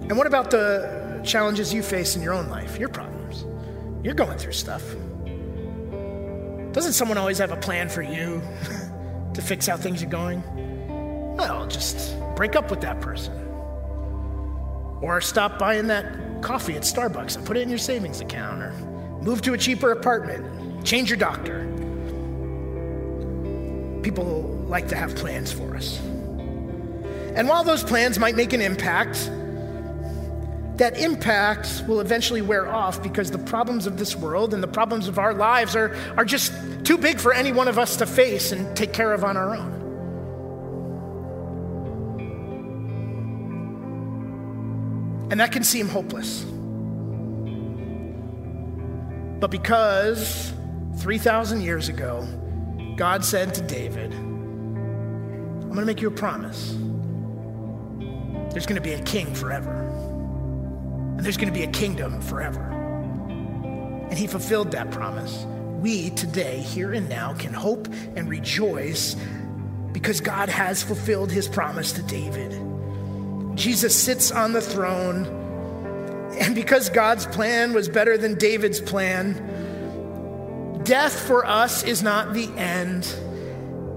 And 0.09 0.17
what 0.17 0.27
about 0.27 0.51
the 0.51 1.21
challenges 1.25 1.73
you 1.73 1.83
face 1.83 2.17
in 2.17 2.23
your 2.23 2.35
own 2.35 2.49
life, 2.49 2.79
your 2.79 2.91
problems? 2.91 3.45
You're 4.05 4.15
going 4.15 4.39
through 4.39 4.53
stuff. 4.53 4.85
Doesn't 6.73 6.93
someone 6.93 7.19
always 7.19 7.39
have 7.39 7.51
a 7.51 7.57
plan 7.57 7.89
for 7.89 8.03
you 8.03 8.43
to 9.35 9.43
fix 9.43 9.67
how 9.67 9.77
things 9.77 10.03
are 10.03 10.07
going? 10.07 10.43
Well, 11.37 11.67
just 11.67 12.17
break 12.37 12.57
up 12.57 12.71
with 12.71 12.83
that 12.83 13.01
person. 13.01 13.42
Or 15.03 15.21
stop 15.21 15.59
buying 15.59 15.89
that 15.89 16.41
coffee 16.41 16.77
at 16.77 16.83
Starbucks 16.83 17.37
and 17.37 17.45
put 17.45 17.57
it 17.57 17.61
in 17.61 17.69
your 17.69 17.79
savings 17.79 18.21
account. 18.21 18.63
Or 18.63 18.73
move 19.21 19.43
to 19.43 19.53
a 19.53 19.59
cheaper 19.59 19.93
apartment. 19.93 20.85
Change 20.85 21.11
your 21.11 21.19
doctor 21.19 21.69
people 24.03 24.43
like 24.67 24.89
to 24.89 24.97
have 24.97 25.15
plans 25.15 25.53
for 25.53 25.77
us. 25.77 25.99
And 27.35 27.49
while 27.49 27.65
those 27.65 27.83
plans 27.83 28.19
might 28.19 28.37
make 28.37 28.53
an 28.53 28.61
impact, 28.61 29.31
that 30.77 30.99
impact 30.99 31.85
will 31.87 32.01
eventually 32.01 32.43
wear 32.43 32.69
off 32.69 33.03
because 33.03 33.31
the 33.31 33.39
problems 33.39 33.87
of 33.87 33.99
this 33.99 34.17
world 34.17 34.53
and 34.53 34.63
the 34.63 34.69
problems 34.69 35.09
of 35.09 35.19
our 35.19 35.33
lives 35.33 35.77
are, 35.77 35.97
are 36.17 36.25
just 36.25 36.53
too 36.85 36.99
big 36.99 37.21
for 37.21 37.33
any 37.33 37.53
one 37.53 37.69
of 37.69 37.79
us 37.79 37.97
to 37.99 38.07
face 38.07 38.53
and 38.53 38.77
take 38.77 38.93
care 38.93 39.13
of 39.13 39.25
on 39.25 39.37
our 39.37 39.55
own. 39.55 39.82
And 45.33 45.41
that 45.41 45.51
can 45.51 45.65
seem 45.65 45.89
hopeless. 45.89 46.45
But 49.41 49.51
because 49.51 50.53
3,000 50.99 51.63
years 51.63 51.89
ago, 51.89 52.29
God 52.99 53.25
said 53.25 53.55
to 53.55 53.63
David, 53.63 54.13
I'm 54.13 55.63
going 55.63 55.81
to 55.81 55.87
make 55.87 56.03
you 56.03 56.09
a 56.09 56.11
promise. 56.11 56.77
There's 58.53 58.67
going 58.67 58.77
to 58.77 58.83
be 58.83 58.93
a 58.93 59.01
king 59.05 59.35
forever, 59.35 59.73
and 61.17 61.21
there's 61.21 61.39
going 61.39 61.51
to 61.51 61.59
be 61.59 61.65
a 61.65 61.71
kingdom 61.73 62.21
forever. 62.21 62.61
And 64.11 64.13
he 64.13 64.27
fulfilled 64.27 64.73
that 64.73 64.91
promise. 64.91 65.47
We 65.81 66.11
today, 66.11 66.59
here 66.59 66.93
and 66.93 67.09
now, 67.09 67.33
can 67.33 67.55
hope 67.55 67.89
and 68.17 68.29
rejoice 68.29 69.17
because 69.93 70.21
God 70.21 70.51
has 70.51 70.83
fulfilled 70.83 71.33
his 71.33 71.49
promise 71.49 71.93
to 71.93 72.03
David. 72.03 72.53
Jesus 73.55 73.95
sits 73.95 74.31
on 74.31 74.53
the 74.53 74.61
throne, 74.61 75.27
and 76.41 76.55
because 76.55 76.89
God's 76.91 77.27
plan 77.27 77.73
was 77.73 77.89
better 77.89 78.17
than 78.17 78.37
David's 78.37 78.81
plan, 78.81 79.53
Death 80.85 81.17
for 81.29 81.47
us 81.47 81.85
is 81.85 82.03
not 82.03 82.35
the 82.35 82.47
end, 82.57 83.07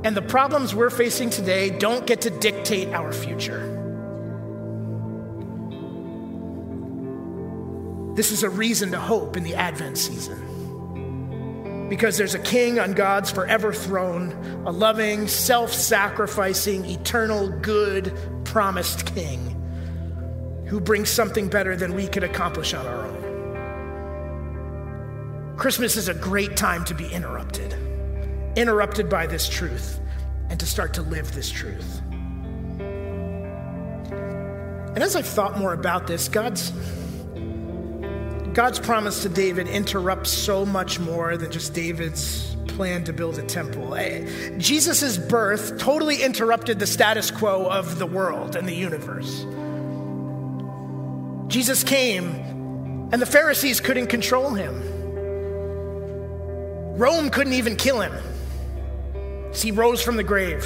and 0.03 0.15
the 0.15 0.21
problems 0.21 0.75
we're 0.75 0.91
facing 0.91 1.31
today 1.31 1.71
don't 1.71 2.05
get 2.05 2.21
to 2.21 2.29
dictate 2.29 2.89
our 2.89 3.11
future. 3.11 3.71
This 8.13 8.31
is 8.31 8.43
a 8.43 8.49
reason 8.49 8.91
to 8.91 8.99
hope 8.99 9.35
in 9.35 9.43
the 9.43 9.55
Advent 9.55 9.97
season. 9.97 10.44
Because 11.89 12.17
there's 12.17 12.33
a 12.33 12.39
king 12.39 12.79
on 12.79 12.93
God's 12.93 13.29
forever 13.29 13.71
throne, 13.71 14.31
a 14.65 14.71
loving, 14.71 15.27
self 15.27 15.71
sacrificing, 15.71 16.85
eternal, 16.85 17.49
good, 17.49 18.17
promised 18.43 19.05
king 19.13 19.51
who 20.67 20.79
brings 20.79 21.09
something 21.09 21.47
better 21.47 21.75
than 21.75 21.93
we 21.93 22.07
could 22.07 22.23
accomplish 22.23 22.73
on 22.73 22.87
our 22.87 23.05
own. 23.05 23.25
Christmas 25.57 25.95
is 25.95 26.09
a 26.09 26.13
great 26.13 26.57
time 26.57 26.83
to 26.85 26.93
be 26.93 27.07
interrupted, 27.13 27.73
interrupted 28.55 29.09
by 29.09 29.27
this 29.27 29.47
truth, 29.47 29.99
and 30.49 30.59
to 30.59 30.65
start 30.65 30.93
to 30.95 31.01
live 31.01 31.33
this 31.33 31.49
truth. 31.49 32.01
And 34.95 35.03
as 35.03 35.15
I've 35.15 35.27
thought 35.27 35.57
more 35.57 35.73
about 35.73 36.07
this, 36.07 36.29
God's 36.29 36.71
God's 38.55 38.79
promise 38.79 39.23
to 39.23 39.29
David 39.29 39.67
interrupts 39.67 40.31
so 40.31 40.65
much 40.65 40.97
more 40.97 41.35
than 41.35 41.51
just 41.51 41.73
David's 41.73 42.55
plan 42.69 43.03
to 43.03 43.11
build 43.11 43.37
a 43.37 43.43
temple. 43.43 43.95
Eh, 43.95 44.57
Jesus' 44.57 45.17
birth 45.17 45.77
totally 45.77 46.23
interrupted 46.23 46.79
the 46.79 46.87
status 46.87 47.31
quo 47.31 47.65
of 47.65 47.99
the 47.99 48.05
world 48.05 48.55
and 48.55 48.65
the 48.65 48.73
universe. 48.73 49.45
Jesus 51.53 51.83
came, 51.83 52.29
and 53.11 53.21
the 53.21 53.25
Pharisees 53.25 53.81
couldn't 53.81 54.07
control 54.07 54.51
him. 54.51 54.81
Rome 56.97 57.29
couldn't 57.31 57.53
even 57.53 57.75
kill 57.75 57.99
him. 57.99 58.13
He 59.53 59.71
rose 59.71 60.01
from 60.01 60.15
the 60.15 60.23
grave. 60.23 60.65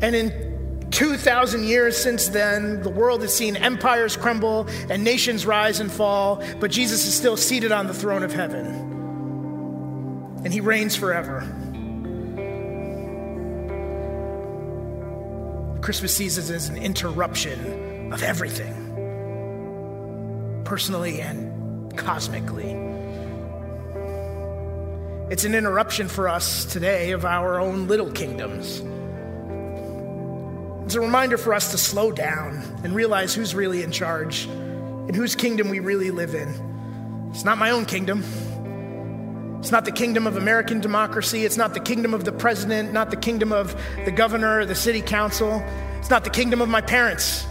And 0.00 0.14
in 0.14 0.57
2,000 0.90 1.64
years 1.64 1.96
since 1.96 2.28
then, 2.28 2.82
the 2.82 2.90
world 2.90 3.22
has 3.22 3.34
seen 3.34 3.56
empires 3.56 4.16
crumble 4.16 4.66
and 4.88 5.04
nations 5.04 5.44
rise 5.44 5.80
and 5.80 5.92
fall, 5.92 6.42
but 6.60 6.70
Jesus 6.70 7.06
is 7.06 7.14
still 7.14 7.36
seated 7.36 7.72
on 7.72 7.86
the 7.86 7.94
throne 7.94 8.22
of 8.22 8.32
heaven. 8.32 8.66
And 10.44 10.52
he 10.52 10.60
reigns 10.60 10.96
forever. 10.96 11.40
Christmas 15.82 16.14
season 16.14 16.54
is 16.54 16.68
an 16.68 16.76
interruption 16.76 18.12
of 18.12 18.22
everything, 18.22 18.74
personally 20.64 21.20
and 21.20 21.96
cosmically. 21.96 22.72
It's 25.30 25.44
an 25.44 25.54
interruption 25.54 26.08
for 26.08 26.28
us 26.28 26.64
today 26.64 27.10
of 27.12 27.24
our 27.26 27.60
own 27.60 27.86
little 27.86 28.10
kingdoms. 28.10 28.82
It's 30.88 30.94
a 30.94 31.02
reminder 31.02 31.36
for 31.36 31.52
us 31.52 31.72
to 31.72 31.76
slow 31.76 32.12
down 32.12 32.62
and 32.82 32.94
realize 32.94 33.34
who's 33.34 33.54
really 33.54 33.82
in 33.82 33.92
charge 33.92 34.46
and 34.46 35.14
whose 35.14 35.36
kingdom 35.36 35.68
we 35.68 35.80
really 35.80 36.10
live 36.10 36.34
in. 36.34 37.28
It's 37.30 37.44
not 37.44 37.58
my 37.58 37.72
own 37.72 37.84
kingdom. 37.84 38.24
It's 39.60 39.70
not 39.70 39.84
the 39.84 39.92
kingdom 39.92 40.26
of 40.26 40.38
American 40.38 40.80
democracy. 40.80 41.44
It's 41.44 41.58
not 41.58 41.74
the 41.74 41.80
kingdom 41.80 42.14
of 42.14 42.24
the 42.24 42.32
president, 42.32 42.94
not 42.94 43.10
the 43.10 43.18
kingdom 43.18 43.52
of 43.52 43.78
the 44.06 44.10
governor 44.10 44.60
or 44.60 44.64
the 44.64 44.74
city 44.74 45.02
council. 45.02 45.62
It's 45.98 46.08
not 46.08 46.24
the 46.24 46.30
kingdom 46.30 46.62
of 46.62 46.70
my 46.70 46.80
parents. 46.80 47.46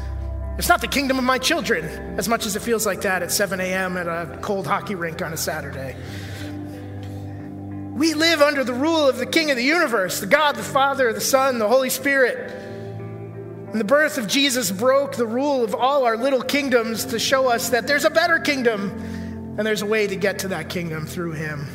It's 0.57 0.67
not 0.67 0.81
the 0.81 0.87
kingdom 0.87 1.19
of 1.19 1.23
my 1.23 1.37
children, 1.37 1.85
as 2.17 2.27
much 2.27 2.47
as 2.47 2.55
it 2.55 2.63
feels 2.63 2.87
like 2.87 3.01
that 3.01 3.21
at 3.21 3.31
7 3.31 3.59
a.m. 3.59 3.97
at 3.97 4.07
a 4.07 4.39
cold 4.41 4.65
hockey 4.65 4.95
rink 4.95 5.21
on 5.21 5.31
a 5.31 5.37
Saturday. 5.37 5.95
We 7.93 8.15
live 8.15 8.41
under 8.41 8.63
the 8.63 8.73
rule 8.73 9.07
of 9.07 9.17
the 9.17 9.27
King 9.27 9.51
of 9.51 9.57
the 9.57 9.63
universe, 9.63 10.21
the 10.21 10.25
God, 10.25 10.55
the 10.55 10.63
Father, 10.63 11.13
the 11.13 11.21
Son, 11.21 11.59
the 11.59 11.67
Holy 11.67 11.91
Spirit. 11.91 12.63
And 13.71 13.79
the 13.81 13.85
birth 13.85 14.17
of 14.17 14.27
Jesus 14.27 14.71
broke 14.71 15.15
the 15.15 15.27
rule 15.27 15.63
of 15.63 15.75
all 15.75 16.05
our 16.05 16.15
little 16.15 16.41
kingdoms 16.41 17.05
to 17.05 17.19
show 17.19 17.49
us 17.49 17.69
that 17.69 17.85
there's 17.85 18.05
a 18.05 18.09
better 18.09 18.39
kingdom 18.39 18.91
and 19.57 19.67
there's 19.67 19.81
a 19.81 19.85
way 19.85 20.07
to 20.07 20.15
get 20.15 20.39
to 20.39 20.49
that 20.49 20.69
kingdom 20.69 21.05
through 21.05 21.33
him. 21.33 21.67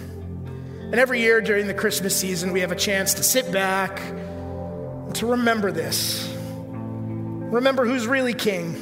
And 0.92 0.94
every 0.94 1.20
year 1.20 1.40
during 1.40 1.66
the 1.66 1.74
Christmas 1.74 2.16
season, 2.16 2.52
we 2.52 2.60
have 2.60 2.72
a 2.72 2.76
chance 2.76 3.14
to 3.14 3.22
sit 3.22 3.52
back 3.52 4.00
and 4.00 5.14
to 5.16 5.26
remember 5.26 5.70
this. 5.70 6.28
Remember 6.34 7.84
who's 7.84 8.06
really 8.06 8.34
king 8.34 8.74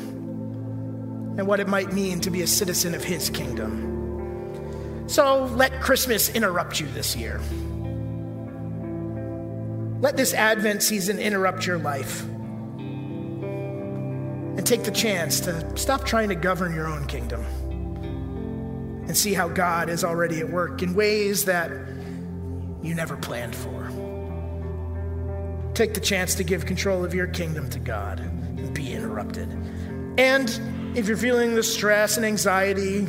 and 1.37 1.47
what 1.47 1.59
it 1.59 1.67
might 1.67 1.93
mean 1.93 2.21
to 2.21 2.31
be 2.31 2.43
a 2.43 2.47
citizen 2.47 2.95
of 2.95 3.03
his 3.03 3.31
kingdom. 3.31 5.09
So 5.09 5.47
let 5.57 5.81
Christmas 5.81 6.29
interrupt 6.29 6.79
you 6.79 6.87
this 6.89 7.17
year. 7.17 7.41
Let 10.01 10.17
this 10.17 10.33
Advent 10.33 10.85
season 10.85 11.19
interrupt 11.19 11.67
your 11.67 11.79
life. 11.79 12.25
And 14.61 14.67
take 14.67 14.85
the 14.85 14.91
chance 14.91 15.41
to 15.41 15.75
stop 15.75 16.05
trying 16.05 16.29
to 16.29 16.35
govern 16.35 16.75
your 16.75 16.87
own 16.87 17.07
kingdom 17.07 17.43
and 19.07 19.17
see 19.17 19.33
how 19.33 19.49
God 19.49 19.89
is 19.89 20.05
already 20.05 20.41
at 20.41 20.51
work 20.51 20.83
in 20.83 20.93
ways 20.93 21.47
that 21.47 21.71
you 22.83 22.95
never 22.95 23.17
planned 23.17 23.57
for. 23.57 23.91
Take 25.73 25.95
the 25.95 26.01
chance 26.01 26.35
to 26.35 26.45
give 26.45 26.67
control 26.67 27.07
of 27.07 27.15
your 27.15 27.27
kingdom 27.27 27.71
to 27.71 27.79
God 27.79 28.21
and 28.21 28.75
be 28.75 28.93
interrupted. 28.93 29.49
And 30.19 30.51
if 30.95 31.09
you're 31.09 31.17
feeling 31.17 31.55
the 31.55 31.63
stress 31.63 32.19
and 32.19 32.27
anxiety, 32.27 33.07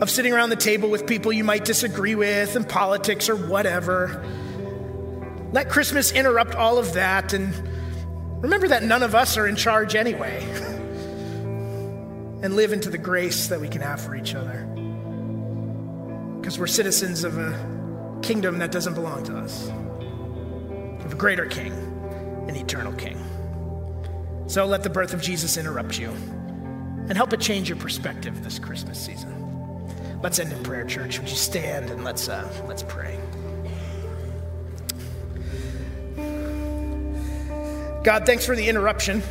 of 0.00 0.08
sitting 0.08 0.32
around 0.32 0.48
the 0.48 0.56
table 0.56 0.88
with 0.88 1.06
people 1.06 1.30
you 1.30 1.44
might 1.44 1.66
disagree 1.66 2.14
with 2.14 2.56
and 2.56 2.66
politics 2.66 3.28
or 3.28 3.36
whatever. 3.36 4.24
Let 5.52 5.68
Christmas 5.68 6.10
interrupt 6.10 6.54
all 6.54 6.78
of 6.78 6.94
that 6.94 7.34
and 7.34 7.52
remember 8.40 8.68
that 8.68 8.82
none 8.82 9.02
of 9.02 9.14
us 9.14 9.36
are 9.36 9.46
in 9.46 9.56
charge 9.56 9.94
anyway. 9.94 10.44
and 12.42 12.54
live 12.54 12.72
into 12.72 12.88
the 12.88 12.98
grace 12.98 13.48
that 13.48 13.60
we 13.60 13.68
can 13.68 13.80
have 13.80 14.00
for 14.00 14.14
each 14.14 14.34
other. 14.34 14.64
Because 16.40 16.58
we're 16.58 16.68
citizens 16.68 17.24
of 17.24 17.36
a 17.36 18.18
kingdom 18.22 18.58
that 18.58 18.70
doesn't 18.70 18.94
belong 18.94 19.24
to 19.24 19.36
us, 19.36 19.68
of 21.04 21.12
a 21.12 21.16
greater 21.16 21.46
king, 21.46 21.72
an 22.48 22.54
eternal 22.54 22.92
king. 22.92 23.18
So 24.46 24.66
let 24.66 24.82
the 24.82 24.90
birth 24.90 25.14
of 25.14 25.20
Jesus 25.20 25.56
interrupt 25.56 25.98
you 25.98 26.10
and 26.10 27.16
help 27.16 27.32
it 27.32 27.40
change 27.40 27.68
your 27.68 27.78
perspective 27.78 28.44
this 28.44 28.58
Christmas 28.58 29.04
season. 29.04 29.34
Let's 30.22 30.38
end 30.38 30.52
in 30.52 30.62
prayer, 30.62 30.84
church. 30.84 31.18
Would 31.18 31.28
you 31.28 31.36
stand 31.36 31.90
and 31.90 32.04
let's, 32.04 32.28
uh, 32.28 32.48
let's 32.68 32.82
pray. 32.82 33.18
God, 38.08 38.24
thanks 38.24 38.46
for 38.46 38.56
the 38.56 38.66
interruption. 38.66 39.22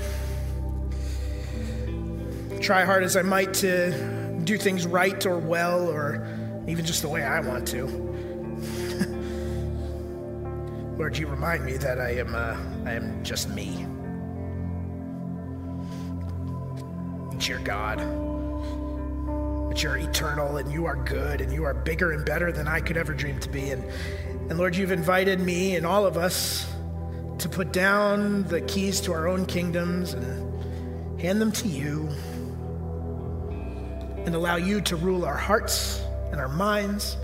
Try 2.62 2.86
hard 2.86 3.04
as 3.04 3.18
I 3.18 3.24
might 3.24 3.56
to 3.56 4.40
do 4.44 4.56
things 4.56 4.86
right 4.86 5.26
or 5.26 5.40
well 5.40 5.90
or 5.90 6.24
even 6.68 6.86
just 6.86 7.02
the 7.02 7.10
way 7.10 7.24
I 7.24 7.40
want 7.40 7.68
to. 7.70 7.88
Lord, 10.96 11.18
you 11.18 11.26
remind 11.26 11.66
me 11.66 11.78
that 11.78 12.00
I 12.00 12.18
am, 12.18 12.36
uh, 12.36 12.56
I 12.86 12.94
am 12.94 13.24
just 13.24 13.50
me. 13.50 13.88
That 17.32 17.50
you're 17.50 17.58
God. 17.58 17.98
That 19.72 19.82
you're 19.82 19.98
eternal 19.98 20.58
and 20.58 20.72
you 20.72 20.86
are 20.86 20.98
good 20.98 21.42
and 21.42 21.52
you 21.52 21.64
are 21.64 21.74
bigger 21.74 22.12
and 22.12 22.24
better 22.24 22.52
than 22.52 22.68
I 22.68 22.82
could 22.82 22.98
ever 22.98 23.16
dream 23.16 23.40
to 23.40 23.50
be. 23.50 23.72
And, 23.72 23.84
and 24.52 24.60
Lord, 24.60 24.76
you've 24.76 24.92
invited 24.92 25.40
me 25.40 25.78
and 25.78 25.84
all 25.84 26.06
of 26.06 26.16
us 26.16 26.72
to 27.40 27.50
put 27.50 27.72
down 27.72 28.44
the 28.44 28.62
keys 28.62 29.00
to 29.02 29.14
our 29.14 29.28
own 29.28 29.46
kingdoms 29.46 30.14
and 30.14 31.22
hand 31.22 31.42
them 31.42 31.52
to 31.52 31.68
you 31.68 32.10
and 34.26 34.36
allow 34.36 34.56
you 34.56 34.82
to 34.82 34.96
rule 34.96 35.26
our 35.26 35.38
hearts 35.38 36.02
and 36.32 36.40
our 36.40 36.50
minds 36.50 37.18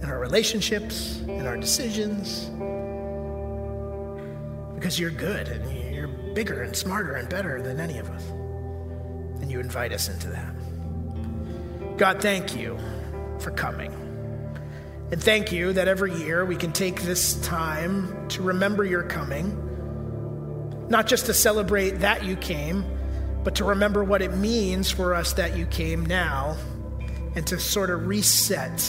and 0.00 0.10
our 0.10 0.18
relationships 0.18 1.20
and 1.28 1.46
our 1.46 1.56
decisions 1.56 2.50
because 4.74 4.98
you're 4.98 5.10
good 5.10 5.46
and 5.46 5.94
you're 5.94 6.08
bigger 6.08 6.62
and 6.62 6.76
smarter 6.76 7.14
and 7.14 7.28
better 7.28 7.62
than 7.62 7.78
any 7.78 7.98
of 7.98 8.10
us. 8.10 8.24
And 9.40 9.50
you 9.50 9.60
invite 9.60 9.92
us 9.92 10.08
into 10.08 10.28
that. 10.30 11.96
God, 11.96 12.20
thank 12.20 12.56
you 12.56 12.76
for 13.38 13.52
coming. 13.52 14.01
And 15.12 15.22
thank 15.22 15.52
you 15.52 15.74
that 15.74 15.88
every 15.88 16.14
year 16.14 16.42
we 16.42 16.56
can 16.56 16.72
take 16.72 17.02
this 17.02 17.34
time 17.42 18.28
to 18.28 18.42
remember 18.42 18.82
your 18.82 19.02
coming, 19.02 19.54
not 20.88 21.06
just 21.06 21.26
to 21.26 21.34
celebrate 21.34 21.90
that 22.00 22.24
you 22.24 22.34
came, 22.34 22.82
but 23.44 23.54
to 23.56 23.64
remember 23.64 24.02
what 24.02 24.22
it 24.22 24.34
means 24.34 24.90
for 24.90 25.14
us 25.14 25.34
that 25.34 25.54
you 25.54 25.66
came 25.66 26.06
now 26.06 26.56
and 27.36 27.46
to 27.46 27.60
sort 27.60 27.90
of 27.90 28.06
reset 28.06 28.80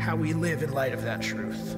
how 0.00 0.16
we 0.16 0.32
live 0.32 0.64
in 0.64 0.72
light 0.72 0.92
of 0.92 1.02
that 1.02 1.22
truth. 1.22 1.76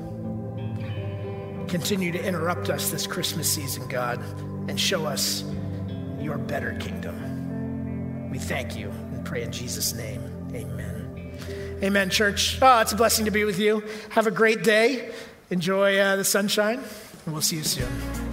Continue 1.69 2.13
to 2.13 2.25
interrupt 2.25 2.71
us 2.71 2.91
this 2.91 3.07
Christmas 3.07 3.53
season, 3.53 3.87
God, 3.89 4.23
and 4.71 4.81
show 4.81 5.05
us 5.05 5.45
your 6.19 6.39
better 6.39 6.73
kingdom. 6.81 8.31
We 8.31 8.39
thank 8.39 8.75
you 8.75 8.89
and 8.89 9.23
pray 9.23 9.43
in 9.43 9.53
Jesus' 9.53 9.93
name. 9.93 10.23
Amen. 10.55 10.94
Amen, 11.83 12.09
church. 12.09 12.59
Oh, 12.63 12.81
it's 12.81 12.93
a 12.93 12.97
blessing 12.97 13.25
to 13.27 13.31
be 13.31 13.45
with 13.45 13.59
you. 13.59 13.83
Have 14.11 14.27
a 14.27 14.31
great 14.31 14.63
day. 14.63 15.13
Enjoy 15.51 15.99
uh, 15.99 16.17
the 16.17 16.25
sunshine, 16.25 16.81
and 17.27 17.35
we'll 17.35 17.43
see 17.43 17.57
you 17.57 17.65
soon. 17.65 18.24